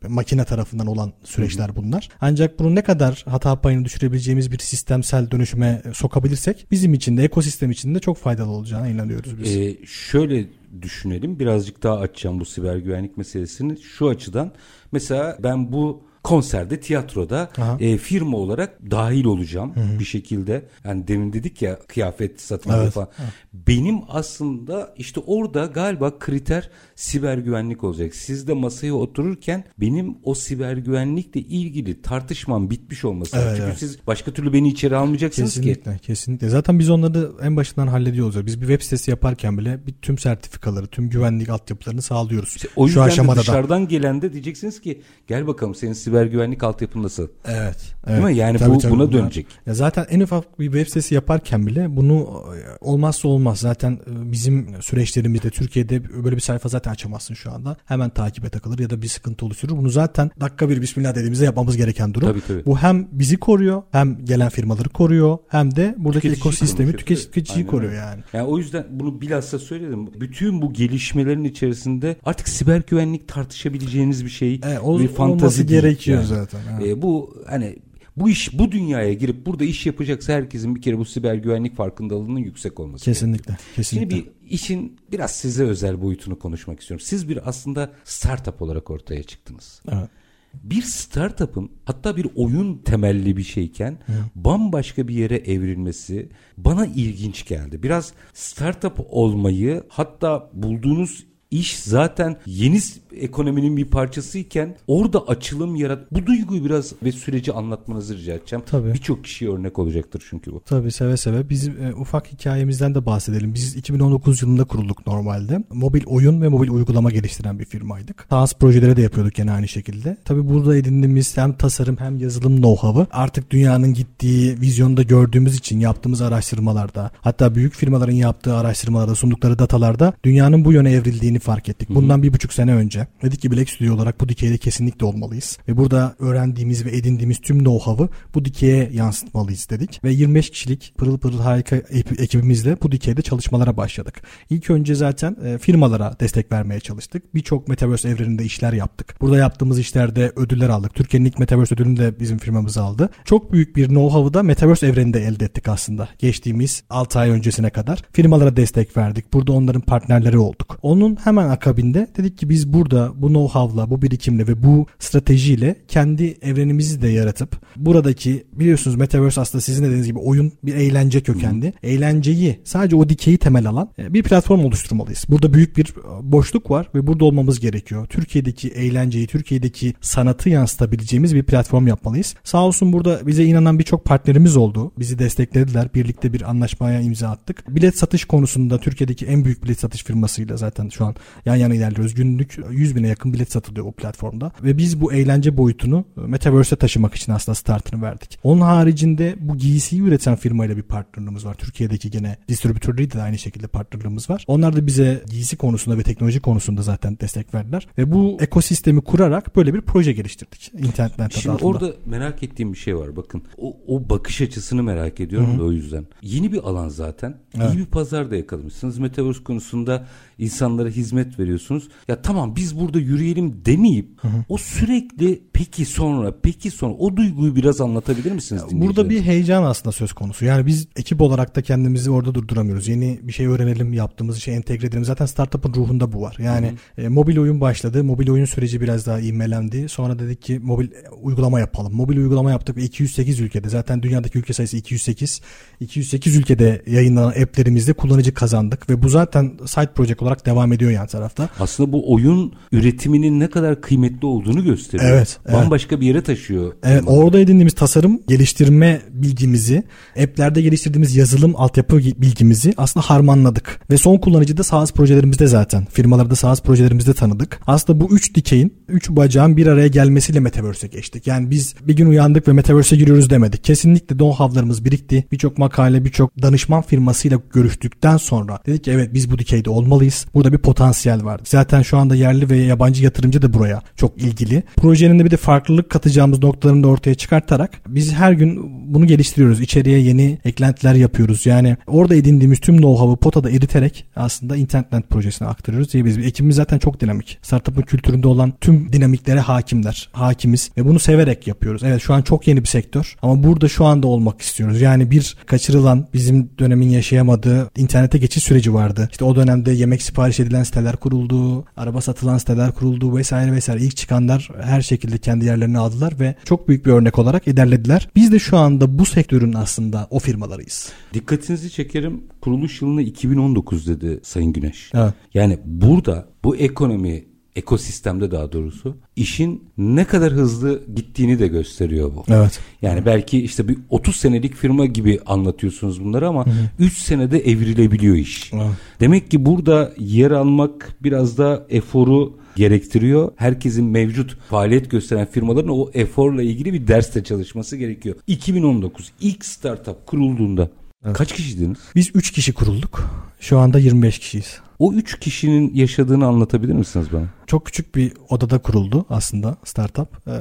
E, 0.03 0.07
Makine 0.07 0.45
tarafından 0.45 0.87
olan 0.87 1.13
süreçler 1.23 1.75
bunlar. 1.75 2.09
Ancak 2.21 2.59
bunu 2.59 2.75
ne 2.75 2.81
kadar 2.81 3.23
hata 3.27 3.61
payını 3.61 3.85
düşürebileceğimiz 3.85 4.51
bir 4.51 4.59
sistemsel 4.59 5.31
dönüşüme 5.31 5.81
e, 5.89 5.93
sokabilirsek 5.93 6.67
bizim 6.71 6.93
için 6.93 7.17
de 7.17 7.23
ekosistem 7.23 7.71
için 7.71 7.95
de 7.95 7.99
çok 7.99 8.17
faydalı 8.17 8.49
olacağına 8.51 8.87
inanıyoruz 8.87 9.39
biz. 9.43 9.55
Ee, 9.57 9.77
şöyle 9.85 10.45
düşünelim. 10.81 11.39
Birazcık 11.39 11.83
daha 11.83 11.97
açacağım 11.99 12.39
bu 12.39 12.45
siber 12.45 12.77
güvenlik 12.77 13.17
meselesini. 13.17 13.77
Şu 13.77 14.09
açıdan 14.09 14.51
mesela 14.91 15.37
ben 15.43 15.71
bu 15.71 16.08
konserde 16.23 16.79
tiyatroda 16.79 17.49
Aha. 17.57 17.77
e, 17.79 17.97
firma 17.97 18.37
olarak 18.37 18.91
dahil 18.91 19.25
olacağım 19.25 19.73
bir 19.99 20.05
şekilde 20.05 20.65
yani 20.85 21.07
demin 21.07 21.33
dedik 21.33 21.61
ya 21.61 21.79
kıyafet 21.79 22.41
satın 22.41 22.71
Evet. 22.73 22.91
falan 22.93 23.09
benim 23.53 23.99
aslında 24.09 24.93
işte 24.97 25.19
orada 25.19 25.65
galiba 25.65 26.19
kriter 26.19 26.69
siber 26.95 27.37
güvenlik 27.37 27.83
olacak 27.83 28.15
siz 28.15 28.47
de 28.47 28.53
masaya 28.53 28.93
otururken 28.93 29.63
benim 29.79 30.17
o 30.23 30.35
siber 30.35 30.77
güvenlikle 30.77 31.41
ilgili 31.41 32.01
tartışmam 32.01 32.69
bitmiş 32.69 33.05
olması. 33.05 33.37
Evet, 33.37 33.49
çünkü 33.49 33.63
evet. 33.63 33.77
siz 33.79 34.07
başka 34.07 34.31
türlü 34.31 34.53
beni 34.53 34.69
içeri 34.69 34.95
almayacaksınız 34.95 35.53
ki 35.53 35.61
Kesinlikle, 35.61 35.97
kesinlikle. 35.97 36.49
Zaten 36.49 36.79
biz 36.79 36.89
onları 36.89 37.31
en 37.41 37.55
başından 37.55 37.87
hallediyoruz. 37.87 38.45
Biz 38.45 38.61
bir 38.61 38.67
web 38.67 38.81
sitesi 38.81 39.11
yaparken 39.11 39.57
bile 39.57 39.87
bir 39.87 39.93
tüm 39.93 40.17
sertifikaları, 40.17 40.87
tüm 40.87 41.09
güvenlik 41.09 41.49
altyapılarını 41.49 42.01
sağlıyoruz. 42.01 42.55
İşte 42.55 42.67
o 42.75 42.83
Şu 42.83 42.87
yüzden 42.87 43.01
de 43.03 43.07
aşamada 43.07 43.37
da. 43.37 43.41
dışarıdan 43.41 43.87
gelen 43.87 44.21
de 44.21 44.33
diyeceksiniz 44.33 44.81
ki 44.81 45.01
gel 45.27 45.47
bakalım 45.47 45.75
senin 45.75 45.93
siber 46.09 46.25
güvenlik 46.25 46.63
altyapın 46.63 47.03
nasıl? 47.03 47.27
Evet. 47.45 47.77
Değil 48.07 48.23
mi? 48.23 48.35
Yani 48.35 48.57
Tabii, 48.57 48.69
bu 48.75 48.77
tabii, 48.77 48.91
buna 48.91 48.99
bunlar- 48.99 49.11
dönecek. 49.23 49.45
Ya 49.65 49.73
zaten 49.73 50.05
en 50.09 50.19
ufak 50.19 50.59
bir 50.59 50.65
web 50.65 50.87
sitesi 50.87 51.15
yaparken 51.15 51.67
bile 51.67 51.95
bunu 51.95 52.43
e, 52.55 52.77
olmazsa 52.81 53.27
olmaz. 53.27 53.59
Zaten 53.59 53.91
e, 53.91 54.31
bizim 54.31 54.67
süreçlerimizde 54.81 55.49
Türkiye'de 55.49 56.23
böyle 56.23 56.35
bir 56.35 56.41
sayfa 56.41 56.69
zaten 56.69 56.91
açamazsın 56.91 57.33
şu 57.33 57.51
anda. 57.51 57.77
Hemen 57.85 58.09
takibe 58.09 58.49
takılır 58.49 58.79
ya 58.79 58.89
da 58.89 59.01
bir 59.01 59.07
sıkıntı 59.07 59.45
oluşturur. 59.45 59.77
Bunu 59.77 59.89
zaten 59.89 60.31
dakika 60.41 60.69
bir 60.69 60.81
bismillah 60.81 61.15
dediğimizde 61.15 61.45
yapmamız 61.45 61.77
gereken 61.77 62.13
durum. 62.13 62.27
Tabii, 62.29 62.41
tabii. 62.47 62.65
Bu 62.65 62.77
hem 62.77 63.07
bizi 63.11 63.37
koruyor 63.37 63.83
hem 63.91 64.25
gelen 64.25 64.49
firmaları 64.49 64.89
koruyor 64.89 65.37
hem 65.47 65.75
de 65.75 65.95
buradaki 65.97 66.21
Tüketiciyi 66.27 66.39
ekosistemi 66.53 66.91
koruyor. 66.91 66.99
tüketiciyi 66.99 67.55
Aynen 67.57 67.67
koruyor 67.71 67.91
öyle. 67.91 68.01
yani. 68.01 68.21
Yani 68.33 68.47
o 68.47 68.57
yüzden 68.57 68.85
bunu 68.91 69.21
bilhassa 69.21 69.59
söyledim. 69.59 70.07
Bütün 70.21 70.61
bu 70.61 70.73
gelişmelerin 70.73 71.43
içerisinde 71.43 72.15
artık 72.25 72.49
siber 72.49 72.81
güvenlik 72.87 73.27
tartışabileceğiniz 73.27 74.25
bir 74.25 74.29
şey 74.29 74.53
E, 74.55 74.79
o, 74.79 74.83
bir 74.83 74.83
olması 74.83 75.07
fantazi 75.13 75.67
değil 75.67 75.83
gerekiyor 76.05 76.17
yani. 76.17 76.27
zaten. 76.27 76.59
evet. 76.79 76.87
E, 76.87 77.01
bu 77.01 77.43
hani 77.47 77.75
bu 78.19 78.29
iş 78.29 78.59
bu 78.59 78.71
dünyaya 78.71 79.13
girip 79.13 79.45
burada 79.45 79.63
iş 79.63 79.85
yapacaksa 79.85 80.33
herkesin 80.33 80.75
bir 80.75 80.81
kere 80.81 80.97
bu 80.97 81.05
siber 81.05 81.35
güvenlik 81.35 81.75
farkındalığının 81.75 82.39
yüksek 82.39 82.79
olması. 82.79 83.05
Kesinlikle. 83.05 83.57
Kesinlikle. 83.75 84.15
Şimdi 84.15 84.25
bir 84.25 84.49
işin 84.49 84.99
biraz 85.11 85.31
size 85.31 85.63
özel 85.63 86.01
boyutunu 86.01 86.39
konuşmak 86.39 86.79
istiyorum. 86.79 87.05
Siz 87.05 87.29
bir 87.29 87.49
aslında 87.49 87.91
startup 88.03 88.61
olarak 88.61 88.89
ortaya 88.89 89.23
çıktınız. 89.23 89.81
Evet. 89.91 90.09
bir 90.53 90.81
startup'ın 90.81 91.71
hatta 91.85 92.17
bir 92.17 92.27
oyun 92.35 92.77
temelli 92.77 93.37
bir 93.37 93.43
şeyken 93.43 93.91
Hı. 94.05 94.13
bambaşka 94.35 95.07
bir 95.07 95.13
yere 95.13 95.35
evrilmesi 95.37 96.29
bana 96.57 96.85
ilginç 96.85 97.47
geldi. 97.47 97.83
Biraz 97.83 98.13
startup 98.33 99.05
olmayı 99.09 99.83
hatta 99.89 100.49
bulduğunuz 100.53 101.25
iş 101.51 101.79
zaten 101.79 102.37
yeni 102.45 102.79
ekonominin 103.15 103.77
bir 103.77 103.85
parçasıyken 103.85 104.77
orada 104.87 105.27
açılım 105.27 105.75
yarat. 105.75 106.11
Bu 106.11 106.25
duyguyu 106.25 106.65
biraz 106.65 106.93
ve 107.03 107.11
süreci 107.11 107.53
anlatmanızı 107.53 108.17
rica 108.17 108.33
edeceğim. 108.33 108.65
Tabii. 108.69 108.93
Birçok 108.93 109.23
kişiye 109.23 109.51
örnek 109.51 109.79
olacaktır 109.79 110.23
çünkü 110.29 110.51
bu. 110.51 110.61
Tabii 110.65 110.91
seve 110.91 111.17
seve. 111.17 111.49
Bizim 111.49 111.83
e, 111.83 111.93
ufak 111.93 112.31
hikayemizden 112.31 112.95
de 112.95 113.05
bahsedelim. 113.05 113.53
Biz 113.53 113.75
2019 113.75 114.41
yılında 114.41 114.63
kurulduk 114.63 115.07
normalde. 115.07 115.63
Mobil 115.69 116.03
oyun 116.05 116.41
ve 116.41 116.47
mobil 116.47 116.69
uygulama 116.69 117.11
geliştiren 117.11 117.59
bir 117.59 117.65
firmaydık. 117.65 118.25
SaaS 118.29 118.53
projeleri 118.53 118.97
de 118.97 119.01
yapıyorduk 119.01 119.39
yine 119.39 119.51
aynı 119.51 119.67
şekilde. 119.67 120.17
Tabii 120.25 120.49
burada 120.49 120.77
edindiğimiz 120.77 121.37
hem 121.37 121.53
tasarım 121.53 121.97
hem 121.97 122.19
yazılım 122.19 122.57
know-how'ı 122.57 123.07
artık 123.11 123.51
dünyanın 123.51 123.93
gittiği 123.93 124.61
vizyonda 124.61 125.03
gördüğümüz 125.03 125.55
için 125.55 125.79
yaptığımız 125.79 126.21
araştırmalarda 126.21 127.11
hatta 127.21 127.55
büyük 127.55 127.73
firmaların 127.73 128.13
yaptığı 128.13 128.55
araştırmalarda 128.55 129.15
sundukları 129.15 129.59
datalarda 129.59 130.13
dünyanın 130.23 130.65
bu 130.65 130.73
yöne 130.73 130.91
evrildiğini 130.91 131.38
fark 131.39 131.69
ettik. 131.69 131.89
Bundan 131.89 132.15
Hı-hı. 132.15 132.23
bir 132.23 132.33
buçuk 132.33 132.53
sene 132.53 132.73
önce 132.73 133.07
dedik 133.21 133.41
ki 133.41 133.51
Black 133.51 133.69
Studio 133.69 133.93
olarak 133.95 134.21
bu 134.21 134.29
dikeyde 134.29 134.57
kesinlikle 134.57 135.05
olmalıyız. 135.05 135.57
Ve 135.67 135.77
burada 135.77 136.15
öğrendiğimiz 136.19 136.85
ve 136.85 136.97
edindiğimiz 136.97 137.39
tüm 137.39 137.59
know-how'ı 137.59 138.09
bu 138.35 138.45
dikeye 138.45 138.89
yansıtmalıyız 138.93 139.69
dedik. 139.69 140.03
Ve 140.03 140.11
25 140.11 140.49
kişilik 140.49 140.93
pırıl 140.97 141.17
pırıl 141.17 141.39
harika 141.39 141.75
ekibimizle 142.17 142.77
bu 142.81 142.91
dikeyde 142.91 143.21
çalışmalara 143.21 143.77
başladık. 143.77 144.21
İlk 144.49 144.69
önce 144.69 144.95
zaten 144.95 145.35
e, 145.45 145.57
firmalara 145.57 146.15
destek 146.19 146.51
vermeye 146.51 146.79
çalıştık. 146.79 147.35
Birçok 147.35 147.67
Metaverse 147.67 148.09
evreninde 148.09 148.43
işler 148.45 148.73
yaptık. 148.73 149.15
Burada 149.21 149.37
yaptığımız 149.37 149.79
işlerde 149.79 150.31
ödüller 150.35 150.69
aldık. 150.69 150.93
Türkiye'nin 150.93 151.25
ilk 151.25 151.39
Metaverse 151.39 151.75
ödülünü 151.75 151.97
de 151.97 152.19
bizim 152.19 152.37
firmamız 152.37 152.77
aldı. 152.77 153.09
Çok 153.25 153.53
büyük 153.53 153.75
bir 153.75 153.87
know-how'ı 153.87 154.33
da 154.33 154.43
Metaverse 154.43 154.87
evreninde 154.87 155.19
elde 155.19 155.45
ettik 155.45 155.67
aslında. 155.67 156.09
Geçtiğimiz 156.19 156.83
6 156.89 157.19
ay 157.19 157.29
öncesine 157.29 157.69
kadar. 157.69 158.03
Firmalara 158.13 158.55
destek 158.55 158.97
verdik. 158.97 159.33
Burada 159.33 159.51
onların 159.51 159.81
partnerleri 159.81 160.37
olduk. 160.37 160.79
Onun 160.81 161.15
hemen 161.29 161.49
akabinde 161.49 162.07
dedik 162.17 162.37
ki 162.37 162.49
biz 162.49 162.73
burada 162.73 163.11
bu 163.15 163.27
know-how'la, 163.27 163.89
bu 163.89 164.01
birikimle 164.01 164.47
ve 164.47 164.63
bu 164.63 164.85
stratejiyle 164.99 165.75
kendi 165.87 166.37
evrenimizi 166.41 167.01
de 167.01 167.07
yaratıp 167.07 167.61
buradaki 167.75 168.43
biliyorsunuz 168.53 168.97
Metaverse 168.97 169.41
aslında 169.41 169.61
sizin 169.61 169.83
dediğiniz 169.83 170.07
gibi 170.07 170.19
oyun 170.19 170.51
bir 170.63 170.75
eğlence 170.75 171.21
kökenli. 171.21 171.67
Hı. 171.67 171.71
Eğlenceyi 171.83 172.59
sadece 172.63 172.95
o 172.95 173.09
dikeyi 173.09 173.37
temel 173.37 173.67
alan 173.67 173.89
e, 173.99 174.13
bir 174.13 174.23
platform 174.23 174.59
oluşturmalıyız. 174.59 175.25
Burada 175.29 175.53
büyük 175.53 175.77
bir 175.77 175.85
e, 175.85 176.31
boşluk 176.31 176.71
var 176.71 176.89
ve 176.95 177.07
burada 177.07 177.25
olmamız 177.25 177.59
gerekiyor. 177.59 178.05
Türkiye'deki 178.05 178.67
eğlenceyi, 178.67 179.27
Türkiye'deki 179.27 179.93
sanatı 180.01 180.49
yansıtabileceğimiz 180.49 181.35
bir 181.35 181.43
platform 181.43 181.87
yapmalıyız. 181.87 182.35
Sağ 182.43 182.65
olsun 182.65 182.93
burada 182.93 183.27
bize 183.27 183.45
inanan 183.45 183.79
birçok 183.79 184.05
partnerimiz 184.05 184.57
oldu. 184.57 184.91
Bizi 184.99 185.19
desteklediler. 185.19 185.93
Birlikte 185.95 186.33
bir 186.33 186.49
anlaşmaya 186.49 187.01
imza 187.01 187.29
attık. 187.29 187.75
Bilet 187.75 187.97
satış 187.97 188.25
konusunda 188.25 188.77
Türkiye'deki 188.77 189.25
en 189.25 189.45
büyük 189.45 189.63
bilet 189.63 189.79
satış 189.79 190.03
firmasıyla 190.03 190.57
zaten 190.57 190.89
şu 190.89 191.05
an 191.05 191.15
yan 191.45 191.55
yana 191.55 191.75
ilerliyoruz. 191.75 192.13
Günlük 192.13 192.57
100 192.71 192.95
bine 192.95 193.07
yakın 193.07 193.33
bilet 193.33 193.51
satılıyor 193.51 193.85
o 193.85 193.91
platformda. 193.91 194.51
Ve 194.63 194.77
biz 194.77 195.01
bu 195.01 195.13
eğlence 195.13 195.57
boyutunu 195.57 196.05
Metaverse'e 196.15 196.77
taşımak 196.77 197.15
için 197.15 197.31
aslında 197.31 197.55
startını 197.55 198.01
verdik. 198.01 198.39
Onun 198.43 198.61
haricinde 198.61 199.35
bu 199.39 199.57
giysiyi 199.57 200.01
üreten 200.01 200.35
firmayla 200.35 200.77
bir 200.77 200.81
partnerliğimiz 200.81 201.45
var. 201.45 201.53
Türkiye'deki 201.53 202.11
gene 202.11 202.37
distribütörleriyle 202.47 203.11
de 203.11 203.21
aynı 203.21 203.37
şekilde 203.37 203.67
partnerliğimiz 203.67 204.29
var. 204.29 204.43
Onlar 204.47 204.75
da 204.75 204.87
bize 204.87 205.23
giysi 205.29 205.57
konusunda 205.57 205.97
ve 205.97 206.03
teknoloji 206.03 206.39
konusunda 206.39 206.81
zaten 206.81 207.17
destek 207.21 207.53
verdiler. 207.53 207.87
Ve 207.97 208.11
bu 208.11 208.37
ekosistemi 208.41 209.01
kurarak 209.01 209.55
böyle 209.55 209.73
bir 209.73 209.81
proje 209.81 210.13
geliştirdik. 210.13 210.71
İnternetten 210.77 211.29
Şimdi 211.29 211.53
altında. 211.53 211.67
orada 211.67 211.93
merak 212.05 212.43
ettiğim 212.43 212.73
bir 212.73 212.77
şey 212.77 212.97
var 212.97 213.15
bakın. 213.15 213.43
O, 213.57 213.77
o 213.87 214.09
bakış 214.09 214.41
açısını 214.41 214.83
merak 214.83 215.19
ediyorum 215.19 215.51
Hı-hı. 215.51 215.59
da 215.59 215.63
o 215.63 215.71
yüzden. 215.71 216.05
Yeni 216.21 216.51
bir 216.51 216.57
alan 216.57 216.89
zaten. 216.89 217.37
Evet. 217.57 217.73
İyi 217.73 217.77
bir 217.77 217.85
pazar 217.85 218.31
da 218.31 218.35
yakalamışsınız. 218.35 218.97
Metaverse 218.97 219.43
konusunda 219.43 220.07
insanlara 220.39 220.89
hizmet 220.89 221.39
veriyorsunuz. 221.39 221.89
Ya 222.07 222.21
tamam 222.21 222.55
biz 222.55 222.79
burada 222.79 222.99
yürüyelim 222.99 223.65
demeyip 223.65 224.09
hı 224.21 224.27
hı. 224.27 224.43
o 224.49 224.57
sürekli 224.57 225.43
peki 225.53 225.85
sonra 225.85 226.35
peki 226.43 226.71
sonra 226.71 226.93
o 226.93 227.15
duyguyu 227.15 227.55
biraz 227.55 227.81
anlatabilir 227.81 228.31
misiniz? 228.31 228.63
Burada 228.71 229.09
bir 229.09 229.21
heyecan 229.21 229.63
aslında 229.63 229.91
söz 229.91 230.13
konusu. 230.13 230.45
Yani 230.45 230.65
biz 230.65 230.87
ekip 230.95 231.21
olarak 231.21 231.55
da 231.55 231.61
kendimizi 231.61 232.11
orada 232.11 232.35
durduramıyoruz. 232.35 232.87
Yeni 232.87 233.19
bir 233.23 233.33
şey 233.33 233.45
öğrenelim, 233.47 233.93
yaptığımız 233.93 234.37
işe 234.37 234.51
entegre 234.51 234.87
edelim. 234.87 235.05
Zaten 235.05 235.25
startup'ın 235.25 235.73
ruhunda 235.73 236.11
bu 236.11 236.21
var. 236.21 236.35
Yani 236.39 236.67
hı 236.95 237.01
hı. 237.01 237.05
E, 237.05 237.07
mobil 237.07 237.37
oyun 237.37 237.61
başladı. 237.61 238.03
Mobil 238.03 238.29
oyun 238.29 238.45
süreci 238.45 238.81
biraz 238.81 239.05
daha 239.05 239.19
ivmelendi. 239.19 239.89
Sonra 239.89 240.19
dedik 240.19 240.41
ki 240.41 240.59
mobil 240.59 240.89
uygulama 241.21 241.59
yapalım. 241.59 241.93
Mobil 241.93 242.17
uygulama 242.17 242.51
yaptık 242.51 242.77
ve 242.77 242.83
208 242.83 243.39
ülkede. 243.39 243.69
Zaten 243.69 244.03
dünyadaki 244.03 244.37
ülke 244.37 244.53
sayısı 244.53 244.77
208. 244.77 245.41
208 245.79 246.35
ülkede 246.35 246.81
yayınlanan 246.87 247.29
app'lerimizde 247.29 247.93
kullanıcı 247.93 248.33
kazandık 248.33 248.89
ve 248.89 249.01
bu 249.01 249.09
zaten 249.09 249.57
side 249.65 249.93
project 249.93 250.21
olarak 250.21 250.28
devam 250.45 250.73
ediyor 250.73 250.91
yan 250.91 251.07
tarafta. 251.07 251.49
Aslında 251.59 251.91
bu 251.91 252.13
oyun 252.13 252.53
üretiminin 252.71 253.39
ne 253.39 253.49
kadar 253.49 253.81
kıymetli 253.81 254.27
olduğunu 254.27 254.63
gösteriyor. 254.63 255.11
Evet. 255.11 255.39
Bambaşka 255.53 255.95
evet. 255.95 256.01
bir 256.01 256.07
yere 256.07 256.23
taşıyor. 256.23 256.73
Evet 256.83 256.99
firma. 256.99 257.11
orada 257.11 257.39
edindiğimiz 257.39 257.73
tasarım 257.73 258.21
geliştirme 258.27 259.01
bilgimizi, 259.09 259.83
app'lerde 260.23 260.61
geliştirdiğimiz 260.61 261.15
yazılım 261.15 261.53
altyapı 261.55 261.97
bilgimizi 261.97 262.73
aslında 262.77 263.05
harmanladık. 263.05 263.79
Ve 263.91 263.97
son 263.97 264.17
kullanıcıda 264.17 264.63
SaaS 264.63 264.91
projelerimizde 264.91 265.47
zaten 265.47 265.85
firmalarda 265.85 266.35
SaaS 266.35 266.61
projelerimizde 266.61 267.13
tanıdık. 267.13 267.59
Aslında 267.67 267.99
bu 267.99 268.15
üç 268.15 268.35
dikeyin, 268.35 268.73
üç 268.87 269.09
bacağın 269.09 269.57
bir 269.57 269.67
araya 269.67 269.87
gelmesiyle 269.87 270.39
Metaverse'e 270.39 270.89
geçtik. 270.89 271.27
Yani 271.27 271.51
biz 271.51 271.75
bir 271.81 271.95
gün 271.95 272.09
uyandık 272.09 272.47
ve 272.47 272.53
Metaverse'e 272.53 272.97
giriyoruz 272.97 273.29
demedik. 273.29 273.63
Kesinlikle 273.63 274.15
know-how'larımız 274.15 274.85
birikti. 274.85 275.25
Birçok 275.31 275.57
makale, 275.57 276.05
birçok 276.05 276.41
danışman 276.41 276.81
firmasıyla 276.81 277.39
görüştükten 277.53 278.17
sonra 278.17 278.59
dedik 278.65 278.83
ki 278.83 278.91
evet 278.91 279.13
biz 279.13 279.31
bu 279.31 279.39
dikeyde 279.39 279.69
olmalıyız. 279.69 280.18
Burada 280.33 280.53
bir 280.53 280.57
potansiyel 280.57 281.25
var. 281.25 281.41
Zaten 281.43 281.81
şu 281.81 281.97
anda 281.97 282.15
yerli 282.15 282.49
ve 282.49 282.57
yabancı 282.57 283.03
yatırımcı 283.03 283.41
da 283.41 283.53
buraya 283.53 283.81
çok 283.95 284.17
ilgili. 284.17 284.63
Projenin 284.75 285.19
de 285.19 285.25
bir 285.25 285.31
de 285.31 285.37
farklılık 285.37 285.89
katacağımız 285.89 286.43
noktalarını 286.43 286.83
da 286.83 286.87
ortaya 286.87 287.15
çıkartarak 287.15 287.71
biz 287.87 288.13
her 288.13 288.31
gün 288.31 288.59
bunu 288.93 289.07
geliştiriyoruz. 289.07 289.61
İçeriye 289.61 289.99
yeni 289.99 290.37
eklentiler 290.45 290.93
yapıyoruz. 290.93 291.45
Yani 291.45 291.77
orada 291.87 292.15
edindiğimiz 292.15 292.59
tüm 292.59 292.77
know-how'ı 292.77 293.17
potada 293.17 293.49
eriterek 293.49 294.05
aslında 294.15 294.55
Intentland 294.55 295.03
projesine 295.03 295.47
aktarıyoruz 295.47 295.93
diyebiliriz. 295.93 296.25
Ekibimiz 296.25 296.55
zaten 296.55 296.79
çok 296.79 296.99
dinamik. 297.01 297.37
Startup'ın 297.41 297.81
kültüründe 297.81 298.27
olan 298.27 298.53
tüm 298.61 298.93
dinamiklere 298.93 299.39
hakimler. 299.39 300.09
Hakimiz 300.11 300.71
ve 300.77 300.85
bunu 300.85 300.99
severek 300.99 301.47
yapıyoruz. 301.47 301.83
Evet 301.83 302.01
şu 302.01 302.13
an 302.13 302.21
çok 302.21 302.47
yeni 302.47 302.61
bir 302.61 302.67
sektör 302.67 303.15
ama 303.21 303.43
burada 303.43 303.67
şu 303.67 303.85
anda 303.85 304.07
olmak 304.07 304.41
istiyoruz. 304.41 304.81
Yani 304.81 305.11
bir 305.11 305.37
kaçırılan 305.45 306.07
bizim 306.13 306.49
dönemin 306.59 306.89
yaşayamadığı 306.89 307.69
internete 307.77 308.17
geçiş 308.17 308.43
süreci 308.43 308.73
vardı. 308.73 309.07
İşte 309.11 309.25
o 309.25 309.35
dönemde 309.35 309.71
yemek 309.71 310.01
sipariş 310.09 310.39
edilen 310.39 310.63
siteler 310.63 310.95
kuruldu, 310.95 311.65
araba 311.77 312.01
satılan 312.01 312.37
siteler 312.37 312.71
kuruldu 312.71 313.15
vesaire 313.17 313.51
vesaire. 313.51 313.81
İlk 313.81 313.97
çıkanlar 313.97 314.49
her 314.61 314.81
şekilde 314.81 315.17
kendi 315.17 315.45
yerlerini 315.45 315.77
aldılar 315.77 316.19
ve 316.19 316.35
çok 316.45 316.67
büyük 316.67 316.85
bir 316.85 316.91
örnek 316.91 317.19
olarak 317.19 317.47
ilerlediler. 317.47 318.09
Biz 318.15 318.31
de 318.31 318.39
şu 318.39 318.57
anda 318.57 318.99
bu 318.99 319.05
sektörün 319.05 319.53
aslında 319.53 320.07
o 320.09 320.19
firmalarıyız. 320.19 320.89
Dikkatinizi 321.13 321.71
çekerim. 321.71 322.23
Kuruluş 322.41 322.81
yılını 322.81 323.01
2019 323.01 323.87
dedi 323.87 324.19
Sayın 324.23 324.53
Güneş. 324.53 324.91
Evet. 324.93 325.13
Yani 325.33 325.59
burada 325.65 326.27
bu 326.43 326.55
ekonomi 326.55 327.25
ekosistemde 327.59 328.31
daha 328.31 328.51
doğrusu 328.51 328.97
işin 329.15 329.63
ne 329.77 330.05
kadar 330.05 330.33
hızlı 330.33 330.81
gittiğini 330.95 331.39
de 331.39 331.47
gösteriyor 331.47 332.11
bu. 332.15 332.23
Evet. 332.27 332.59
Yani 332.81 333.05
belki 333.05 333.41
işte 333.43 333.67
bir 333.67 333.77
30 333.89 334.15
senelik 334.15 334.55
firma 334.55 334.85
gibi 334.85 335.19
anlatıyorsunuz 335.25 336.03
bunları 336.03 336.27
ama 336.27 336.45
hı 336.45 336.49
hı. 336.49 336.69
3 336.79 336.97
senede 336.97 337.39
evrilebiliyor 337.39 338.15
iş. 338.15 338.53
Evet. 338.53 338.71
Demek 338.99 339.31
ki 339.31 339.45
burada 339.45 339.93
yer 339.99 340.31
almak 340.31 340.95
biraz 341.03 341.37
da 341.37 341.65
eforu 341.69 342.37
gerektiriyor. 342.55 343.31
Herkesin 343.35 343.85
mevcut 343.85 344.37
faaliyet 344.49 344.91
gösteren 344.91 345.27
firmaların 345.31 345.69
o 345.69 345.89
eforla 345.93 346.41
ilgili 346.41 346.73
bir 346.73 346.87
derste 346.87 347.23
çalışması 347.23 347.77
gerekiyor. 347.77 348.15
2019 348.27 349.11
ilk 349.21 349.45
startup 349.45 350.05
kurulduğunda 350.05 350.69
evet. 351.05 351.17
kaç 351.17 351.33
kişiydiniz? 351.33 351.77
Biz 351.95 352.11
3 352.13 352.31
kişi 352.31 352.53
kurulduk. 352.53 353.09
Şu 353.39 353.57
anda 353.57 353.79
25 353.79 354.19
kişiyiz. 354.19 354.59
O 354.79 354.93
üç 354.93 355.19
kişinin 355.19 355.73
yaşadığını 355.73 356.27
anlatabilir 356.27 356.73
misiniz 356.73 357.07
bana? 357.13 357.25
Çok 357.47 357.65
küçük 357.65 357.95
bir 357.95 358.13
odada 358.29 358.57
kuruldu 358.57 359.05
aslında 359.09 359.57
startup. 359.65 360.27
Ee, 360.27 360.31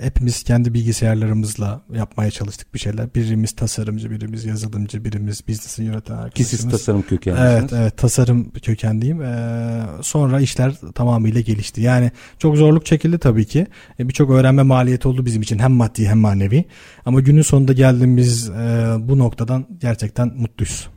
hepimiz 0.00 0.42
kendi 0.42 0.74
bilgisayarlarımızla 0.74 1.82
yapmaya 1.94 2.30
çalıştık 2.30 2.74
bir 2.74 2.78
şeyler. 2.78 3.14
Birimiz 3.14 3.52
tasarımcı, 3.52 4.10
birimiz 4.10 4.44
yazılımcı, 4.44 5.04
birimiz 5.04 5.48
business'ı 5.48 5.82
yöneten 5.82 6.14
arkadaşımız. 6.14 6.50
Ki 6.50 6.56
siz 6.56 6.70
tasarım 6.70 7.02
kökenlisiniz. 7.02 7.52
Evet, 7.52 7.72
evet 7.72 7.96
tasarım 7.96 8.50
kökenliyim. 8.50 9.22
Ee, 9.22 9.82
sonra 10.02 10.40
işler 10.40 10.74
tamamıyla 10.94 11.40
gelişti. 11.40 11.80
Yani 11.80 12.10
çok 12.38 12.56
zorluk 12.56 12.86
çekildi 12.86 13.18
tabii 13.18 13.44
ki. 13.44 13.66
Ee, 14.00 14.08
Birçok 14.08 14.30
öğrenme 14.30 14.62
maliyeti 14.62 15.08
oldu 15.08 15.26
bizim 15.26 15.42
için 15.42 15.58
hem 15.58 15.72
maddi 15.72 16.08
hem 16.08 16.18
manevi. 16.18 16.64
Ama 17.04 17.20
günün 17.20 17.42
sonunda 17.42 17.72
geldiğimiz 17.72 18.48
e, 18.48 18.94
bu 19.00 19.18
noktadan 19.18 19.66
gerçekten 19.80 20.32
mutluyuz. 20.36 20.88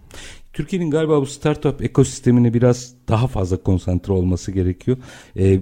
Türkiye'nin 0.56 0.92
galiba 0.92 1.22
bu 1.22 1.26
startup 1.26 1.84
ekosistemine 1.84 2.54
biraz 2.54 2.94
daha 3.08 3.28
fazla 3.28 3.58
konsantre 3.58 4.14
olması 4.14 4.52
gerekiyor. 4.52 4.98
Ee, 5.38 5.60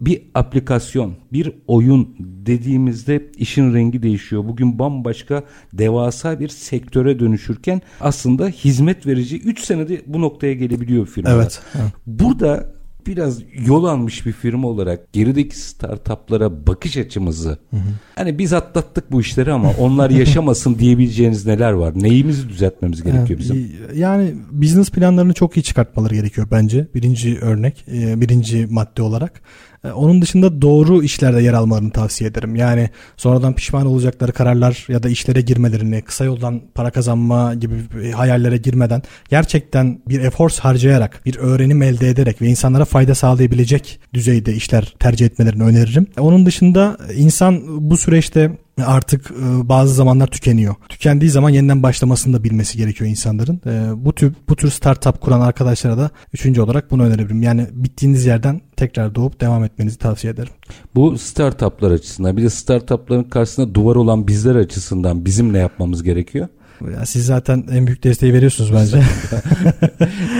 bir 0.00 0.22
aplikasyon, 0.34 1.14
bir 1.32 1.52
oyun 1.66 2.16
dediğimizde 2.18 3.30
işin 3.36 3.74
rengi 3.74 4.02
değişiyor. 4.02 4.44
Bugün 4.48 4.78
bambaşka 4.78 5.44
devasa 5.72 6.40
bir 6.40 6.48
sektöre 6.48 7.18
dönüşürken 7.18 7.82
aslında 8.00 8.48
hizmet 8.48 9.06
verici 9.06 9.40
3 9.40 9.60
senede 9.60 10.02
bu 10.06 10.20
noktaya 10.20 10.54
gelebiliyor 10.54 11.06
firmalar. 11.06 11.36
Evet. 11.36 11.62
evet. 11.74 11.92
Burada 12.06 12.72
biraz 13.06 13.38
yol 13.66 13.84
almış 13.84 14.26
bir 14.26 14.32
firma 14.32 14.68
olarak 14.68 15.12
gerideki 15.12 15.58
startuplara 15.58 16.66
bakış 16.66 16.96
açımızı 16.96 17.48
hı 17.70 17.76
hı. 17.76 17.80
hani 18.16 18.38
biz 18.38 18.52
atlattık 18.52 19.12
bu 19.12 19.20
işleri 19.20 19.52
ama 19.52 19.70
onlar 19.78 20.10
yaşamasın 20.22 20.78
diyebileceğiniz 20.78 21.46
neler 21.46 21.72
var? 21.72 21.92
Neyimizi 21.96 22.48
düzeltmemiz 22.48 23.02
gerekiyor 23.02 23.38
bizim? 23.38 23.72
Yani 23.94 24.34
business 24.50 24.90
planlarını 24.90 25.32
çok 25.32 25.56
iyi 25.56 25.62
çıkartmaları 25.62 26.14
gerekiyor 26.14 26.48
bence. 26.50 26.86
Birinci 26.94 27.38
örnek, 27.38 27.84
e, 27.92 28.20
birinci 28.20 28.66
madde 28.70 29.02
olarak. 29.02 29.42
E, 29.84 29.90
onun 29.90 30.22
dışında 30.22 30.62
doğru 30.62 31.02
işlerde 31.02 31.42
yer 31.42 31.52
almalarını 31.52 31.90
tavsiye 31.90 32.30
ederim. 32.30 32.56
Yani 32.56 32.90
sonradan 33.16 33.54
pişman 33.54 33.86
olacakları 33.86 34.32
kararlar 34.32 34.86
ya 34.88 35.02
da 35.02 35.08
işlere 35.08 35.40
girmelerini, 35.40 36.02
kısa 36.02 36.24
yoldan 36.24 36.62
para 36.74 36.90
kazanma 36.90 37.54
gibi 37.54 38.10
hayallere 38.12 38.56
girmeden 38.56 39.02
gerçekten 39.30 40.00
bir 40.08 40.20
efor 40.20 40.50
harcayarak, 40.60 41.20
bir 41.26 41.36
öğrenim 41.36 41.82
elde 41.82 42.08
ederek 42.08 42.42
ve 42.42 42.46
insanlara 42.46 42.84
fayda 42.84 43.14
sağlayabilecek 43.14 44.00
düzeyde 44.14 44.54
işler 44.54 44.94
tercih 44.98 45.26
etmelerini 45.26 45.62
öneririm. 45.62 46.06
Onun 46.18 46.46
dışında 46.46 46.98
insan 47.16 47.62
bu 47.90 47.96
süreçte 47.96 48.50
artık 48.84 49.30
e, 49.30 49.68
bazı 49.68 49.94
zamanlar 49.94 50.26
tükeniyor. 50.26 50.74
Tükendiği 50.88 51.30
zaman 51.30 51.50
yeniden 51.50 51.82
başlamasını 51.82 52.36
da 52.36 52.44
bilmesi 52.44 52.78
gerekiyor 52.78 53.10
insanların. 53.10 53.60
E, 53.66 54.04
bu 54.04 54.12
tür 54.12 54.34
bu 54.48 54.56
tür 54.56 54.70
startup 54.70 55.20
kuran 55.20 55.40
arkadaşlara 55.40 55.98
da 55.98 56.10
üçüncü 56.32 56.60
olarak 56.60 56.90
bunu 56.90 57.02
önerebilirim. 57.02 57.42
Yani 57.42 57.66
bittiğiniz 57.72 58.26
yerden 58.26 58.60
tekrar 58.76 59.14
doğup 59.14 59.40
devam 59.40 59.64
etmenizi 59.64 59.98
tavsiye 59.98 60.32
ederim. 60.32 60.52
Bu 60.94 61.18
startuplar 61.18 61.90
açısından 61.90 62.36
bir 62.36 62.42
de 62.42 62.50
startupların 62.50 63.24
karşısında 63.24 63.74
duvar 63.74 63.96
olan 63.96 64.28
bizler 64.28 64.54
açısından 64.54 65.24
bizim 65.24 65.52
ne 65.52 65.58
yapmamız 65.58 66.02
gerekiyor? 66.02 66.48
Ya 66.90 67.06
siz 67.06 67.26
zaten 67.26 67.64
en 67.72 67.86
büyük 67.86 68.04
desteği 68.04 68.34
veriyorsunuz 68.34 68.72
bence. 68.72 68.96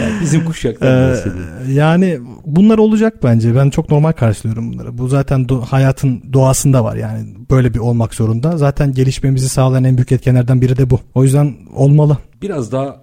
yani 0.03 0.21
bizim 0.23 0.45
kuşaktan 0.45 0.89
ee, 0.89 1.73
Yani 1.73 2.21
bunlar 2.47 2.79
olacak 2.79 3.23
bence. 3.23 3.55
Ben 3.57 3.71
çok 3.71 3.91
normal 3.91 4.13
karşılıyorum 4.13 4.73
bunları. 4.73 4.99
Bu 4.99 5.09
zaten 5.09 5.41
do- 5.41 5.65
hayatın 5.65 6.23
doğasında 6.33 6.85
var 6.85 6.97
yani. 6.97 7.35
Böyle 7.51 7.75
bir 7.75 7.79
olmak 7.79 8.15
zorunda. 8.15 8.57
Zaten 8.57 8.93
gelişmemizi 8.93 9.49
sağlayan 9.49 9.85
en 9.85 9.97
büyük 9.97 10.13
etkenlerden 10.13 10.61
biri 10.61 10.77
de 10.77 10.91
bu. 10.91 11.01
O 11.15 11.25
yüzden 11.25 11.55
olmalı. 11.75 12.19
Biraz 12.43 12.73
daha 12.73 13.03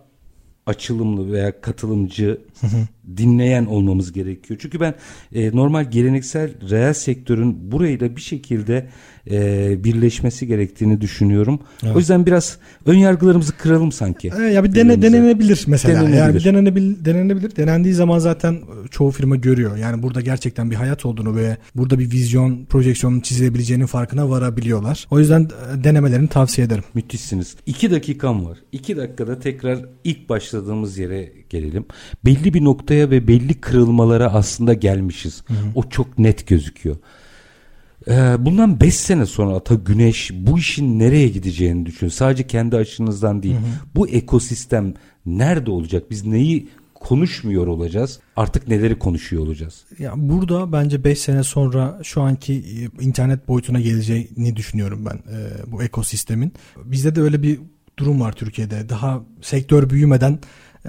açılımlı 0.66 1.32
veya 1.32 1.62
katılımcı 1.62 2.42
dinleyen 3.18 3.66
olmamız 3.66 4.12
gerekiyor. 4.12 4.60
Çünkü 4.62 4.80
ben 4.80 4.94
e, 5.36 5.56
normal 5.56 5.92
geleneksel 5.92 6.70
reel 6.70 6.94
sektörün 6.94 7.72
burayla 7.72 8.16
bir 8.16 8.22
şekilde 8.22 8.90
e, 9.32 9.84
birleşmesi 9.84 10.48
gerektiğini 10.48 11.02
düşünüyorum. 11.02 11.60
Evet. 11.84 11.96
O 11.96 12.00
yüzden 12.00 12.26
biraz 12.26 12.58
ön 12.86 12.98
yargılarımızı 12.98 13.58
kıralım 13.58 13.92
sanki. 13.92 14.32
E, 14.40 14.44
ya 14.44 14.64
bir 14.64 14.76
dene, 14.76 15.02
denenebilir 15.02 15.64
mesela. 15.68 16.02
Denenebilir. 16.02 16.18
Yani 16.18 16.36
bir 16.36 16.44
denenebilir, 16.44 17.06
denenebilir. 17.06 17.56
Denendiği 17.56 17.94
zaman 17.94 18.20
zaten 18.20 18.60
çoğu 18.92 19.12
firma 19.12 19.36
görüyor. 19.36 19.78
Yani 19.78 20.04
burada 20.04 20.22
gerçekten 20.22 20.72
bir 20.72 20.76
hayat 20.76 21.06
olduğunu 21.06 21.36
ve 21.36 21.58
burada 21.76 22.00
bir 22.00 22.12
vizyon, 22.12 22.66
projeksiyonun 22.66 23.20
çizilebileceğinin 23.20 23.86
farkına 23.86 24.30
varabiliyorlar. 24.30 25.08
O 25.12 25.20
yüzden 25.20 25.42
e, 25.42 25.84
denemelerini 25.84 26.28
tavsiye 26.28 26.68
ederim. 26.68 26.84
Müthişsiniz. 26.94 27.56
İki 27.66 27.92
dakikam 27.92 28.46
var. 28.46 28.58
İki 28.72 28.98
dakikada 28.98 29.40
tekrar 29.40 29.86
ilk 30.04 30.30
başladığımız 30.30 30.98
yere 30.98 31.34
gelelim. 31.50 31.86
Belli 32.26 32.49
bir 32.54 32.64
noktaya 32.64 33.10
ve 33.10 33.28
belli 33.28 33.54
kırılmalara 33.54 34.34
aslında 34.34 34.74
gelmişiz. 34.74 35.44
Hı 35.48 35.54
hı. 35.54 35.58
O 35.76 35.90
çok 35.90 36.20
net 36.20 36.48
gözüküyor. 36.48 36.96
Ee, 38.08 38.36
bundan 38.40 38.80
5 38.80 38.96
sene 38.96 39.26
sonra 39.26 39.56
Ata 39.56 39.76
Güneş 39.76 40.32
bu 40.34 40.60
işin 40.60 41.00
nereye 41.00 41.28
gideceğini 41.28 41.86
düşün. 41.86 42.08
Sadece 42.08 42.48
kendi 42.48 42.76
açınızdan 42.76 43.44
değil. 43.44 43.56
Hı 43.56 43.60
hı. 43.60 43.96
Bu 43.96 44.08
ekosistem 44.08 44.94
nerede 45.26 45.72
olacak? 45.72 46.04
Biz 46.12 46.26
neyi 46.26 46.70
konuşmuyor 47.00 47.68
olacağız. 47.68 48.20
Artık 48.36 48.68
neleri 48.68 49.00
konuşuyor 49.00 49.44
olacağız? 49.44 49.86
Ya 50.00 50.14
burada 50.16 50.72
bence 50.72 51.04
5 51.04 51.20
sene 51.20 51.44
sonra 51.44 52.00
şu 52.04 52.22
anki 52.22 52.54
e, 52.54 53.04
internet 53.04 53.48
boyutuna 53.48 53.80
geleceğini 53.80 54.56
düşünüyorum 54.56 55.06
ben 55.06 55.16
e, 55.16 55.72
bu 55.72 55.84
ekosistemin. 55.84 56.54
Bizde 56.86 57.16
de 57.16 57.22
öyle 57.22 57.44
bir 57.44 57.60
durum 57.98 58.22
var 58.22 58.32
Türkiye'de. 58.34 58.90
Daha 58.90 59.22
sektör 59.42 59.90
büyümeden 59.90 60.40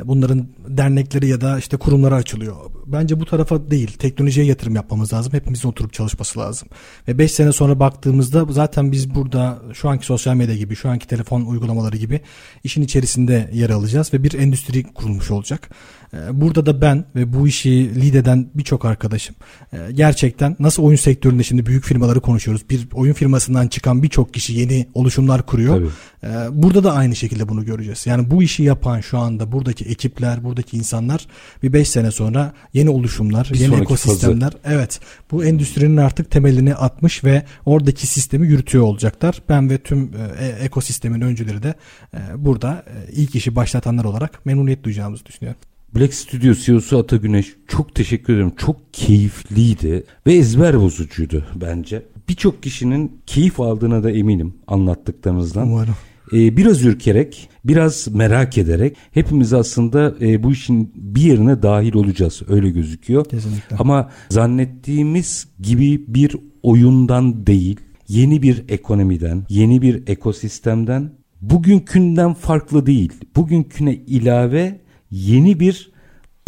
bunların 0.05 0.49
dernekleri 0.68 1.28
ya 1.28 1.41
da 1.41 1.59
işte 1.59 1.76
kurumları 1.76 2.14
açılıyor. 2.14 2.57
Bence 2.86 3.20
bu 3.20 3.24
tarafa 3.24 3.70
değil, 3.70 3.93
teknolojiye 3.93 4.47
yatırım 4.47 4.74
yapmamız 4.74 5.12
lazım. 5.12 5.32
Hepimizin 5.32 5.68
oturup 5.68 5.93
çalışması 5.93 6.38
lazım. 6.38 6.68
Ve 7.09 7.18
5 7.18 7.32
sene 7.32 7.53
sonra 7.53 7.80
baktığımızda 7.80 8.47
zaten 8.51 8.93
biz 8.93 9.14
burada 9.14 9.59
şu 9.74 9.88
anki 9.88 10.07
sosyal 10.07 10.34
medya 10.34 10.57
gibi, 10.57 10.76
şu 10.76 10.88
anki 10.88 11.07
telefon 11.07 11.43
uygulamaları 11.43 11.97
gibi 11.97 12.20
işin 12.64 12.82
içerisinde 12.82 13.51
yer 13.53 13.70
alacağız 13.70 14.14
ve 14.14 14.22
bir 14.22 14.32
endüstri 14.32 14.84
kurulmuş 14.84 15.30
olacak. 15.30 15.70
Ee, 16.14 16.40
burada 16.40 16.66
da 16.66 16.80
ben 16.80 17.04
ve 17.16 17.32
bu 17.32 17.48
işi 17.48 18.00
lead 18.02 18.14
eden 18.14 18.50
birçok 18.54 18.84
arkadaşım 18.84 19.34
e, 19.72 19.92
gerçekten 19.92 20.56
nasıl 20.58 20.82
oyun 20.82 20.96
sektöründe 20.96 21.42
şimdi 21.42 21.66
büyük 21.66 21.84
firmaları 21.84 22.20
konuşuyoruz. 22.20 22.70
Bir 22.70 22.88
oyun 22.94 23.12
firmasından 23.12 23.68
çıkan 23.68 24.02
birçok 24.02 24.34
kişi 24.34 24.52
yeni 24.52 24.86
oluşumlar 24.94 25.46
kuruyor. 25.46 25.74
Tabii. 25.74 25.88
Ee, 26.24 26.62
burada 26.62 26.84
da 26.84 26.92
aynı 26.92 27.16
şekilde 27.16 27.48
bunu 27.48 27.64
göreceğiz. 27.64 28.06
Yani 28.06 28.30
bu 28.30 28.42
işi 28.42 28.62
yapan 28.62 29.00
şu 29.00 29.18
anda 29.18 29.52
buradaki 29.52 29.84
ekipler, 29.84 30.44
buradaki 30.44 30.76
insanlar 30.76 31.26
bir 31.62 31.72
5 31.72 31.88
sene 31.88 32.11
sonra 32.11 32.52
yeni 32.72 32.90
oluşumlar, 32.90 33.50
bir 33.52 33.58
yeni 33.58 33.76
ekosistemler. 33.76 34.50
Fazı. 34.50 34.74
Evet. 34.74 35.00
Bu 35.30 35.44
endüstrinin 35.44 35.96
artık 35.96 36.30
temelini 36.30 36.74
atmış 36.74 37.24
ve 37.24 37.42
oradaki 37.66 38.06
sistemi 38.06 38.46
yürütüyor 38.46 38.84
olacaklar. 38.84 39.42
Ben 39.48 39.70
ve 39.70 39.78
tüm 39.78 40.11
e 40.38 40.46
ekosistemin 40.46 41.20
öncüleri 41.20 41.62
de 41.62 41.74
e, 42.14 42.18
burada 42.36 42.84
e, 42.86 43.12
ilk 43.12 43.34
işi 43.34 43.56
başlatanlar 43.56 44.04
olarak 44.04 44.46
memnuniyet 44.46 44.84
duyacağımızı 44.84 45.26
düşünüyorum. 45.26 45.61
Black 45.95 46.14
Studio 46.14 46.55
CEO'su 46.55 46.99
Ata 46.99 47.16
Güneş 47.16 47.57
çok 47.68 47.95
teşekkür 47.95 48.34
ederim. 48.34 48.53
Çok 48.57 48.95
keyifliydi 48.95 50.05
ve 50.26 50.32
ezber 50.34 50.80
bozucuydu 50.80 51.45
bence. 51.55 52.03
Birçok 52.28 52.62
kişinin 52.62 53.20
keyif 53.26 53.61
aldığına 53.61 54.03
da 54.03 54.11
eminim 54.11 54.55
anlattıklarınızdan. 54.66 55.68
Umarım. 55.68 55.95
Ee, 56.32 56.57
biraz 56.57 56.84
ürkerek, 56.84 57.49
biraz 57.64 58.09
merak 58.09 58.59
ederek 58.59 58.97
hepimiz 59.12 59.53
aslında 59.53 60.14
e, 60.20 60.43
bu 60.43 60.53
işin 60.53 60.93
bir 60.95 61.20
yerine 61.20 61.62
dahil 61.62 61.95
olacağız. 61.95 62.43
Öyle 62.49 62.70
gözüküyor. 62.70 63.24
Kesinlikle. 63.24 63.76
Ama 63.76 64.11
zannettiğimiz 64.28 65.49
gibi 65.61 66.05
bir 66.09 66.36
oyundan 66.62 67.47
değil, 67.47 67.80
yeni 68.09 68.43
bir 68.43 68.64
ekonomiden, 68.68 69.45
yeni 69.49 69.82
bir 69.82 70.03
ekosistemden, 70.07 71.12
bugünkünden 71.41 72.34
farklı 72.34 72.86
değil. 72.86 73.12
Bugünküne 73.36 73.95
ilave 73.95 74.80
yeni 75.11 75.61
bir 75.61 75.90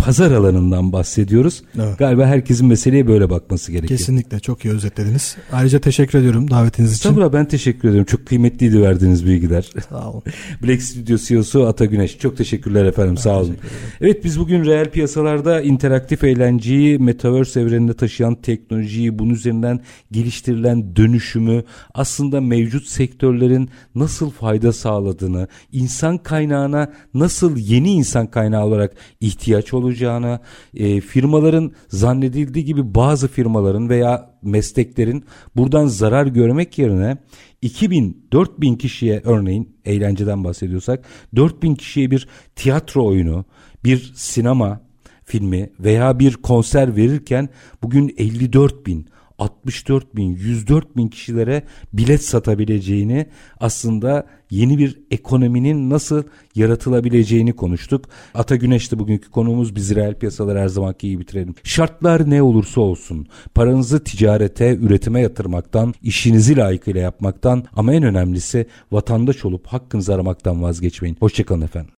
pazar 0.03 0.30
alanından 0.30 0.92
bahsediyoruz. 0.92 1.62
Evet. 1.76 1.98
Galiba 1.98 2.26
herkesin 2.26 2.66
meseleye 2.66 3.07
böyle 3.07 3.30
bakması 3.30 3.72
gerekiyor. 3.72 3.98
Kesinlikle 3.98 4.40
çok 4.40 4.64
iyi 4.64 4.74
özetlediniz. 4.74 5.36
Ayrıca 5.53 5.78
teşekkür 5.78 6.18
ediyorum 6.18 6.50
davetiniz 6.50 6.96
için. 6.96 7.11
Sabra 7.11 7.32
ben 7.32 7.48
teşekkür 7.48 7.88
ediyorum. 7.88 8.05
Çok 8.05 8.26
kıymetliydi 8.26 8.82
verdiğiniz 8.82 9.26
bilgiler. 9.26 9.70
Sağ 9.88 10.11
olun. 10.11 10.22
Black 10.62 10.82
Studio 10.82 11.16
CEO'su 11.16 11.66
Ata 11.66 11.84
Güneş. 11.84 12.18
Çok 12.18 12.36
teşekkürler 12.36 12.84
efendim. 12.84 13.14
Ben 13.16 13.22
Sağ 13.22 13.40
olun. 13.40 13.57
Evet 14.00 14.24
biz 14.24 14.40
bugün 14.40 14.64
reel 14.64 14.90
piyasalarda 14.90 15.61
interaktif 15.61 16.24
eğlenceyi 16.24 16.98
metaverse 16.98 17.61
evreninde 17.61 17.94
taşıyan 17.94 18.34
teknolojiyi 18.34 19.18
bunun 19.18 19.34
üzerinden 19.34 19.80
geliştirilen 20.12 20.96
dönüşümü 20.96 21.64
aslında 21.94 22.40
mevcut 22.40 22.86
sektörlerin 22.86 23.70
nasıl 23.94 24.30
fayda 24.30 24.72
sağladığını, 24.72 25.48
insan 25.72 26.18
kaynağına 26.18 26.92
nasıl 27.14 27.57
yeni 27.57 27.92
insan 27.92 28.26
kaynağı 28.26 28.64
olarak 28.64 28.92
ihtiyaç 29.20 29.74
olacağını 29.74 29.91
olacağına, 29.93 30.40
e, 30.74 31.01
firmaların 31.01 31.72
zannedildiği 31.88 32.64
gibi 32.64 32.95
bazı 32.95 33.28
firmaların 33.28 33.88
veya 33.88 34.30
mesleklerin 34.43 35.24
buradan 35.57 35.86
zarar 35.86 36.26
görmek 36.26 36.78
yerine 36.78 37.16
2000 37.62 38.26
4000 38.32 38.74
kişiye 38.74 39.20
örneğin 39.24 39.76
eğlenceden 39.84 40.45
bahsediyorsak 40.45 41.05
4000 41.36 41.74
kişiye 41.74 42.11
bir 42.11 42.28
tiyatro 42.57 43.07
oyunu, 43.07 43.45
bir 43.84 44.12
sinema 44.14 44.80
filmi 45.24 45.70
veya 45.80 46.18
bir 46.18 46.34
konser 46.36 46.97
verirken 46.97 47.49
bugün 47.82 48.14
54 48.18 48.86
bin 48.86 49.07
64 49.43 50.16
bin, 50.16 50.36
104 50.36 50.97
bin 50.97 51.09
kişilere 51.09 51.62
bilet 51.93 52.24
satabileceğini 52.24 53.26
aslında 53.61 54.26
yeni 54.51 54.78
bir 54.78 55.01
ekonominin 55.11 55.90
nasıl 55.90 56.22
yaratılabileceğini 56.55 57.53
konuştuk. 57.53 58.05
Ata 58.34 58.57
Güneş'te 58.57 58.99
bugünkü 58.99 59.30
konuğumuz 59.30 59.76
biz 59.76 59.95
reel 59.95 60.14
piyasalar 60.14 60.59
her 60.59 60.68
zamanki 60.68 61.07
iyi 61.07 61.20
bitirelim. 61.20 61.55
Şartlar 61.64 62.30
ne 62.30 62.43
olursa 62.43 62.80
olsun 62.80 63.26
paranızı 63.55 64.05
ticarete, 64.05 64.76
üretime 64.76 65.20
yatırmaktan, 65.20 65.95
işinizi 66.03 66.57
layıkıyla 66.57 67.01
yapmaktan 67.01 67.64
ama 67.76 67.95
en 67.95 68.03
önemlisi 68.03 68.66
vatandaş 68.93 69.45
olup 69.45 69.66
hakkınızı 69.66 70.14
aramaktan 70.14 70.62
vazgeçmeyin. 70.62 71.16
Hoşçakalın 71.20 71.62
efendim. 71.62 71.90